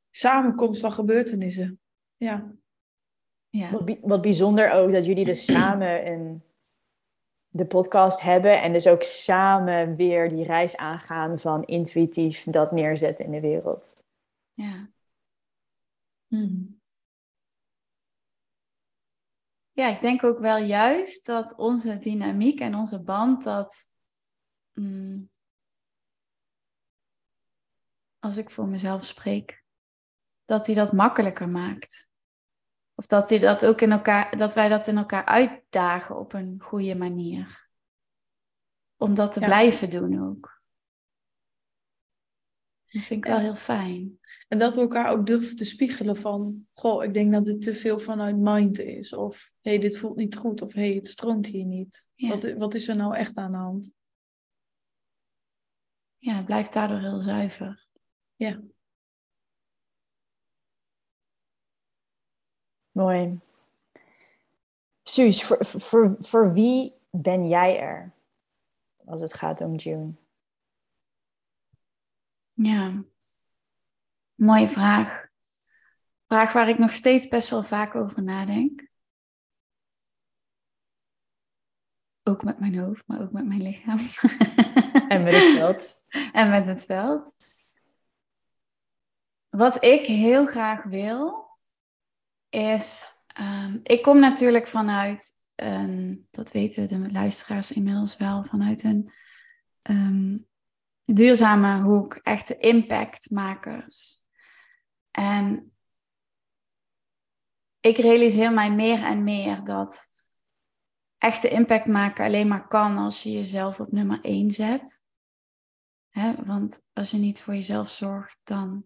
samenkomst 0.10 0.82
van 0.82 0.92
gebeurtenissen. 0.92 1.80
Ja, 2.18 2.52
Ja. 3.50 3.70
Wat, 3.72 3.98
wat 4.02 4.22
bijzonder 4.22 4.72
ook 4.72 4.92
dat 4.92 5.06
jullie 5.06 5.26
dus 5.26 5.46
samen 5.46 6.08
een, 6.08 6.44
de 7.58 7.66
podcast 7.66 8.22
hebben 8.22 8.62
en 8.62 8.74
dus 8.74 8.88
ook 8.88 9.04
samen 9.04 9.96
weer 9.96 10.30
die 10.30 10.46
reis 10.46 10.78
aangaan 10.78 11.40
van 11.40 11.64
intuïtief 11.64 12.44
dat 12.44 12.72
neerzetten 12.72 13.26
in 13.26 13.32
de 13.32 13.42
wereld. 13.42 14.04
Ja. 14.54 14.90
Mhm. 16.28 16.64
ja, 19.72 19.88
ik 19.88 20.00
denk 20.00 20.24
ook 20.24 20.40
wel 20.40 20.58
juist 20.58 21.26
dat 21.26 21.56
onze 21.56 21.98
dynamiek 21.98 22.60
en 22.60 22.76
onze 22.76 23.04
band 23.04 23.44
dat. 23.44 23.92
mm, 24.74 25.30
als 28.20 28.38
ik 28.38 28.50
voor 28.50 28.68
mezelf 28.68 29.06
spreek, 29.06 29.64
dat 30.46 30.66
die 30.66 30.76
dat 30.76 30.92
makkelijker 30.92 31.50
maakt. 31.50 32.07
Of 32.98 33.06
dat, 33.06 33.28
die 33.28 33.40
dat, 33.40 33.66
ook 33.66 33.82
in 33.82 33.92
elkaar, 33.92 34.38
dat 34.38 34.54
wij 34.54 34.70
dat 34.70 34.88
in 34.88 34.98
elkaar 34.98 35.26
uitdagen 35.26 36.20
op 36.20 36.34
een 36.34 36.60
goede 36.62 36.96
manier. 36.96 37.70
Om 38.96 39.16
dat 39.16 39.32
te 39.32 39.40
Ja. 39.40 39.46
blijven 39.46 39.90
doen 39.90 40.28
ook. 40.30 40.62
Dat 42.88 43.04
vind 43.04 43.26
ik 43.26 43.32
wel 43.32 43.40
heel 43.40 43.56
fijn. 43.56 44.20
En 44.48 44.60
dat 44.60 44.76
we 44.76 44.82
elkaar 44.82 45.12
ook 45.12 45.26
durven 45.26 45.56
te 45.56 45.66
spiegelen 45.66 46.16
van, 46.16 46.68
goh, 46.74 47.04
ik 47.04 47.14
denk 47.14 47.32
dat 47.32 47.46
dit 47.46 47.62
te 47.62 47.76
veel 47.76 48.00
vanuit 48.00 48.38
mind 48.38 48.80
is. 48.80 49.14
Of, 49.14 49.52
hé, 49.62 49.72
hey, 49.72 49.80
dit 49.80 49.98
voelt 49.98 50.16
niet 50.16 50.36
goed. 50.36 50.62
Of, 50.62 50.74
hé, 50.74 50.88
hey, 50.88 50.96
het 50.96 51.08
stroomt 51.08 51.46
hier 51.46 51.66
niet. 51.66 52.08
Ja. 52.14 52.30
Wat, 52.30 52.54
wat 52.54 52.74
is 52.74 52.88
er 52.88 52.96
nou 52.96 53.16
echt 53.16 53.36
aan 53.38 53.52
de 53.52 53.58
hand? 53.58 53.94
Ja, 56.18 56.36
het 56.36 56.46
blijft 56.46 56.74
daardoor 56.74 57.00
heel 57.00 57.20
zuiver. 57.20 57.88
Ja. 58.36 58.62
Mooi. 62.98 63.40
Suus, 65.04 65.44
voor, 65.44 65.66
voor, 65.66 66.16
voor 66.20 66.54
wie 66.54 66.94
ben 67.10 67.48
jij 67.48 67.80
er 67.80 68.14
als 69.06 69.22
het 69.22 69.34
gaat 69.34 69.62
om 69.62 69.76
June? 69.76 70.14
Ja, 72.54 73.04
mooie 74.36 74.68
vraag. 74.68 75.28
Vraag 76.26 76.54
waar 76.54 76.70
ik 76.70 76.78
nog 76.78 76.92
steeds 76.92 77.28
best 77.28 77.50
wel 77.50 77.64
vaak 77.64 77.96
over 77.96 78.24
nadenk. 78.24 78.88
Ook 82.24 82.44
met 82.44 82.60
mijn 82.60 82.78
hoofd, 82.78 83.08
maar 83.08 83.22
ook 83.22 83.32
met 83.32 83.46
mijn 83.46 83.62
lichaam. 83.62 83.98
En 85.08 85.24
met 85.24 85.34
het 85.34 85.56
veld. 85.56 86.00
en 86.32 86.50
met 86.50 86.66
het 86.66 86.86
veld. 86.86 87.34
Wat 89.50 89.84
ik 89.84 90.06
heel 90.06 90.46
graag 90.46 90.84
wil, 90.84 91.47
is. 92.50 93.16
ehm, 93.28 93.78
ik 93.84 94.02
kom 94.02 94.20
natuurlijk 94.20 94.68
vanuit 94.68 95.32
een. 95.56 96.28
Dat 96.32 96.52
weten 96.52 96.88
de 96.88 97.12
luisteraars 97.12 97.72
inmiddels 97.72 98.18
wel. 98.18 98.44
Vanuit 98.44 98.84
een 98.84 99.12
ehm, 99.82 100.38
duurzame 101.04 101.82
hoek. 101.82 102.14
Echte 102.14 102.58
impactmakers. 102.58 104.22
En 105.12 105.72
ik 107.80 107.98
realiseer 107.98 108.54
mij 108.54 108.72
meer 108.72 109.04
en 109.04 109.24
meer 109.24 109.64
dat 109.64 110.08
echte 111.18 111.50
impact 111.50 111.86
maken 111.86 112.26
alleen 112.26 112.48
maar 112.48 112.68
kan 112.68 112.98
als 112.98 113.24
je 113.24 113.32
jezelf 113.32 113.80
op 113.80 113.92
nummer 113.92 114.20
1 114.22 114.52
zet. 114.52 115.06
Want 116.46 116.84
als 116.94 117.12
je 117.12 117.18
niet 117.18 117.42
voor 117.42 117.54
jezelf 117.54 117.90
zorgt, 117.90 118.40
dan 118.44 118.84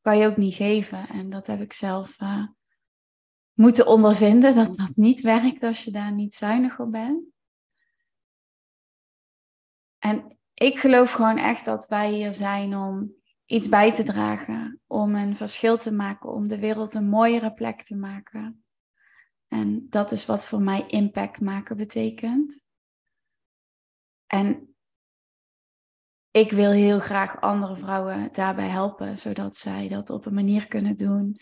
kan 0.00 0.18
je 0.18 0.26
ook 0.26 0.36
niet 0.36 0.54
geven. 0.54 1.08
En 1.08 1.30
dat 1.30 1.46
heb 1.46 1.60
ik 1.60 1.72
zelf 1.72 2.20
eh, 2.20 2.46
moeten 3.60 3.86
ondervinden, 3.86 4.54
dat 4.54 4.74
dat 4.74 4.96
niet 4.96 5.20
werkt 5.20 5.62
als 5.62 5.84
je 5.84 5.90
daar 5.90 6.12
niet 6.12 6.34
zuinig 6.34 6.80
op 6.80 6.92
bent. 6.92 7.24
En 9.98 10.38
ik 10.54 10.78
geloof 10.78 11.12
gewoon 11.12 11.38
echt 11.38 11.64
dat 11.64 11.86
wij 11.86 12.10
hier 12.10 12.32
zijn 12.32 12.76
om 12.76 13.14
iets 13.46 13.68
bij 13.68 13.92
te 13.92 14.02
dragen, 14.02 14.80
om 14.86 15.14
een 15.14 15.36
verschil 15.36 15.76
te 15.76 15.92
maken, 15.92 16.32
om 16.32 16.46
de 16.46 16.58
wereld 16.58 16.94
een 16.94 17.08
mooiere 17.08 17.52
plek 17.52 17.82
te 17.82 17.96
maken. 17.96 18.64
En 19.48 19.86
dat 19.88 20.10
is 20.10 20.26
wat 20.26 20.46
voor 20.46 20.62
mij 20.62 20.86
impact 20.86 21.40
maken 21.40 21.76
betekent. 21.76 22.64
En 24.26 24.74
ik 26.30 26.50
wil 26.50 26.70
heel 26.70 27.00
graag 27.00 27.40
andere 27.40 27.76
vrouwen 27.76 28.32
daarbij 28.32 28.68
helpen, 28.68 29.18
zodat 29.18 29.56
zij 29.56 29.88
dat 29.88 30.10
op 30.10 30.26
een 30.26 30.34
manier 30.34 30.68
kunnen 30.68 30.96
doen. 30.96 31.40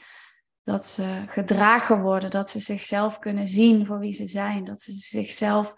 Dat 0.69 0.87
ze 0.87 1.25
gedragen 1.27 2.03
worden, 2.03 2.31
dat 2.31 2.51
ze 2.51 2.59
zichzelf 2.59 3.19
kunnen 3.19 3.49
zien 3.49 3.87
voor 3.87 3.99
wie 3.99 4.13
ze 4.13 4.27
zijn. 4.27 4.65
Dat 4.65 4.81
ze 4.81 4.93
zichzelf 4.93 5.75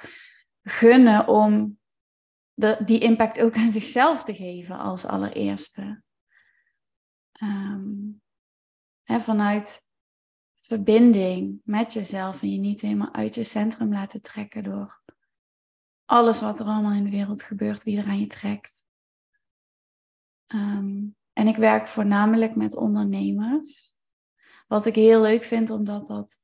gunnen 0.62 1.28
om 1.28 1.78
die 2.84 2.98
impact 2.98 3.40
ook 3.40 3.54
aan 3.54 3.72
zichzelf 3.72 4.24
te 4.24 4.34
geven 4.34 4.78
als 4.78 5.04
allereerste. 5.04 6.02
Hè, 9.02 9.20
vanuit 9.20 9.80
verbinding 10.54 11.60
met 11.64 11.92
jezelf 11.92 12.42
en 12.42 12.52
je 12.52 12.58
niet 12.58 12.80
helemaal 12.80 13.14
uit 13.14 13.34
je 13.34 13.44
centrum 13.44 13.92
laten 13.92 14.22
trekken 14.22 14.62
door 14.62 15.02
alles 16.04 16.40
wat 16.40 16.60
er 16.60 16.66
allemaal 16.66 16.92
in 16.92 17.04
de 17.04 17.10
wereld 17.10 17.42
gebeurt, 17.42 17.82
wie 17.82 17.98
er 17.98 18.06
aan 18.06 18.20
je 18.20 18.26
trekt. 18.26 18.84
Ehm, 20.46 21.08
en 21.32 21.46
ik 21.46 21.56
werk 21.56 21.86
voornamelijk 21.86 22.54
met 22.54 22.76
ondernemers. 22.76 23.98
Wat 24.70 24.86
ik 24.86 24.94
heel 24.94 25.20
leuk 25.20 25.44
vind, 25.44 25.70
omdat 25.70 26.06
dat 26.06 26.40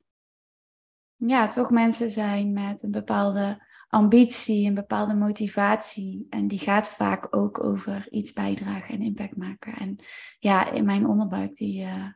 ja, 1.17 1.49
toch 1.49 1.71
mensen 1.71 2.11
zijn 2.11 2.53
met 2.53 2.83
een 2.83 2.91
bepaalde 2.91 3.67
ambitie, 3.89 4.67
een 4.67 4.75
bepaalde 4.75 5.15
motivatie. 5.15 6.27
En 6.31 6.47
die 6.47 6.59
gaat 6.59 6.91
vaak 6.91 7.37
ook 7.37 7.65
over 7.65 8.07
iets 8.11 8.33
bijdragen 8.33 8.95
en 8.95 9.03
impact 9.03 9.37
maken. 9.37 9.73
En 9.73 9.97
ja, 10.39 10.71
in 10.71 10.85
mijn 10.85 11.07
onderbuik, 11.07 11.57
die 11.57 11.83
uh, 11.83 12.09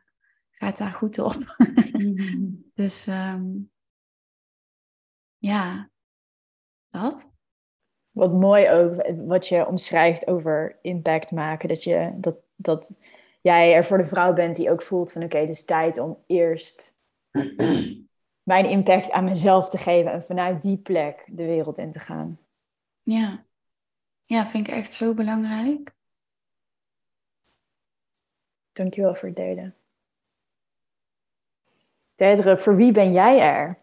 gaat 0.51 0.77
daar 0.77 0.93
goed 0.93 1.19
op. 1.19 1.55
dus 2.81 3.07
um, 3.07 3.71
ja, 5.37 5.89
dat. 6.89 7.31
Wat 8.11 8.33
mooi 8.33 8.69
ook, 8.69 9.11
wat 9.25 9.47
je 9.47 9.67
omschrijft 9.67 10.27
over 10.27 10.79
impact 10.81 11.31
maken. 11.31 11.67
Dat, 11.67 11.83
je, 11.83 12.13
dat, 12.17 12.37
dat 12.55 12.93
jij 13.41 13.73
er 13.73 13.85
voor 13.85 13.97
de 13.97 14.05
vrouw 14.05 14.33
bent 14.33 14.55
die 14.55 14.71
ook 14.71 14.81
voelt 14.81 15.11
van 15.11 15.23
oké, 15.23 15.35
okay, 15.35 15.47
het 15.47 15.57
is 15.57 15.65
tijd 15.65 15.97
om 15.97 16.19
eerst 16.25 16.95
mijn 18.51 18.69
impact 18.69 19.11
aan 19.11 19.23
mezelf 19.23 19.69
te 19.69 19.77
geven. 19.77 20.11
En 20.11 20.23
vanuit 20.23 20.61
die 20.61 20.77
plek 20.77 21.23
de 21.27 21.45
wereld 21.45 21.77
in 21.77 21.91
te 21.91 21.99
gaan. 21.99 22.39
Ja, 23.01 23.45
ja 24.23 24.45
vind 24.45 24.67
ik 24.67 24.73
echt 24.73 24.93
zo 24.93 25.13
belangrijk. 25.13 25.93
Dankjewel 28.71 29.15
voor 29.15 29.27
het 29.27 29.37
delen. 29.37 29.75
Tedre, 32.15 32.57
voor 32.57 32.75
wie 32.75 32.91
ben 32.91 33.11
jij 33.11 33.39
er? 33.39 33.77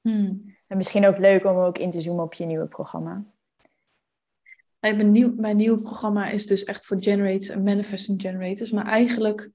Hmm. 0.00 0.56
En 0.66 0.76
misschien 0.76 1.06
ook 1.06 1.18
leuk 1.18 1.44
om 1.44 1.56
ook 1.56 1.78
in 1.78 1.90
te 1.90 2.00
zoomen 2.00 2.24
op 2.24 2.34
je 2.34 2.44
nieuwe 2.44 2.66
programma. 2.66 3.24
Mijn, 4.90 5.12
nieuw, 5.12 5.34
mijn 5.36 5.56
nieuwe 5.56 5.80
programma 5.80 6.30
is 6.30 6.46
dus 6.46 6.64
echt 6.64 6.86
voor 6.86 7.02
generators 7.02 7.48
en 7.48 7.62
manifesting 7.62 8.20
generators. 8.20 8.70
Maar 8.70 8.86
eigenlijk 8.86 9.50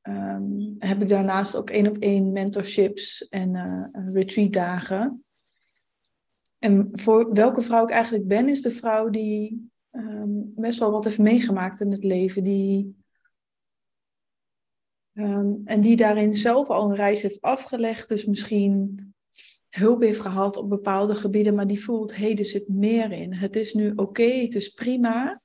ehm, 0.00 0.74
heb 0.78 1.02
ik 1.02 1.08
daarnaast 1.08 1.56
ook 1.56 1.70
één 1.70 1.86
op 1.86 1.96
één 1.98 2.32
mentorships 2.32 3.28
en 3.28 3.54
uh, 3.54 4.12
retreat 4.12 4.52
dagen. 4.52 5.24
En 6.58 6.88
voor 6.92 7.32
welke 7.32 7.60
vrouw 7.60 7.84
ik 7.84 7.90
eigenlijk 7.90 8.26
ben, 8.26 8.48
is 8.48 8.62
de 8.62 8.70
vrouw 8.70 9.10
die 9.10 9.70
ehm, 9.90 10.30
best 10.54 10.78
wel 10.78 10.90
wat 10.90 11.04
heeft 11.04 11.18
meegemaakt 11.18 11.80
in 11.80 11.90
het 11.90 12.04
leven. 12.04 12.42
Die, 12.42 12.96
ehm, 15.12 15.54
en 15.64 15.80
die 15.80 15.96
daarin 15.96 16.34
zelf 16.34 16.68
al 16.68 16.90
een 16.90 16.96
reis 16.96 17.22
heeft 17.22 17.40
afgelegd. 17.40 18.08
Dus 18.08 18.24
misschien 18.24 19.05
hulp 19.76 20.02
heeft 20.02 20.20
gehad 20.20 20.56
op 20.56 20.68
bepaalde 20.68 21.14
gebieden, 21.14 21.54
maar 21.54 21.66
die 21.66 21.84
voelt, 21.84 22.16
hé, 22.16 22.26
hey, 22.26 22.38
er 22.38 22.44
zit 22.44 22.68
meer 22.68 23.12
in. 23.12 23.32
Het 23.32 23.56
is 23.56 23.74
nu 23.74 23.92
oké, 23.96 24.22
het 24.22 24.54
is 24.54 24.68
prima. 24.68 25.40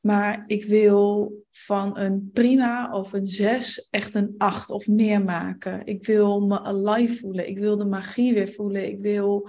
Maar 0.00 0.44
ik 0.46 0.64
wil 0.64 1.32
van 1.50 1.98
een 1.98 2.30
prima 2.32 2.92
of 2.92 3.12
een 3.12 3.26
zes 3.26 3.88
echt 3.90 4.14
een 4.14 4.34
acht 4.38 4.70
of 4.70 4.86
meer 4.86 5.22
maken. 5.24 5.86
Ik 5.86 6.06
wil 6.06 6.40
me 6.40 6.60
alive 6.60 7.16
voelen. 7.16 7.48
Ik 7.48 7.58
wil 7.58 7.76
de 7.76 7.84
magie 7.84 8.34
weer 8.34 8.48
voelen. 8.48 8.86
Ik 8.86 8.98
wil 8.98 9.48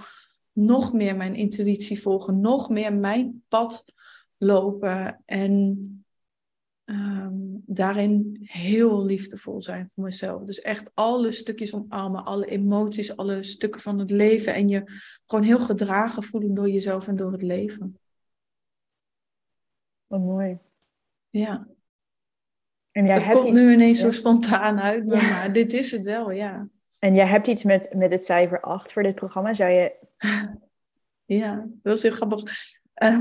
nog 0.52 0.92
meer 0.92 1.16
mijn 1.16 1.34
intuïtie 1.34 2.00
volgen. 2.00 2.40
Nog 2.40 2.68
meer 2.68 2.94
mijn 2.94 3.42
pad 3.48 3.84
lopen. 4.36 5.22
En 5.24 6.05
um, 6.86 7.62
daarin 7.66 8.38
heel 8.42 9.04
liefdevol 9.04 9.62
zijn 9.62 9.90
voor 9.94 10.04
mezelf. 10.04 10.42
Dus 10.42 10.60
echt 10.60 10.90
alle 10.94 11.32
stukjes 11.32 11.74
omarmen, 11.74 12.24
alle 12.24 12.46
emoties, 12.46 13.16
alle 13.16 13.42
stukken 13.42 13.80
van 13.80 13.98
het 13.98 14.10
leven. 14.10 14.54
En 14.54 14.68
je 14.68 14.82
gewoon 15.26 15.44
heel 15.44 15.58
gedragen 15.58 16.22
voelen 16.22 16.54
door 16.54 16.70
jezelf 16.70 17.08
en 17.08 17.16
door 17.16 17.32
het 17.32 17.42
leven. 17.42 17.98
Wat 20.06 20.20
mooi. 20.20 20.58
Ja. 21.30 21.68
En 22.90 23.04
jij 23.04 23.14
het 23.14 23.28
komt 23.28 23.52
nu 23.52 23.72
ineens 23.72 24.00
zo 24.00 24.10
spontaan 24.10 24.80
uit, 24.80 25.06
maar, 25.06 25.22
maar, 25.22 25.52
dit 25.52 25.72
is 25.72 25.90
het 25.90 26.04
wel, 26.04 26.30
ja. 26.30 26.68
En 26.98 27.14
jij 27.14 27.26
hebt 27.26 27.46
iets 27.46 27.64
met, 27.64 27.94
met 27.96 28.10
het 28.10 28.24
cijfer 28.24 28.60
8 28.60 28.92
voor 28.92 29.02
dit 29.02 29.14
programma. 29.14 29.54
Zou 29.54 29.70
je... 29.70 29.94
Ja, 31.24 31.66
dat 31.82 31.96
is 31.96 32.02
heel 32.02 32.12
grappig. 32.12 32.42
Uh, 33.02 33.20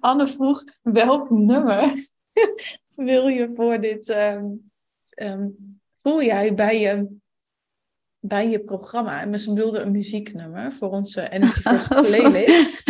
Anne 0.00 0.26
vroeg 0.26 0.64
welk 0.82 1.30
nummer 1.30 2.08
wil 2.96 3.28
je 3.28 3.52
voor 3.54 3.80
dit, 3.80 4.08
um, 4.08 4.70
um, 5.16 5.80
voel 5.96 6.22
jij 6.22 6.54
bij 6.54 6.80
je, 6.80 7.16
bij 8.18 8.48
je 8.48 8.60
programma? 8.60 9.20
En 9.20 9.40
ze 9.40 9.52
bedoelde 9.52 9.80
een 9.80 9.92
muzieknummer 9.92 10.72
voor 10.72 10.90
onze 10.90 11.28
Energy 11.28 11.60
First 11.60 11.88
playlist. 12.08 12.82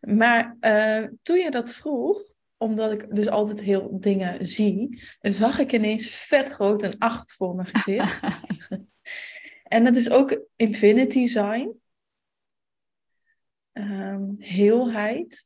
maar 0.00 0.56
uh, 0.60 1.08
toen 1.22 1.38
je 1.38 1.50
dat 1.50 1.74
vroeg, 1.74 2.22
omdat 2.56 2.92
ik 2.92 3.14
dus 3.14 3.28
altijd 3.28 3.60
heel 3.60 4.00
dingen 4.00 4.46
zie, 4.46 5.02
zag 5.20 5.58
ik 5.58 5.72
ineens 5.72 6.08
vet 6.08 6.48
groot 6.48 6.82
een 6.82 6.98
8 6.98 7.32
voor 7.32 7.54
mijn 7.54 7.68
gezicht. 7.72 8.20
en 9.76 9.84
dat 9.84 9.96
is 9.96 10.10
ook 10.10 10.40
infinity 10.56 11.26
zijn. 11.26 11.72
Um, 13.72 14.36
heelheid 14.38 15.45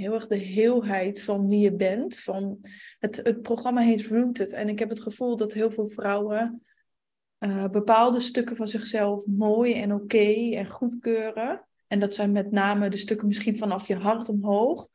heel 0.00 0.14
erg 0.14 0.26
de 0.26 0.36
heelheid 0.36 1.22
van 1.22 1.48
wie 1.48 1.60
je 1.60 1.72
bent. 1.72 2.18
Van 2.18 2.58
het, 2.98 3.16
het 3.16 3.42
programma 3.42 3.80
heet 3.80 4.06
Rooted. 4.06 4.52
En 4.52 4.68
ik 4.68 4.78
heb 4.78 4.88
het 4.88 5.00
gevoel 5.00 5.36
dat 5.36 5.52
heel 5.52 5.70
veel 5.70 5.88
vrouwen 5.88 6.62
uh, 7.38 7.68
bepaalde 7.68 8.20
stukken 8.20 8.56
van 8.56 8.68
zichzelf 8.68 9.26
mooi 9.26 9.74
en 9.74 9.94
oké 9.94 10.54
en 10.54 10.70
goedkeuren. 10.70 11.66
En 11.86 11.98
dat 11.98 12.14
zijn 12.14 12.32
met 12.32 12.50
name 12.50 12.88
de 12.88 12.96
stukken 12.96 13.26
misschien 13.26 13.56
vanaf 13.56 13.86
je 13.86 13.96
hart 13.96 14.28
omhoog. 14.28 14.88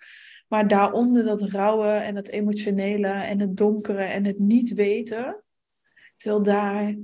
Maar 0.47 0.67
daaronder 0.67 1.23
dat 1.23 1.41
rauwe 1.41 1.87
en 1.87 2.15
het 2.15 2.31
emotionele 2.31 3.07
en 3.07 3.39
het 3.39 3.57
donkere 3.57 4.03
en 4.03 4.25
het 4.25 4.39
niet 4.39 4.73
weten. 4.73 5.43
Terwijl 6.17 6.43
daar, 6.43 6.95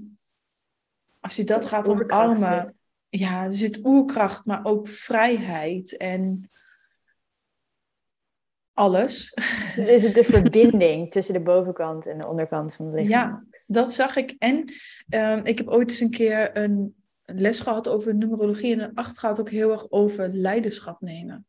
als 1.19 1.35
je 1.35 1.43
dat 1.43 1.65
gaat 1.65 1.87
omarmen, 1.87 2.75
ja, 3.09 3.43
er 3.43 3.53
zit 3.53 3.85
oerkracht, 3.85 4.45
maar 4.45 4.65
ook 4.65 4.87
vrijheid 4.87 5.97
en 5.97 6.47
alles. 8.73 9.33
Dus 9.63 9.77
is 9.77 10.03
het 10.03 10.15
de 10.15 10.23
verbinding 10.39 11.11
tussen 11.11 11.33
de 11.33 11.41
bovenkant 11.41 12.05
en 12.05 12.17
de 12.17 12.27
onderkant 12.27 12.73
van 12.73 12.85
het 12.85 12.95
lichaam? 12.95 13.09
Ja, 13.09 13.43
dat 13.67 13.93
zag 13.93 14.15
ik. 14.15 14.35
En 14.37 14.73
um, 15.09 15.45
ik 15.45 15.57
heb 15.57 15.67
ooit 15.67 15.89
eens 15.89 15.99
een 15.99 16.09
keer 16.09 16.57
een 16.57 16.95
les 17.25 17.59
gehad 17.59 17.87
over 17.87 18.15
numerologie. 18.15 18.73
En 18.73 18.79
een 18.79 18.95
acht 18.95 19.19
gaat 19.19 19.39
ook 19.39 19.49
heel 19.49 19.71
erg 19.71 19.91
over 19.91 20.29
leiderschap 20.29 21.01
nemen. 21.01 21.45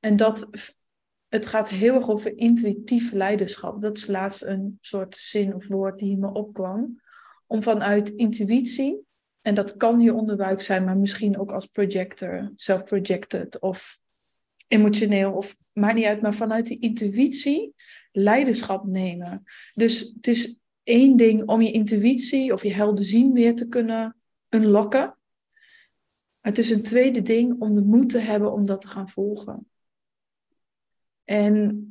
En 0.00 0.16
dat, 0.16 0.48
het 1.28 1.46
gaat 1.46 1.68
heel 1.68 1.94
erg 1.94 2.10
over 2.10 2.36
intuïtief 2.36 3.12
leiderschap. 3.12 3.80
Dat 3.80 3.96
is 3.96 4.06
laatst 4.06 4.42
een 4.42 4.78
soort 4.80 5.16
zin 5.16 5.54
of 5.54 5.66
woord 5.66 5.98
die 5.98 6.18
me 6.18 6.32
opkwam. 6.32 7.00
Om 7.46 7.62
vanuit 7.62 8.08
intuïtie, 8.08 9.06
en 9.40 9.54
dat 9.54 9.76
kan 9.76 10.00
je 10.00 10.14
onderbuik 10.14 10.60
zijn, 10.60 10.84
maar 10.84 10.96
misschien 10.96 11.38
ook 11.38 11.52
als 11.52 11.66
projector, 11.66 12.52
self-projected 12.56 13.60
of 13.60 13.98
emotioneel 14.72 15.32
of 15.32 15.56
maakt 15.72 15.94
niet 15.94 16.04
uit, 16.04 16.20
maar 16.20 16.34
vanuit 16.34 16.66
die 16.66 16.80
intuïtie 16.80 17.74
leiderschap 18.12 18.86
nemen. 18.86 19.42
Dus 19.72 19.98
het 19.98 20.26
is 20.26 20.56
één 20.82 21.16
ding 21.16 21.48
om 21.48 21.62
je 21.62 21.70
intuïtie 21.70 22.52
of 22.52 22.62
je 22.62 22.74
helder 22.74 23.04
zien 23.04 23.32
weer 23.32 23.54
te 23.56 23.68
kunnen 23.68 24.16
unlocken. 24.48 25.16
Het 26.40 26.58
is 26.58 26.70
een 26.70 26.82
tweede 26.82 27.22
ding 27.22 27.60
om 27.60 27.74
de 27.74 27.82
moed 27.82 28.08
te 28.08 28.18
hebben 28.18 28.52
om 28.52 28.66
dat 28.66 28.80
te 28.80 28.88
gaan 28.88 29.08
volgen. 29.08 29.66
En 31.24 31.86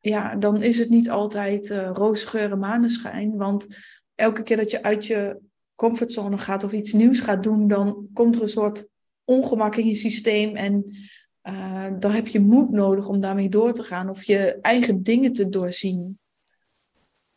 ja, 0.00 0.36
dan 0.36 0.62
is 0.62 0.78
het 0.78 0.88
niet 0.88 1.10
altijd 1.10 1.70
uh, 1.70 2.54
maneschijn. 2.54 3.36
Want 3.36 3.66
elke 4.14 4.42
keer 4.42 4.56
dat 4.56 4.70
je 4.70 4.82
uit 4.82 5.06
je 5.06 5.40
comfortzone 5.74 6.38
gaat 6.38 6.64
of 6.64 6.72
iets 6.72 6.92
nieuws 6.92 7.20
gaat 7.20 7.42
doen, 7.42 7.68
dan 7.68 8.08
komt 8.12 8.36
er 8.36 8.42
een 8.42 8.48
soort 8.48 8.86
ongemak 9.24 9.76
in 9.76 9.86
je 9.86 9.94
systeem. 9.94 10.56
En 10.56 10.94
uh, 11.42 11.90
dan 11.98 12.10
heb 12.10 12.26
je 12.28 12.40
moed 12.40 12.70
nodig 12.70 13.08
om 13.08 13.20
daarmee 13.20 13.48
door 13.48 13.72
te 13.72 13.82
gaan 13.82 14.08
of 14.08 14.24
je 14.24 14.58
eigen 14.60 15.02
dingen 15.02 15.32
te 15.32 15.48
doorzien. 15.48 16.18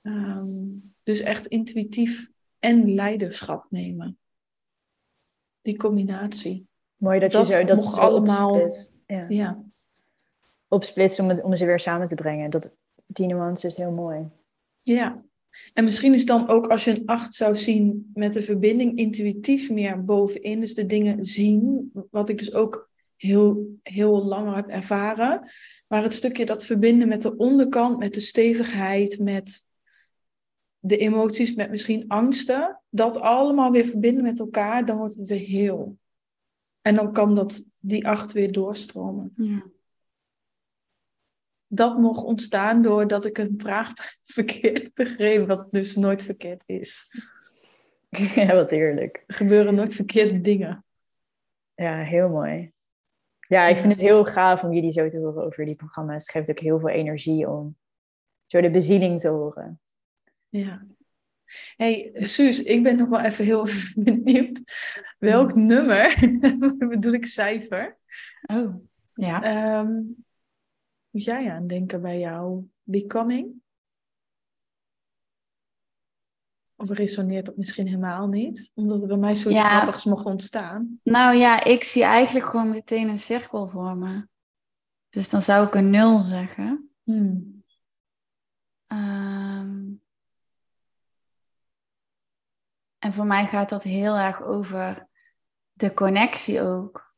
Um, 0.02 0.94
dus 1.04 1.20
echt 1.20 1.48
intuïtief 1.48 2.30
en 2.60 2.94
leiderschap 2.94 3.66
nemen. 3.70 4.18
Die 5.62 5.78
combinatie. 5.78 6.68
Mooi 6.96 7.20
dat, 7.20 7.32
je 7.32 7.46
zo 7.46 7.64
dat 7.64 7.94
allemaal 7.94 8.52
opsplitst. 8.52 9.00
Ja. 9.06 9.26
ja. 9.30 9.64
Opsplitst 10.68 11.20
om, 11.20 11.30
het, 11.30 11.44
om 11.44 11.56
ze 11.56 11.66
weer 11.66 11.80
samen 11.80 12.08
te 12.08 12.16
brengen. 12.16 12.50
Dat, 12.50 12.76
die 13.06 13.26
nuance 13.26 13.68
is 13.68 13.76
heel 13.76 13.92
mooi. 13.92 14.28
Ja. 14.82 15.24
En 15.74 15.84
misschien 15.84 16.14
is 16.14 16.26
dan 16.26 16.48
ook 16.48 16.68
als 16.68 16.84
je 16.84 16.92
een 16.92 17.06
acht 17.06 17.34
zou 17.34 17.56
zien 17.56 18.12
met 18.14 18.34
de 18.34 18.42
verbinding 18.42 18.98
intuïtief 18.98 19.70
meer 19.70 20.06
bovenin. 20.06 20.60
Dus 20.60 20.74
de 20.74 20.86
dingen 20.86 21.26
zien. 21.26 21.92
Wat 22.12 22.30
ik 22.30 22.38
dus 22.38 22.54
ook 22.54 22.90
heel, 23.18 23.78
heel 23.84 24.26
lang 24.26 24.56
heb 24.56 24.68
ervaren. 24.68 25.50
Maar 25.88 26.04
het 26.04 26.14
stukje 26.14 26.46
dat 26.46 26.66
verbinden 26.66 27.08
met 27.08 27.22
de 27.22 27.38
onderkant, 27.38 27.98
met 27.98 28.14
de 28.14 28.20
stevigheid, 28.20 29.20
met 29.20 29.66
de 30.80 30.98
emoties, 30.98 31.56
met 31.56 31.70
misschien 31.70 32.08
angsten, 32.08 32.82
dat 32.90 33.20
allemaal 33.20 33.72
weer 33.72 33.86
verbinden 33.86 34.24
met 34.24 34.40
elkaar, 34.40 34.86
dan 34.86 34.98
wordt 34.98 35.18
het 35.18 35.28
weer 35.28 35.48
heel. 35.48 35.98
En 36.82 36.96
dan 36.96 37.14
kan 37.14 37.36
dat, 37.36 37.66
die 37.80 38.08
acht 38.08 38.32
weer 38.32 38.52
doorstromen. 38.52 39.34
Ja. 39.36 39.66
Dat 41.68 41.98
mocht 41.98 42.24
ontstaan 42.24 42.82
doordat 42.82 43.26
ik 43.26 43.38
een 43.38 43.54
vraag 43.58 43.94
verkeerd 44.24 44.94
begreep, 44.94 45.48
wat 45.48 45.68
dus 45.72 45.96
nooit 45.96 46.24
verkeerd 46.24 46.64
is. 46.66 47.08
Ja, 48.36 48.54
wat 48.54 48.70
heerlijk. 48.70 49.24
Er 49.28 49.36
gebeuren 49.36 49.76
nooit 49.76 49.94
verkeerde 49.94 50.42
dingen. 50.42 50.86
Ja, 51.74 51.98
heel 51.98 52.30
mooi. 52.30 52.75
Ja, 53.48 53.68
ik 53.68 53.78
vind 53.78 53.92
het 53.92 54.02
heel 54.02 54.26
gaaf 54.26 54.64
om 54.64 54.74
jullie 54.74 54.92
zo 54.92 55.08
te 55.08 55.20
horen 55.20 55.44
over 55.46 55.66
die 55.66 55.76
programma's. 55.76 56.24
Het 56.24 56.32
geeft 56.32 56.50
ook 56.50 56.60
heel 56.60 56.80
veel 56.80 56.90
energie 56.90 57.50
om 57.50 57.78
zo 58.46 58.62
de 58.62 58.72
bezieling 58.72 59.20
te 59.20 59.28
horen. 59.28 59.80
Ja. 60.50 60.86
hey, 61.76 62.12
Suus, 62.14 62.64
ik 62.64 62.84
ben 62.84 62.98
nog 62.98 63.10
wel 63.10 63.22
even 63.22 63.46
heel 63.46 63.68
benieuwd. 63.96 64.62
Welk 65.18 65.56
nummer, 65.56 66.38
bedoel 66.90 67.14
ik 67.14 67.26
cijfer? 67.26 67.98
Oh, 68.42 68.76
ja. 69.14 69.80
Um, 69.80 70.16
moet 71.10 71.24
jij 71.24 71.52
aan 71.52 71.68
denken 71.68 72.02
bij 72.02 72.20
jouw 72.20 72.68
becoming? 72.84 73.64
Of 76.76 76.90
resoneert 76.90 77.46
dat 77.46 77.58
misschien 77.58 77.88
helemaal 77.88 78.28
niet? 78.28 78.72
Omdat 78.74 79.02
er 79.02 79.08
bij 79.08 79.18
mij 79.18 79.36
zoiets 79.36 79.62
ja. 79.62 79.80
grappigs 79.80 80.04
mocht 80.04 80.26
ontstaan. 80.26 81.00
Nou 81.04 81.36
ja, 81.36 81.64
ik 81.64 81.84
zie 81.84 82.04
eigenlijk 82.04 82.46
gewoon 82.46 82.70
meteen 82.70 83.10
een 83.10 83.20
cirkel 83.20 83.68
vormen. 83.68 84.30
Dus 85.10 85.30
dan 85.30 85.42
zou 85.42 85.68
ik 85.68 85.76
een 85.76 85.90
nul 85.90 86.20
zeggen. 86.20 86.90
Hmm. 87.04 87.64
Um, 88.88 90.02
en 92.98 93.14
voor 93.14 93.26
mij 93.26 93.46
gaat 93.46 93.70
dat 93.70 93.84
heel 93.84 94.18
erg 94.18 94.42
over 94.42 95.08
de 95.74 95.94
connectie 95.94 96.62
ook 96.62 97.14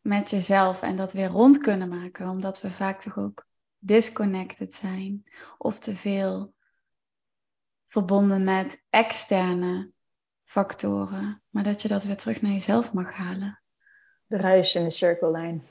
met 0.00 0.30
jezelf 0.30 0.82
en 0.82 0.96
dat 0.96 1.12
weer 1.12 1.28
rond 1.28 1.58
kunnen 1.58 1.88
maken, 1.88 2.28
omdat 2.28 2.60
we 2.60 2.70
vaak 2.70 3.00
toch 3.00 3.18
ook 3.18 3.46
disconnected 3.78 4.74
zijn 4.74 5.24
of 5.58 5.78
te 5.78 5.94
veel 5.94 6.54
verbonden 7.92 8.44
met 8.44 8.84
externe 8.90 9.92
factoren, 10.44 11.42
maar 11.48 11.62
dat 11.62 11.82
je 11.82 11.88
dat 11.88 12.02
weer 12.02 12.16
terug 12.16 12.42
naar 12.42 12.52
jezelf 12.52 12.92
mag 12.92 13.12
halen. 13.12 13.62
De 14.26 14.36
ruis 14.36 14.74
in 14.74 14.84
de 14.84 14.90
cirkellijn. 14.90 15.62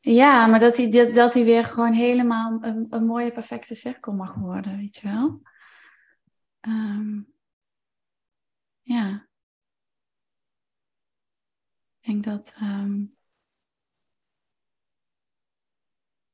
Ja, 0.00 0.46
maar 0.46 0.58
dat 0.58 0.76
hij, 0.76 1.12
dat, 1.12 1.34
hij 1.34 1.44
weer 1.44 1.64
gewoon 1.64 1.92
helemaal 1.92 2.58
een, 2.60 2.86
een 2.90 3.06
mooie, 3.06 3.32
perfecte 3.32 3.74
cirkel 3.74 4.12
mag 4.12 4.34
worden, 4.34 4.76
weet 4.76 4.96
je 4.96 5.08
wel. 5.08 5.42
Ehm, 6.60 7.20
ja. 8.82 9.28
Ik 12.00 12.06
denk 12.10 12.24
dat, 12.24 12.54
ehm, 12.56 13.04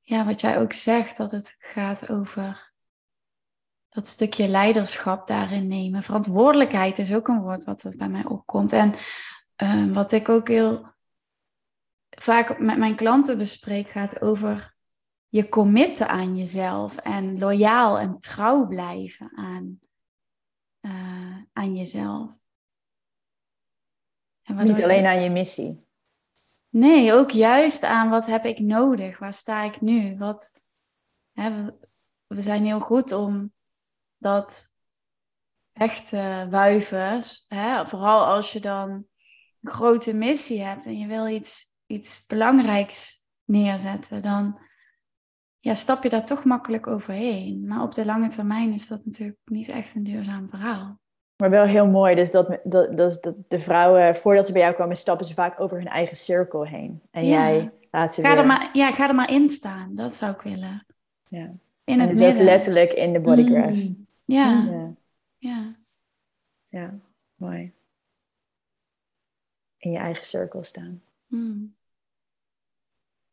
ja, 0.01 0.25
wat 0.25 0.41
jij 0.41 0.59
ook 0.59 0.73
zegt, 0.73 1.17
dat 1.17 1.31
het 1.31 1.57
gaat 1.59 2.11
over 2.11 2.70
dat 3.91 4.07
stukje 4.07 4.49
leiderschap 4.49 5.27
daarin 5.27 5.69
nemen. 5.69 6.03
Verantwoordelijkheid 6.03 6.99
is 6.99 7.15
ook 7.15 7.29
een 7.29 7.41
woord 7.41 7.65
wat 7.65 7.83
er 7.83 7.97
bij 7.97 8.09
mij 8.09 8.25
opkomt. 8.25 8.73
En 8.73 8.93
ehm, 9.57 9.93
wat 9.93 10.13
ik 10.13 10.29
ook 10.29 10.49
heel 10.49 10.87
vaak 12.11 12.59
met 12.59 12.79
mijn 12.79 12.97
klanten 12.97 13.39
bespreek, 13.39 13.89
gaat 13.89 14.23
over 14.23 14.75
je 15.29 15.49
committen 15.49 16.09
aan 16.09 16.37
jezelf 16.37 16.97
en 16.97 17.39
loyaal 17.39 17.99
en 17.99 18.19
trouw 18.19 18.67
blijven 18.67 19.33
aan, 19.37 19.79
uh, 20.81 21.37
aan 21.53 21.77
jezelf. 21.77 22.39
En 24.43 24.65
Niet 24.65 24.83
alleen 24.83 25.07
aan 25.07 25.23
je 25.23 25.31
missie. 25.31 25.89
Nee, 26.69 27.13
ook 27.13 27.31
juist 27.31 27.83
aan 27.83 28.11
wat 28.11 28.27
heb 28.27 28.45
ik 28.45 28.59
nodig? 28.59 29.19
Waar 29.19 29.35
sta 29.35 29.63
ik 29.63 29.81
nu? 29.81 30.19
Wat, 30.19 30.65
hè, 31.33 31.65
we, 32.27 32.43
zijn 32.43 32.65
heel 32.65 32.81
goed 32.81 33.13
om 33.13 33.53
dat 34.21 34.69
echt 35.73 36.09
te 36.09 36.47
wuiven. 36.51 37.21
Hè? 37.49 37.87
Vooral 37.87 38.25
als 38.25 38.53
je 38.53 38.61
dan 38.61 38.91
een 39.61 39.71
grote 39.71 40.15
missie 40.15 40.63
hebt 40.63 40.87
en 40.87 40.99
je 40.99 41.07
wil 41.07 41.29
iets, 41.29 41.75
iets 41.87 42.27
belangrijks 42.27 43.25
neerzetten, 43.45 44.23
dan 44.23 44.61
ja, 45.61 45.75
stap 45.75 46.03
je 46.03 46.09
daar 46.09 46.25
toch 46.25 46.45
makkelijk 46.45 46.87
overheen. 46.87 47.67
Maar 47.67 47.83
op 47.83 47.95
de 47.95 48.05
lange 48.05 48.29
termijn 48.29 48.73
is 48.73 48.89
dat 48.89 49.05
natuurlijk 49.05 49.39
niet 49.45 49.69
echt 49.69 49.95
een 49.95 50.03
duurzaam 50.03 50.49
verhaal. 50.49 50.99
Maar 51.37 51.51
wel 51.51 51.65
heel 51.65 51.87
mooi, 51.87 52.15
dus 52.15 52.31
dat, 52.31 52.59
dat, 52.65 52.97
dat, 52.97 53.23
dat 53.23 53.35
de 53.49 53.59
vrouwen, 53.59 54.17
voordat 54.17 54.47
ze 54.47 54.53
bij 54.53 54.63
jou 54.63 54.75
komen, 54.75 54.97
stappen 54.97 55.27
ze 55.27 55.35
vaak 55.35 55.61
over 55.61 55.77
hun 55.77 55.89
eigen 55.89 56.17
cirkel 56.17 56.67
heen. 56.67 57.03
En 57.11 57.27
jij 57.27 57.73
laat 57.91 58.15
ze 58.15 58.23
ga 58.23 58.29
weer... 58.29 58.39
Er 58.39 58.47
maar, 58.47 58.71
ja, 58.73 58.93
ga 58.93 59.09
er 59.09 59.15
maar 59.15 59.33
in 59.33 59.49
staan, 59.49 59.95
dat 59.95 60.15
zou 60.15 60.33
ik 60.33 60.41
willen. 60.41 60.87
Ja. 61.29 61.45
In 61.45 61.61
en 61.85 62.01
het 62.01 62.09
dus 62.09 62.19
midden. 62.19 62.39
ook 62.39 62.49
letterlijk 62.49 62.93
in 62.93 63.13
de 63.13 63.21
bodygraph. 63.21 63.75
Mm. 63.75 64.09
Ja. 64.33 64.65
ja. 64.71 64.95
ja. 65.39 65.75
Ja, 66.71 66.99
mooi. 67.35 67.73
In 69.77 69.91
je 69.91 69.99
eigen 69.99 70.25
cirkel 70.25 70.65
staan. 70.65 71.03
Mm. 71.27 71.75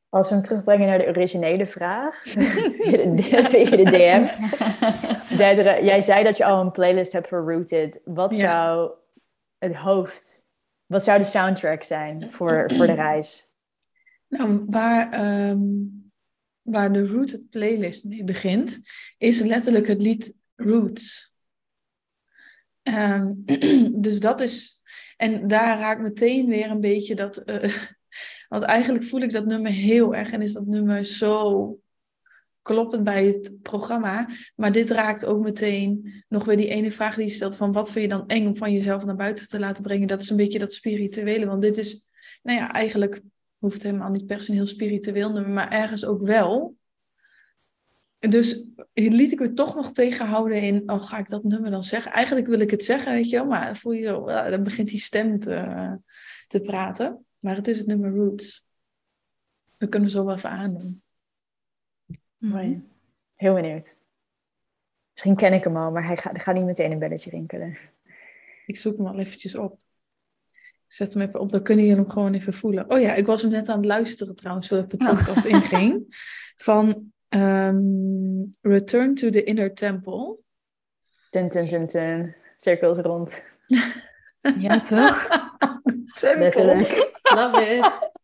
Als 0.09 0.29
we 0.29 0.35
hem 0.35 0.43
terugbrengen 0.43 0.87
naar 0.87 0.97
de 0.97 1.07
originele 1.07 1.65
vraag, 1.65 2.21
via 2.27 3.71
de, 3.71 3.83
DM. 3.83 4.25
Jij 5.85 6.01
zei 6.01 6.23
dat 6.23 6.37
je 6.37 6.45
al 6.45 6.61
een 6.61 6.71
playlist 6.71 7.11
hebt 7.11 7.27
voor 7.27 7.51
Rooted. 7.51 8.01
Wat 8.05 8.35
zou 8.35 8.91
het 9.57 9.75
hoofd, 9.75 10.45
wat 10.85 11.03
zou 11.03 11.17
de 11.17 11.25
soundtrack 11.25 11.83
zijn 11.83 12.31
voor, 12.31 12.71
voor 12.73 12.87
de 12.87 12.93
reis? 12.93 13.51
Nou, 14.27 14.65
waar, 14.67 15.11
ehm, 15.11 15.65
waar 16.61 16.93
de 16.93 17.07
Rooted 17.07 17.49
playlist 17.49 18.03
mee 18.03 18.23
begint, 18.23 18.81
is 19.17 19.39
letterlijk 19.39 19.87
het 19.87 20.01
lied 20.01 20.36
Roots. 20.57 21.31
Um, 22.83 23.43
dus 24.05 24.19
dat 24.19 24.41
is, 24.41 24.81
en 25.17 25.47
daar 25.47 25.79
raakt 25.79 26.01
meteen 26.01 26.47
weer 26.47 26.69
een 26.69 26.79
beetje 26.79 27.15
dat, 27.15 27.41
uh, 27.49 27.77
want 28.49 28.63
eigenlijk 28.63 29.05
voel 29.05 29.21
ik 29.21 29.31
dat 29.31 29.45
nummer 29.45 29.71
heel 29.71 30.15
erg 30.15 30.31
en 30.31 30.41
is 30.41 30.53
dat 30.53 30.65
nummer 30.65 31.05
zo 31.05 31.79
kloppend 32.61 33.03
bij 33.03 33.25
het 33.25 33.61
programma. 33.61 34.29
Maar 34.55 34.71
dit 34.71 34.89
raakt 34.89 35.25
ook 35.25 35.43
meteen 35.43 36.13
nog 36.27 36.45
weer 36.45 36.57
die 36.57 36.67
ene 36.67 36.91
vraag 36.91 37.15
die 37.15 37.25
je 37.25 37.31
stelt 37.31 37.55
van 37.55 37.71
wat 37.71 37.91
vind 37.91 38.03
je 38.11 38.17
dan 38.17 38.27
eng 38.27 38.47
om 38.47 38.55
van 38.55 38.73
jezelf 38.73 39.05
naar 39.05 39.15
buiten 39.15 39.47
te 39.47 39.59
laten 39.59 39.83
brengen. 39.83 40.07
Dat 40.07 40.21
is 40.21 40.29
een 40.29 40.37
beetje 40.37 40.59
dat 40.59 40.73
spirituele, 40.73 41.45
want 41.45 41.61
dit 41.61 41.77
is, 41.77 42.07
nou 42.43 42.57
ja, 42.57 42.71
eigenlijk 42.71 43.21
hoeft 43.57 43.83
helemaal 43.83 44.09
niet 44.09 44.25
per 44.25 44.41
se 44.41 44.49
een 44.49 44.55
heel 44.55 44.65
spiritueel 44.65 45.31
nummer, 45.31 45.51
maar 45.51 45.71
ergens 45.71 46.05
ook 46.05 46.21
wel. 46.21 46.76
Dus 48.19 48.67
liet 48.93 49.31
ik 49.31 49.39
me 49.39 49.53
toch 49.53 49.75
nog 49.75 49.91
tegenhouden 49.91 50.61
in, 50.61 50.89
oh 50.89 51.01
ga 51.01 51.17
ik 51.17 51.29
dat 51.29 51.43
nummer 51.43 51.71
dan 51.71 51.83
zeggen? 51.83 52.11
Eigenlijk 52.11 52.47
wil 52.47 52.59
ik 52.59 52.71
het 52.71 52.83
zeggen, 52.83 53.13
weet 53.13 53.29
je 53.29 53.35
wel, 53.35 53.45
maar 53.45 53.77
voel 53.77 53.91
je 53.91 54.05
zo, 54.05 54.25
dan 54.25 54.63
begint 54.63 54.87
die 54.87 54.99
stem 54.99 55.39
te, 55.39 55.99
te 56.47 56.61
praten. 56.61 57.25
Maar 57.39 57.55
het 57.55 57.67
is 57.67 57.77
het 57.77 57.87
nummer 57.87 58.15
Roots. 58.15 58.65
We 59.77 59.89
kunnen 59.89 60.09
zo 60.09 60.25
wel 60.25 60.35
even 60.35 60.49
aandoen. 60.49 61.01
Mooi. 62.37 62.83
Heel 63.35 63.53
benieuwd. 63.53 63.95
Misschien 65.11 65.35
ken 65.35 65.53
ik 65.53 65.63
hem 65.63 65.75
al, 65.75 65.91
maar 65.91 66.05
hij 66.05 66.17
gaat, 66.17 66.41
gaat 66.41 66.55
niet 66.55 66.65
meteen 66.65 66.91
een 66.91 66.99
belletje 66.99 67.29
rinkelen. 67.29 67.77
Ik 68.65 68.77
zoek 68.77 68.97
hem 68.97 69.07
al 69.07 69.19
eventjes 69.19 69.55
op. 69.55 69.79
Ik 70.53 70.93
zet 70.93 71.13
hem 71.13 71.27
even 71.27 71.39
op, 71.39 71.51
dan 71.51 71.63
kunnen 71.63 71.85
jullie 71.85 72.01
hem 72.01 72.11
gewoon 72.11 72.33
even 72.33 72.53
voelen. 72.53 72.89
Oh 72.89 72.99
ja, 72.99 73.13
ik 73.13 73.25
was 73.25 73.41
hem 73.41 73.51
net 73.51 73.69
aan 73.69 73.77
het 73.77 73.85
luisteren 73.85 74.35
trouwens, 74.35 74.67
voordat 74.67 74.93
ik 74.93 74.99
de 74.99 75.05
podcast 75.05 75.45
oh. 75.45 75.51
inging. 75.51 76.05
Van 76.67 77.13
um, 77.29 78.51
Return 78.61 79.15
to 79.15 79.29
the 79.29 79.43
Inner 79.43 79.73
Temple. 79.73 80.37
Ten, 81.29 81.49
ten, 81.49 81.67
ten, 81.67 81.87
ten. 81.87 82.35
Cirkels 82.55 82.97
rond. 82.97 83.43
ja, 84.57 84.79
toch? 84.79 85.27
Letterlijk. 86.21 87.19
Love 87.23 87.61
it. 87.61 88.15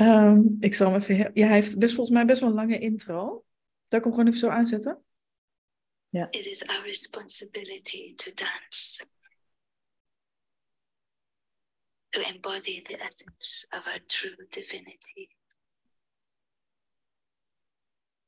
Um, 0.00 0.56
ik 0.60 0.74
zal 0.74 0.92
hem 0.92 1.00
even... 1.00 1.30
Ja, 1.34 1.46
hij 1.46 1.54
heeft 1.54 1.78
best, 1.78 1.94
volgens 1.94 2.16
mij 2.16 2.24
best 2.24 2.40
wel 2.40 2.50
een 2.50 2.56
lange 2.56 2.78
intro. 2.78 3.44
Zal 3.88 3.98
ik 3.98 4.04
hem 4.04 4.12
gewoon 4.12 4.26
even 4.26 4.38
zo 4.38 4.48
aanzetten? 4.48 5.04
Ja. 6.08 6.30
It 6.30 6.46
is 6.46 6.66
our 6.66 6.82
responsibility 6.82 8.14
to 8.14 8.30
dance. 8.34 9.04
To 12.08 12.20
embody 12.20 12.82
the 12.82 12.96
essence 12.96 13.66
of 13.70 13.86
our 13.86 14.04
true 14.06 14.46
divinity. 14.48 15.28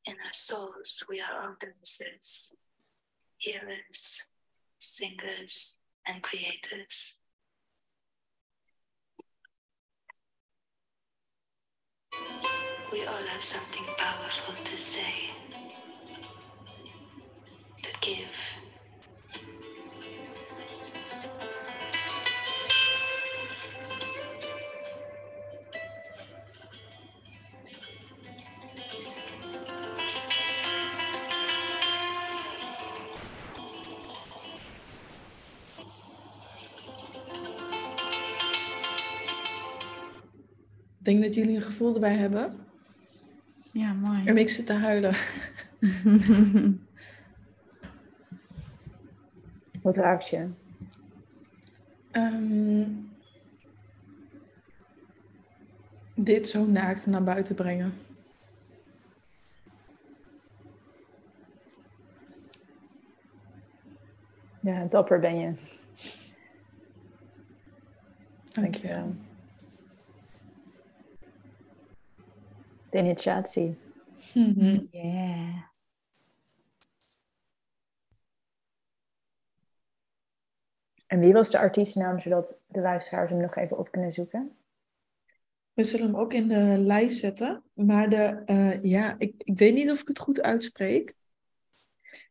In 0.09 0.15
our 0.25 0.33
souls, 0.33 1.05
we 1.07 1.21
are 1.21 1.43
all 1.43 1.55
dancers, 1.61 2.55
healers, 3.37 4.23
singers, 4.79 5.77
and 6.07 6.23
creators. 6.23 7.19
We 12.91 13.05
all 13.05 13.27
have 13.33 13.45
something 13.45 13.85
powerful 13.99 14.65
to 14.65 14.77
say, 14.79 15.29
to 17.83 17.91
give. 18.01 18.68
Denk 41.09 41.23
dat 41.23 41.35
jullie 41.35 41.57
een 41.57 41.63
gevoel 41.63 41.95
erbij 41.95 42.17
hebben. 42.17 42.57
Ja, 43.73 43.93
mooi. 43.93 44.25
En 44.25 44.37
ik 44.37 44.49
zit 44.49 44.67
te 44.67 44.73
huilen. 44.73 45.15
Wat 49.83 49.97
raakt 49.97 50.29
je? 50.29 50.49
Um, 52.13 53.11
dit 56.15 56.49
zo 56.49 56.67
naakt 56.67 57.07
naar 57.07 57.25
buiten 57.25 57.55
brengen. 57.55 57.93
Ja, 64.61 64.85
dapper 64.85 65.21
ben 65.21 65.39
je. 65.39 65.53
Dankjewel. 68.53 69.15
De 72.91 72.99
initiatie. 72.99 73.79
Mm-hmm. 74.35 74.89
Yeah. 74.91 75.67
En 81.07 81.21
wie 81.21 81.33
was 81.33 81.51
de 81.51 81.59
artiestennaam, 81.59 82.21
zodat 82.21 82.55
de 82.67 82.81
luisteraars 82.81 83.31
hem 83.31 83.41
nog 83.41 83.57
even 83.57 83.79
op 83.79 83.91
kunnen 83.91 84.13
zoeken? 84.13 84.57
We 85.73 85.85
zullen 85.85 86.07
hem 86.07 86.17
ook 86.17 86.33
in 86.33 86.49
de 86.49 86.79
lijst 86.79 87.19
zetten. 87.19 87.65
Maar 87.73 88.09
de, 88.09 88.43
uh, 88.47 88.83
ja, 88.83 89.15
ik, 89.19 89.35
ik 89.39 89.59
weet 89.59 89.75
niet 89.75 89.91
of 89.91 90.01
ik 90.01 90.09
het 90.09 90.19
goed 90.19 90.43
uitspreek. 90.43 91.15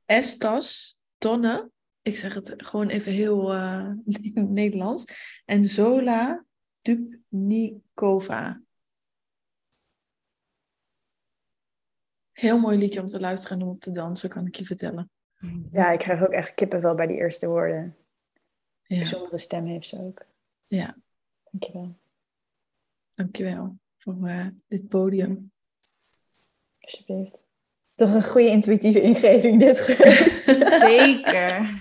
Estas 0.05 0.99
Tonne. 1.18 1.72
Ik 2.01 2.18
zeg 2.18 2.34
het 2.34 2.53
gewoon 2.58 2.88
even 2.88 3.12
heel 3.12 3.53
eh, 3.53 3.89
Nederlands. 4.34 5.05
En 5.45 5.66
Zola 5.66 6.45
Dubnikova. 6.82 8.62
Heel 12.40 12.60
mooi 12.60 12.78
liedje 12.78 13.02
om 13.02 13.08
te 13.08 13.20
luisteren 13.20 13.60
en 13.60 13.68
om 13.68 13.80
te 13.80 13.92
dansen, 13.92 14.30
kan 14.30 14.48
ik 14.48 14.56
je 14.56 14.64
vertellen. 14.66 15.10
Ja, 15.72 15.92
ik 15.92 16.00
krijg 16.00 16.22
ook 16.22 16.32
echt 16.32 16.54
kippenvel 16.54 16.96
bij 16.96 17.08
die 17.08 17.18
eerste 17.18 17.48
woorden. 17.48 17.96
Ja, 18.84 18.98
Bijzondere 18.98 19.38
stem 19.38 19.66
heeft 19.66 19.88
ze 19.88 20.00
ook. 20.00 20.26
ja 20.68 20.98
Dankjewel. 21.52 21.96
dankjewel 23.14 23.78
voor 23.98 24.28
eh, 24.28 24.48
dit 24.68 24.88
podium. 24.88 25.52
Alsjeblieft. 26.80 27.46
Toch 27.96 28.14
een 28.14 28.24
goede 28.24 28.50
intuïtieve 28.50 29.02
ingeving 29.02 29.60
dit 29.60 29.80
geweest. 29.80 30.46
Zeker. 30.90 31.78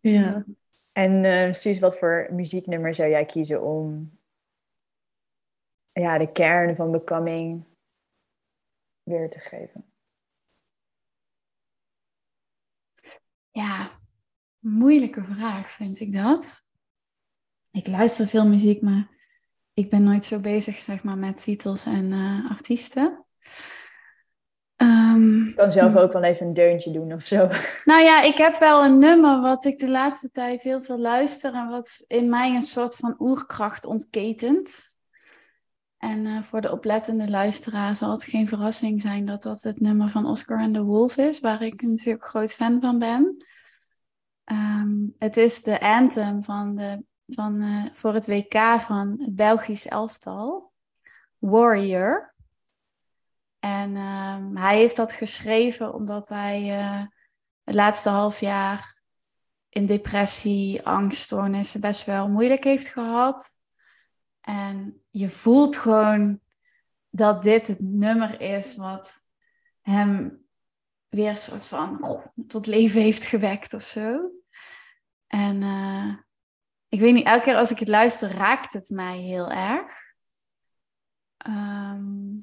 ja. 0.00 0.44
En 0.92 1.24
eh 1.24 1.52
Suus, 1.52 1.78
wat 1.78 1.98
voor 1.98 2.28
muzieknummer 2.32 2.94
zou 2.94 3.10
jij 3.10 3.24
kiezen 3.24 3.62
om 3.62 4.18
ja, 5.92 6.18
de 6.18 6.32
kern 6.32 6.76
van 6.76 6.90
Becoming 6.90 7.68
weer 9.10 9.30
te 9.30 9.38
geven? 9.38 9.84
Ja, 13.50 13.90
moeilijke 14.58 15.24
vraag 15.24 15.72
vind 15.72 16.00
ik 16.00 16.12
dat. 16.12 16.64
Ik 17.70 17.86
luister 17.86 18.28
veel 18.28 18.46
muziek, 18.46 18.82
maar 18.82 19.08
ik 19.72 19.90
ben 19.90 20.02
nooit 20.02 20.24
zo 20.24 20.40
bezig 20.40 20.76
zeg 20.76 21.02
maar, 21.02 21.18
met 21.18 21.42
titels 21.42 21.84
en 21.84 22.12
eh, 22.12 22.50
artiesten. 22.50 23.24
Ehm, 24.76 25.46
Ik 25.46 25.56
kan 25.56 25.70
zelf 25.70 25.96
ook 25.96 26.12
wel 26.12 26.22
even 26.22 26.46
een 26.46 26.54
deuntje 26.54 26.90
doen 26.90 27.12
of 27.12 27.22
zo. 27.22 27.48
Nou 27.84 28.02
ja, 28.02 28.22
ik 28.22 28.36
heb 28.36 28.58
wel 28.58 28.84
een 28.84 28.98
nummer 28.98 29.40
wat 29.40 29.64
ik 29.64 29.78
de 29.78 29.88
laatste 29.88 30.30
tijd 30.30 30.62
heel 30.62 30.82
veel 30.82 30.98
luister 30.98 31.54
en 31.54 31.68
wat 31.68 32.04
in 32.06 32.28
mij 32.28 32.54
een 32.54 32.62
soort 32.62 32.96
van 32.96 33.14
oerkracht 33.18 33.84
ontketent. 33.84 34.89
En 36.00 36.26
eh, 36.26 36.42
voor 36.42 36.60
de 36.60 36.72
oplettende 36.72 37.30
luisteraar 37.30 37.96
zal 37.96 38.10
het 38.10 38.24
geen 38.24 38.48
verrassing 38.48 39.00
zijn 39.00 39.24
dat 39.24 39.42
dat 39.42 39.62
het 39.62 39.80
nummer 39.80 40.08
van 40.08 40.26
Oscar 40.26 40.58
and 40.58 40.74
the 40.74 40.82
Wolf 40.82 41.16
is, 41.16 41.40
waar 41.40 41.62
ik 41.62 41.82
natuurlijk 41.82 42.24
groot 42.24 42.52
fan 42.52 42.80
van 42.80 42.98
ben. 42.98 43.46
Ehm, 44.44 44.94
het 45.18 45.36
is 45.36 45.62
de 45.62 45.80
anthem 45.80 46.42
van 46.42 46.74
de, 46.74 47.04
van, 47.26 47.60
eh, 47.60 47.84
voor 47.92 48.14
het 48.14 48.26
WK 48.26 48.80
van 48.80 49.16
het 49.18 49.34
Belgisch 49.34 49.86
elftal, 49.86 50.72
Warrior. 51.38 52.34
En 53.58 53.96
ehm, 53.96 54.56
hij 54.56 54.76
heeft 54.76 54.96
dat 54.96 55.12
geschreven 55.12 55.94
omdat 55.94 56.28
hij 56.28 56.78
eh, 56.78 57.02
het 57.64 57.74
laatste 57.74 58.08
half 58.08 58.40
jaar 58.40 59.00
in 59.68 59.86
depressie, 59.86 60.86
angststoornissen 60.86 61.80
best 61.80 62.04
wel 62.04 62.28
moeilijk 62.28 62.64
heeft 62.64 62.88
gehad. 62.88 63.58
En 64.50 65.02
je 65.10 65.28
voelt 65.28 65.76
gewoon 65.76 66.40
dat 67.10 67.42
dit 67.42 67.66
het 67.66 67.80
nummer 67.80 68.40
is 68.40 68.76
wat 68.76 69.24
hem 69.80 70.44
weer 71.08 71.28
een 71.28 71.36
soort 71.36 71.66
van 71.66 72.22
tot 72.46 72.66
leven 72.66 73.00
heeft 73.00 73.26
gewekt 73.26 73.74
of 73.74 73.82
zo. 73.82 74.30
En 75.26 75.62
eh, 75.62 76.14
ik 76.88 77.00
weet 77.00 77.14
niet, 77.14 77.26
elke 77.26 77.44
keer 77.44 77.56
als 77.56 77.70
ik 77.70 77.78
het 77.78 77.88
luister 77.88 78.30
raakt 78.30 78.72
het 78.72 78.88
mij 78.88 79.18
heel 79.18 79.50
erg. 79.50 79.92
Ehm, 81.36 82.38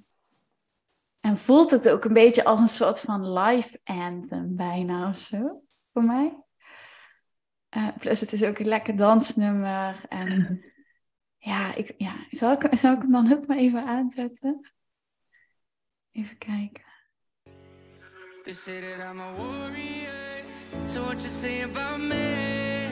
en 1.19 1.37
voelt 1.37 1.71
het 1.71 1.89
ook 1.89 2.05
een 2.05 2.13
beetje 2.13 2.43
als 2.43 2.59
een 2.59 2.67
soort 2.67 2.99
van 2.99 3.33
live 3.33 3.79
anthem 3.83 4.55
bijna 4.55 5.09
of 5.09 5.17
zo, 5.17 5.63
voor 5.93 6.03
mij. 6.03 6.37
Eh, 7.69 7.87
plus 7.99 8.19
het 8.19 8.31
is 8.31 8.43
ook 8.43 8.59
een 8.59 8.67
lekker 8.67 8.95
dansnummer. 8.95 10.05
En 10.09 10.61
ja, 11.47 11.75
ik, 11.75 11.93
ja 11.97 12.15
zal, 12.29 12.51
ik, 12.51 12.77
zal 12.77 12.93
ik 12.93 13.01
hem 13.01 13.11
dan 13.11 13.33
ook 13.33 13.47
maar 13.47 13.57
even 13.57 13.85
aanzetten? 13.85 14.71
Even 16.11 16.37
kijken. 16.37 16.85
They 18.43 18.53
say 18.53 18.79
that 18.81 19.11
I'm 19.11 19.19
a 19.19 19.33
warrior. 19.35 20.43
So 20.83 21.01
what 21.01 21.21
you 21.21 21.29
say 21.29 21.61
about 21.63 21.99
me? 21.99 22.89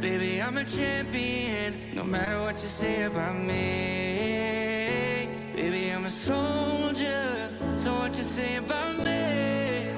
Baby, 0.00 0.40
I'm 0.40 0.56
a 0.56 0.64
champion. 0.64 1.94
No 1.94 2.04
matter 2.04 2.38
what 2.38 2.60
you 2.60 2.68
say 2.68 3.04
about 3.04 3.34
me. 3.34 5.28
Baby, 5.54 5.92
I'm 5.96 6.04
a 6.04 6.10
soldier. 6.10 7.50
So 7.76 7.92
what 7.92 8.16
you 8.16 8.24
say 8.24 8.56
about 8.56 8.96
me? 9.04 9.90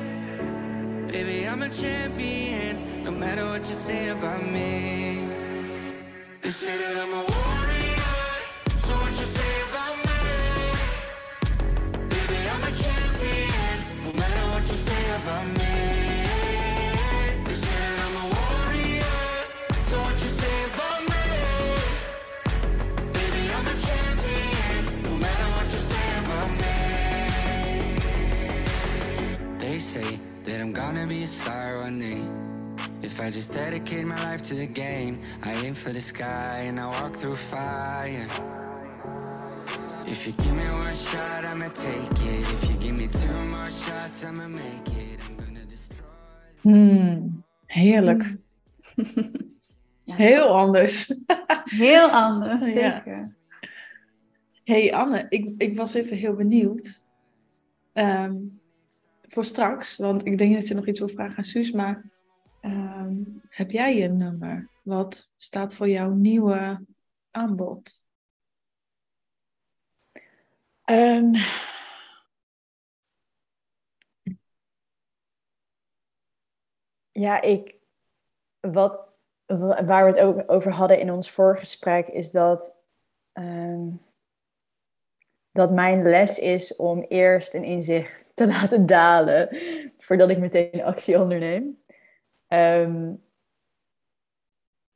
Baby, 1.07 1.49
I'm 1.49 1.63
a 1.63 1.69
champion. 1.69 3.05
No 3.05 3.11
matter 3.11 3.45
what 3.45 3.69
you 3.69 3.75
say 3.75 4.09
about 4.09 4.43
me. 4.43 5.24
They 6.45 6.51
say 6.51 6.77
that 6.77 6.99
I'm 6.99 7.15
a 7.15 7.64
I 33.25 33.31
just 33.31 33.53
dedicate 33.53 34.05
my 34.07 34.23
life 34.25 34.43
to 34.43 34.55
the 34.55 34.67
game, 34.67 35.19
I 35.43 35.55
aim 35.65 35.75
for 35.75 35.93
the 35.93 36.01
sky 36.01 36.67
and 36.69 36.79
I 36.79 36.87
walk 36.87 37.15
through 37.17 37.37
fire. 37.37 38.29
If 40.07 40.27
you 40.27 40.33
give 40.33 40.53
me 40.59 40.65
one 40.69 40.95
shot, 40.95 41.45
I'ma 41.45 41.69
take 41.71 42.21
it. 42.21 42.53
If 42.53 42.69
you 42.71 42.77
give 42.77 42.99
me 42.99 43.07
two 43.07 43.39
more 43.49 43.71
shots, 43.71 44.25
I'ma 44.25 44.47
make 44.49 44.89
it. 44.89 45.21
I'm 45.27 45.37
gonna 45.37 45.65
destroy. 45.65 46.07
Hmm, 46.63 47.43
heerlijk. 47.67 48.23
Ja, 50.07 50.15
Heel 50.17 50.49
anders. 50.49 51.15
heel 51.65 52.11
anders, 52.11 52.61
Ja. 52.75 52.93
zeker. 53.03 53.35
hey 54.65 54.93
Anne, 54.95 55.27
ik, 55.29 55.55
ik 55.59 55.77
was 55.77 55.95
even 55.95 56.17
heel 56.17 56.35
benieuwd. 56.35 57.05
Ehm, 57.93 58.35
voor 59.23 59.45
straks, 59.45 59.97
want 59.97 60.27
ik 60.27 60.39
denk 60.39 60.55
dat 60.55 60.69
je 60.69 60.75
nog 60.75 60.87
iets 60.87 60.99
wil 60.99 61.09
vragen 61.09 61.37
aan 61.37 61.45
Suus, 61.45 61.71
maar 61.73 62.05
ehm, 62.65 63.23
heb 63.49 63.71
jij 63.71 64.05
een 64.05 64.17
nummer? 64.17 64.71
Wat 64.83 65.31
staat 65.37 65.75
voor 65.75 65.89
jouw 65.89 66.11
nieuwe 66.11 66.85
aanbod? 67.31 68.05
Ehm, 70.85 71.33
ja, 77.11 77.41
ik, 77.41 77.77
wat, 78.61 79.09
wa- 79.47 79.85
waar 79.85 80.05
we 80.05 80.11
het 80.11 80.21
ook 80.21 80.51
over 80.51 80.73
hadden 80.73 81.01
in 81.01 81.11
ons 81.11 81.31
voorgesprek, 81.31 82.09
is 82.09 82.31
dat, 82.31 82.75
ehm, 83.33 83.89
dat 85.51 85.71
mijn 85.73 86.03
les 86.03 86.39
is 86.39 86.77
om 86.77 87.03
eerst 87.03 87.55
een 87.55 87.65
inzicht 87.65 88.33
te 88.35 88.47
laten 88.55 88.87
dalen 88.87 89.49
voordat 89.99 90.29
ik 90.29 90.39
meteen 90.39 90.83
actie 90.83 91.21
onderneem. 91.21 91.84
Ehm, 92.55 93.13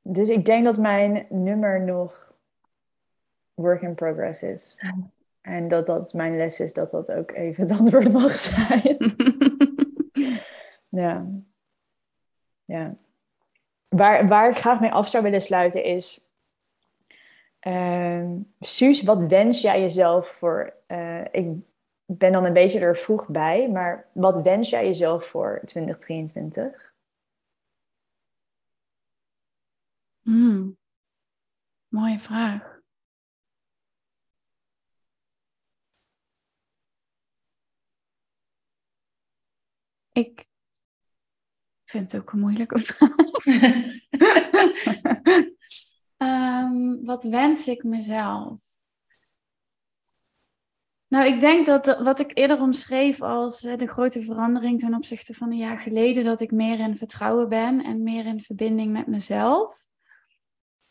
dus 0.03 0.29
ik 0.29 0.45
denk 0.45 0.65
dat 0.65 0.79
mijn 0.79 1.27
nummer 1.29 1.85
nog 1.85 2.37
work 3.55 3.83
in 3.83 3.95
progress 3.95 4.43
is. 4.43 4.77
En 5.41 5.69
dat 5.69 5.87
dat 5.87 6.13
mijn 6.13 6.37
les 6.37 6.61
is, 6.61 6.73
dat 6.73 6.91
dat 6.91 7.13
ook 7.13 7.31
even 7.31 7.63
het 7.69 7.79
antwoord 7.79 8.13
mag 8.13 8.31
zijn. 8.31 8.97
ja. 11.03 11.27
Ja. 12.65 12.97
Waar, 13.89 14.29
waar 14.29 14.51
ik 14.51 14.57
graag 14.57 14.81
mee 14.81 14.93
af 14.93 15.09
zou 15.09 15.23
willen 15.23 15.41
sluiten 15.41 15.85
is... 15.85 16.29
ehm, 17.59 18.37
Suus, 18.61 19.03
wat 19.03 19.21
wens 19.21 19.61
jij 19.61 19.81
jezelf 19.81 20.27
voor... 20.27 20.75
eh, 20.87 21.25
ik 21.31 21.47
ben 22.05 22.33
dan 22.33 22.45
een 22.45 22.53
beetje 22.53 22.81
er 22.81 22.97
vroeg 22.97 23.29
bij, 23.29 23.69
maar 23.71 24.07
wat 24.13 24.43
wens 24.43 24.71
jij 24.71 24.85
jezelf 24.85 25.27
voor 25.27 25.61
2023? 25.65 26.89
Hmm. 30.29 30.77
Mooie 31.89 32.19
vraag. 32.19 32.81
Ik 40.13 40.47
vind 41.85 42.13
het 42.13 42.21
ook 42.21 42.33
een 42.33 42.41
moeilijke 42.41 42.79
vraag. 42.89 43.37
Ehm, 46.17 47.05
wat 47.05 47.25
wens 47.25 47.67
ik 47.67 47.85
mezelf? 47.85 48.63
Nou, 51.07 51.27
ik 51.27 51.41
denk 51.41 51.67
dat 51.67 52.03
wat 52.03 52.21
ik 52.21 52.39
eerder 52.39 52.61
omschreef 52.61 53.23
als 53.23 53.61
de 53.61 53.87
grote 53.87 54.23
verandering 54.23 54.81
ten 54.81 54.95
opzichte 54.95 55.35
van 55.35 55.51
een 55.51 55.57
jaar 55.57 55.79
geleden, 55.79 56.25
dat 56.25 56.41
ik 56.41 56.51
meer 56.51 56.79
in 56.79 56.97
vertrouwen 56.97 57.49
ben 57.49 57.85
en 57.85 58.03
meer 58.03 58.27
in 58.27 58.41
verbinding 58.41 58.93
met 58.93 59.07
mezelf. 59.07 59.88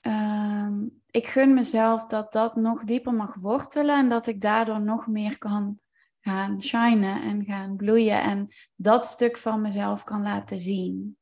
Ehm, 0.08 0.88
ik 1.12 1.28
gun 1.28 1.53
mezelf 1.53 2.05
dat 2.05 2.32
dat 2.32 2.55
nog 2.55 2.84
dieper 2.84 3.14
mag 3.14 3.36
wortelen 3.36 3.97
en 3.97 4.10
dat 4.10 4.28
ik 4.28 4.41
daardoor 4.41 4.82
nog 4.82 5.08
meer 5.08 5.38
kan 5.38 5.80
gaan 6.20 6.64
shinen 6.64 7.22
en 7.22 7.45
gaan 7.45 7.76
bloeien 7.76 8.22
en 8.22 8.47
dat 8.76 9.05
stuk 9.05 9.38
van 9.38 9.62
mezelf 9.62 10.03
kan 10.03 10.22
laten 10.22 10.60
zien. 10.60 11.18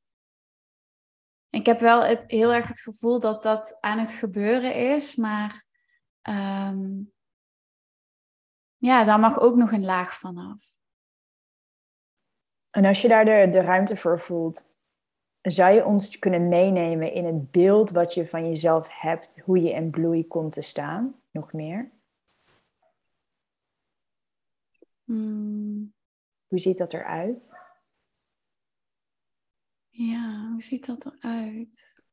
Ik 1.50 1.66
heb 1.66 1.80
wel 1.80 2.04
het, 2.04 2.24
heel 2.28 2.54
erg 2.54 2.68
het 2.68 2.80
gevoel 2.80 3.20
dat 3.20 3.44
dat 3.44 3.78
aan 3.82 4.00
het 4.00 4.12
gebeuren 4.12 4.76
is, 4.76 5.16
maar 5.16 5.66
ehm, 6.22 7.04
ja, 8.78 9.04
daar 9.04 9.20
mag 9.20 9.40
ook 9.40 9.56
nog 9.56 9.72
een 9.72 9.86
laag 9.86 10.18
vanaf. 10.18 10.64
En 12.70 12.86
als 12.86 13.02
je 13.02 13.08
daar 13.08 13.26
de, 13.26 13.48
de 13.50 13.62
ruimte 13.62 13.98
voor 13.98 14.20
voelt, 14.20 14.75
zou 15.52 15.74
je 15.74 15.86
ons 15.86 16.20
kunnen 16.20 16.48
meenemen 16.48 17.12
in 17.14 17.26
het 17.26 17.52
beeld 17.52 17.90
wat 17.90 18.14
je 18.14 18.28
van 18.28 18.48
jezelf 18.48 18.88
hebt, 18.92 19.40
hoe 19.40 19.62
je 19.62 19.72
in 19.72 19.90
bloei 19.90 20.28
komt 20.28 20.52
te 20.52 20.62
staan? 20.62 21.16
Nog 21.32 21.54
meer? 21.54 21.92
Hmm, 25.04 25.94
Hoe 26.48 26.60
ziet 26.60 26.78
dat 26.78 26.94
eruit? 26.94 27.54
ja, 29.90 30.50
hoe 30.52 30.62
ziet 30.62 30.86
dat 30.86 31.06
eruit? 31.06 32.04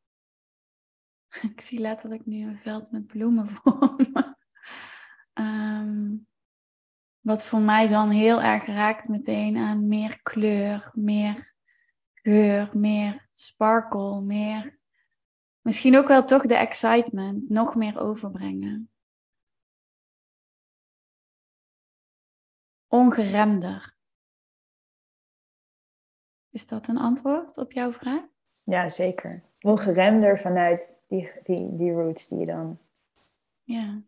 Ik 1.52 1.60
zie 1.60 1.78
letterlijk 1.78 2.26
nu 2.26 2.46
een 2.46 2.56
veld 2.56 2.90
met 2.90 3.06
bloemen 3.06 3.48
voor 3.54 3.94
me. 3.96 4.36
Ehm, 5.32 6.16
wat 7.20 7.44
voor 7.44 7.60
mij 7.60 7.88
dan 7.88 8.10
heel 8.10 8.42
erg 8.42 8.66
raakt 8.66 9.08
meteen 9.08 9.56
aan 9.56 9.88
meer 9.88 10.22
kleur, 10.22 10.90
meer 10.94 11.51
geur, 12.22 12.70
meer 12.72 13.28
sparkle, 13.32 14.20
meer. 14.20 14.78
Misschien 15.60 15.96
ook 15.96 16.08
wel 16.08 16.24
toch 16.24 16.46
de 16.46 16.56
excitement, 16.56 17.48
nog 17.48 17.74
meer 17.74 18.00
overbrengen. 18.00 18.90
Ongeremder. 22.86 23.96
Is 26.50 26.66
dat 26.66 26.88
een 26.88 26.98
antwoord 26.98 27.56
op 27.56 27.72
jouw 27.72 27.92
vraag? 27.92 28.24
Ja, 28.62 28.88
zeker. 28.88 29.42
Ongeremder 29.60 30.40
vanuit 30.40 30.96
die, 31.08 31.30
die, 31.42 31.76
die 31.76 31.92
roots 31.92 32.28
die 32.28 32.38
je 32.38 32.44
dan... 32.44 32.78
Ja. 33.62 34.02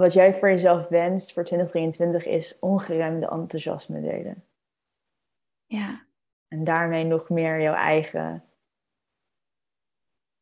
Wat 0.00 0.12
jij 0.12 0.34
voor 0.34 0.48
jezelf 0.48 0.88
wenst 0.88 1.32
voor 1.32 1.44
2023 1.44 2.26
is 2.26 2.58
ongeremde 2.58 3.26
enthousiasme 3.28 4.00
delen. 4.00 4.44
Ja. 5.66 6.06
En 6.48 6.64
daarmee 6.64 7.04
nog 7.04 7.28
meer 7.28 7.60
jouw 7.60 7.74
eigen 7.74 8.44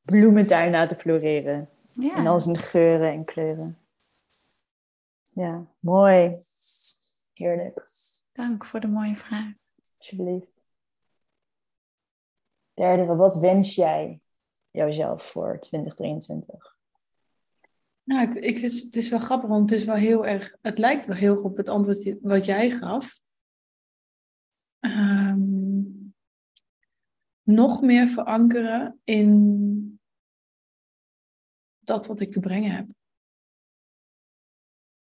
bloementuin 0.00 0.70
laten 0.70 0.96
floreren. 0.96 1.68
ja. 1.94 2.16
En 2.16 2.26
al 2.26 2.40
zijn 2.40 2.58
geuren 2.58 3.12
en 3.12 3.24
kleuren. 3.24 3.78
Ja, 5.22 5.66
mooi. 5.78 6.42
Heerlijk, 7.32 7.88
Dank 8.32 8.64
voor 8.64 8.80
de 8.80 8.88
mooie 8.88 9.16
vraag. 9.16 9.52
alsjeblieft. 9.98 10.62
Derde, 12.74 13.04
wat 13.04 13.36
wens 13.36 13.74
jij 13.74 14.20
jouzelf 14.70 15.22
voor 15.22 15.58
2023? 15.60 16.77
Nou, 18.08 18.38
ik, 18.38 18.58
het 18.58 18.96
is 18.96 19.08
wel 19.08 19.18
grappig, 19.18 19.48
want 19.48 19.70
het 19.70 19.78
is 19.78 19.86
wel 19.86 19.94
heel 19.94 20.26
erg, 20.26 20.56
het 20.60 20.78
lijkt 20.78 21.06
wel 21.06 21.16
heel 21.16 21.34
erg 21.34 21.42
op 21.42 21.56
het 21.56 21.68
antwoord 21.68 22.16
wat 22.20 22.44
jij 22.44 22.70
gaf. 22.70 23.20
Ehm, 24.78 25.82
nog 27.42 27.80
meer 27.82 28.08
verankeren 28.08 29.00
in 29.04 30.00
dat 31.78 32.06
wat 32.06 32.20
ik 32.20 32.32
te 32.32 32.40
brengen 32.40 32.70
heb. 32.70 32.88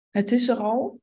Het 0.09 0.31
is 0.31 0.47
er 0.47 0.57
al. 0.57 1.01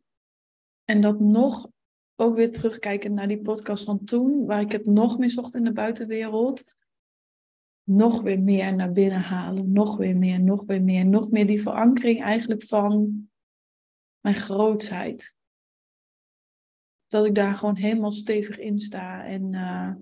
En 0.85 1.01
dat 1.01 1.21
nog 1.21 1.69
ook 2.15 2.37
weer 2.37 2.53
terugkijken 2.53 3.15
naar 3.15 3.29
die 3.29 3.43
podcast 3.43 3.85
van 3.85 4.05
toen, 4.05 4.47
waar 4.47 4.61
ik 4.61 4.73
het 4.73 4.87
nog 4.87 5.19
meer 5.19 5.31
zocht 5.31 5.55
in 5.55 5.65
de 5.65 5.73
buitenwereld 5.73 6.65
nog 7.87 8.23
weer 8.23 8.41
meer 8.41 8.75
naar 8.75 8.93
binnen 8.93 9.21
halen, 9.21 9.73
nog 9.73 9.97
weer 9.97 10.17
meer, 10.17 10.41
nog 10.41 10.65
weer 10.65 10.83
meer, 10.83 11.07
nog 11.07 11.31
meer 11.31 11.47
die 11.47 11.63
verankering 11.63 12.23
eigenlijk 12.23 12.63
van 12.63 13.29
mijn 14.21 14.35
grootsheid. 14.35 15.35
Dat 17.07 17.25
ik 17.25 17.35
daar 17.35 17.57
gewoon 17.57 17.77
helemaal 17.77 18.13
stevig 18.13 18.59
in 18.59 18.79
sta 18.79 19.25
en 19.25 19.55
eh, 19.55 19.95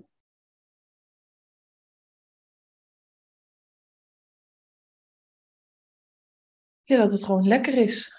ja, 6.83 6.97
dat 6.97 7.11
het 7.11 7.23
gewoon 7.23 7.47
lekker 7.47 7.73
is 7.73 8.13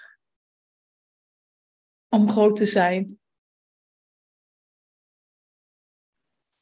om 2.09 2.29
groot 2.29 2.55
te 2.55 2.65
zijn. 2.65 3.19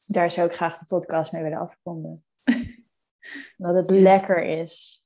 Daar 0.04 0.30
zou 0.30 0.48
ik 0.48 0.54
graag 0.54 0.78
de 0.78 0.86
podcast 0.86 1.32
mee 1.32 1.42
willen 1.42 1.58
afronden. 1.58 2.24
Dat 3.56 3.74
het 3.74 3.90
lekker 3.90 4.44
is 4.44 5.04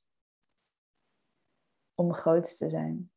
om 1.93 2.13
groot 2.13 2.57
te 2.57 2.69
zijn. 2.69 3.11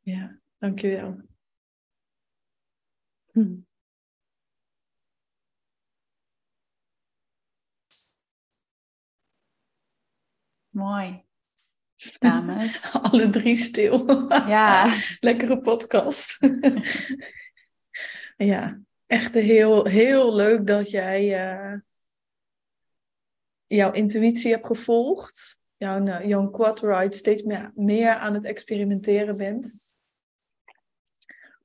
Ja, 0.00 0.40
dankjewel. 0.58 1.16
Hm. 3.32 3.56
Mooi. 10.70 11.24
Dames. 12.18 12.92
Alle 13.02 13.30
drie 13.30 13.56
stil. 13.56 14.06
Ja. 14.28 14.96
Lekkere 15.20 15.60
podcast. 15.60 16.38
ja, 18.52 18.80
echt 19.10 19.34
heel, 19.34 19.84
heel 19.84 20.34
leuk 20.34 20.66
dat 20.66 20.90
jij 20.90 21.50
eh, 21.50 21.78
jouw 23.66 23.92
intuïtie 23.92 24.50
hebt 24.50 24.66
gevolgd. 24.66 25.58
Jouw, 25.76 26.06
uh, 26.06 26.24
jouw 26.24 26.74
ride 26.80 27.16
steeds 27.16 27.42
meer, 27.42 27.72
meer 27.74 28.14
aan 28.14 28.34
het 28.34 28.44
experimenteren 28.44 29.36
bent. 29.36 29.74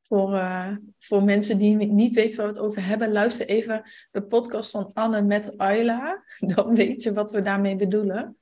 Voor, 0.02 0.34
uh, 0.34 0.76
voor 0.98 1.24
mensen 1.24 1.58
die 1.58 1.76
niet 1.76 2.14
weten 2.14 2.38
waar 2.38 2.48
we 2.48 2.54
het 2.54 2.62
over 2.62 2.86
hebben, 2.86 3.12
luister 3.12 3.48
even 3.48 3.84
de 4.12 4.24
podcast 4.24 4.72
van 4.72 4.91
Anne 4.93 5.22
met 5.22 5.58
Ayla. 5.58 6.24
Dan 6.56 6.76
weet 6.76 7.04
je 7.04 7.14
wat 7.14 7.32
we 7.32 7.41
daarmee 7.41 7.76
bedoelen. 7.76 8.38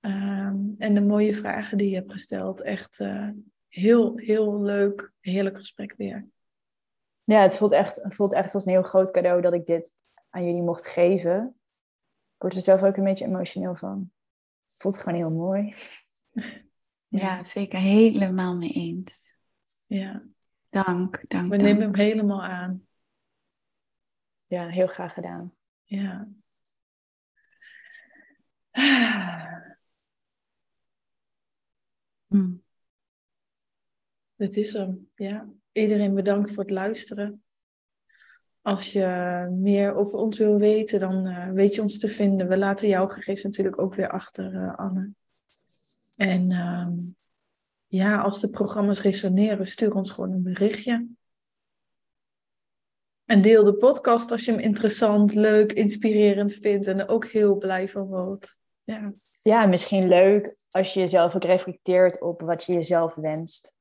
Um, 0.00 0.74
en 0.78 0.94
de 0.94 1.00
mooie 1.00 1.34
vragen 1.34 1.78
die 1.78 1.88
je 1.88 1.94
hebt 1.94 2.12
gesteld. 2.12 2.60
Echt 2.60 3.04
heel, 3.68 4.16
heel 4.16 4.62
leuk. 4.62 5.12
Heerlijk 5.20 5.56
gesprek 5.56 5.94
weer. 5.96 6.28
Ja, 7.30 7.42
het 7.42 7.56
voelt, 7.56 7.72
echt, 7.72 7.96
het 7.96 8.14
voelt 8.14 8.32
echt 8.32 8.54
als 8.54 8.64
een 8.64 8.72
heel 8.72 8.82
groot 8.82 9.10
cadeau 9.10 9.40
dat 9.40 9.52
ik 9.52 9.66
dit 9.66 9.94
aan 10.30 10.44
jullie 10.44 10.62
mocht 10.62 10.86
geven. 10.86 11.54
Ik 12.34 12.42
word 12.42 12.54
er 12.54 12.62
zelf 12.62 12.82
ook 12.82 12.96
een 12.96 13.04
beetje 13.04 13.24
emotioneel 13.24 13.76
van. 13.76 14.12
Het 14.66 14.76
voelt 14.76 14.98
gewoon 14.98 15.18
heel 15.18 15.36
mooi. 15.36 15.72
Ja, 17.12 17.44
zeker 17.44 17.78
helemaal 17.78 18.56
mee 18.56 18.70
eens. 18.70 19.36
Ja. 19.86 20.22
Dank, 20.68 21.24
dank. 21.28 21.50
We 21.50 21.56
dank. 21.56 21.62
nemen 21.62 21.82
hem 21.82 21.94
helemaal 21.94 22.42
aan. 22.42 22.86
Ja, 24.46 24.66
heel 24.66 24.86
graag 24.86 25.14
gedaan. 25.14 25.54
Ja. 25.84 26.28
Hm. 32.26 32.54
Is 34.36 34.72
hem, 34.72 35.10
ja. 35.14 35.48
Iedereen 35.72 36.14
bedankt 36.14 36.48
voor 36.48 36.62
het 36.62 36.72
luisteren. 36.72 37.42
Als 38.62 38.92
je 38.92 39.06
meer 39.50 39.94
over 39.94 40.18
ons 40.18 40.38
wil 40.38 40.58
weten, 40.58 41.00
dan 41.00 41.26
uh, 41.26 41.50
weet 41.50 41.74
je 41.74 41.82
ons 41.82 41.98
te 41.98 42.08
vinden. 42.08 42.48
We 42.48 42.58
laten 42.58 42.88
jouw 42.88 43.08
gegevens 43.08 43.42
natuurlijk 43.42 43.80
ook 43.80 43.94
weer 43.94 44.10
achter, 44.10 44.52
uh, 44.52 44.74
Anne. 44.74 45.10
En 46.16 46.50
uh, 46.50 46.88
ja, 47.86 48.20
als 48.20 48.40
de 48.40 48.50
programma's 48.50 49.00
resoneren, 49.00 49.66
stuur 49.66 49.94
ons 49.94 50.10
gewoon 50.10 50.32
een 50.32 50.42
berichtje. 50.42 51.06
En 53.24 53.42
deel 53.42 53.64
de 53.64 53.74
podcast 53.74 54.30
als 54.30 54.44
je 54.44 54.50
hem 54.50 54.60
interessant, 54.60 55.34
leuk, 55.34 55.72
inspirerend 55.72 56.52
vindt 56.52 56.86
en 56.86 56.98
er 56.98 57.08
ook 57.08 57.26
heel 57.26 57.56
blij 57.56 57.88
van 57.88 58.06
wordt. 58.06 58.56
Ja. 58.84 59.12
ja, 59.42 59.66
misschien 59.66 60.08
leuk 60.08 60.56
als 60.70 60.92
je 60.92 61.00
jezelf 61.00 61.34
ook 61.34 61.44
reflecteert 61.44 62.20
op 62.20 62.40
wat 62.40 62.64
je 62.64 62.72
jezelf 62.72 63.14
wenst. 63.14 63.74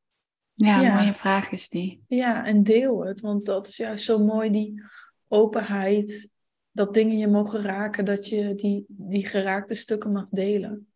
Ja, 0.65 0.81
ja, 0.81 0.95
mooie 0.95 1.13
vraag 1.13 1.51
is 1.51 1.69
die. 1.69 2.03
Ja, 2.07 2.45
en 2.45 2.63
deel 2.63 3.05
het, 3.05 3.21
want 3.21 3.45
dat 3.45 3.67
is 3.67 3.77
juist 3.77 4.05
zo 4.05 4.19
mooi, 4.19 4.51
die 4.51 4.83
openheid 5.27 6.29
dat 6.71 6.93
dingen 6.93 7.17
je 7.17 7.27
mogen 7.27 7.61
raken, 7.61 8.05
dat 8.05 8.27
je 8.27 8.55
die, 8.55 8.85
die 8.87 9.27
geraakte 9.27 9.75
stukken 9.75 10.11
mag 10.11 10.27
delen. 10.29 10.87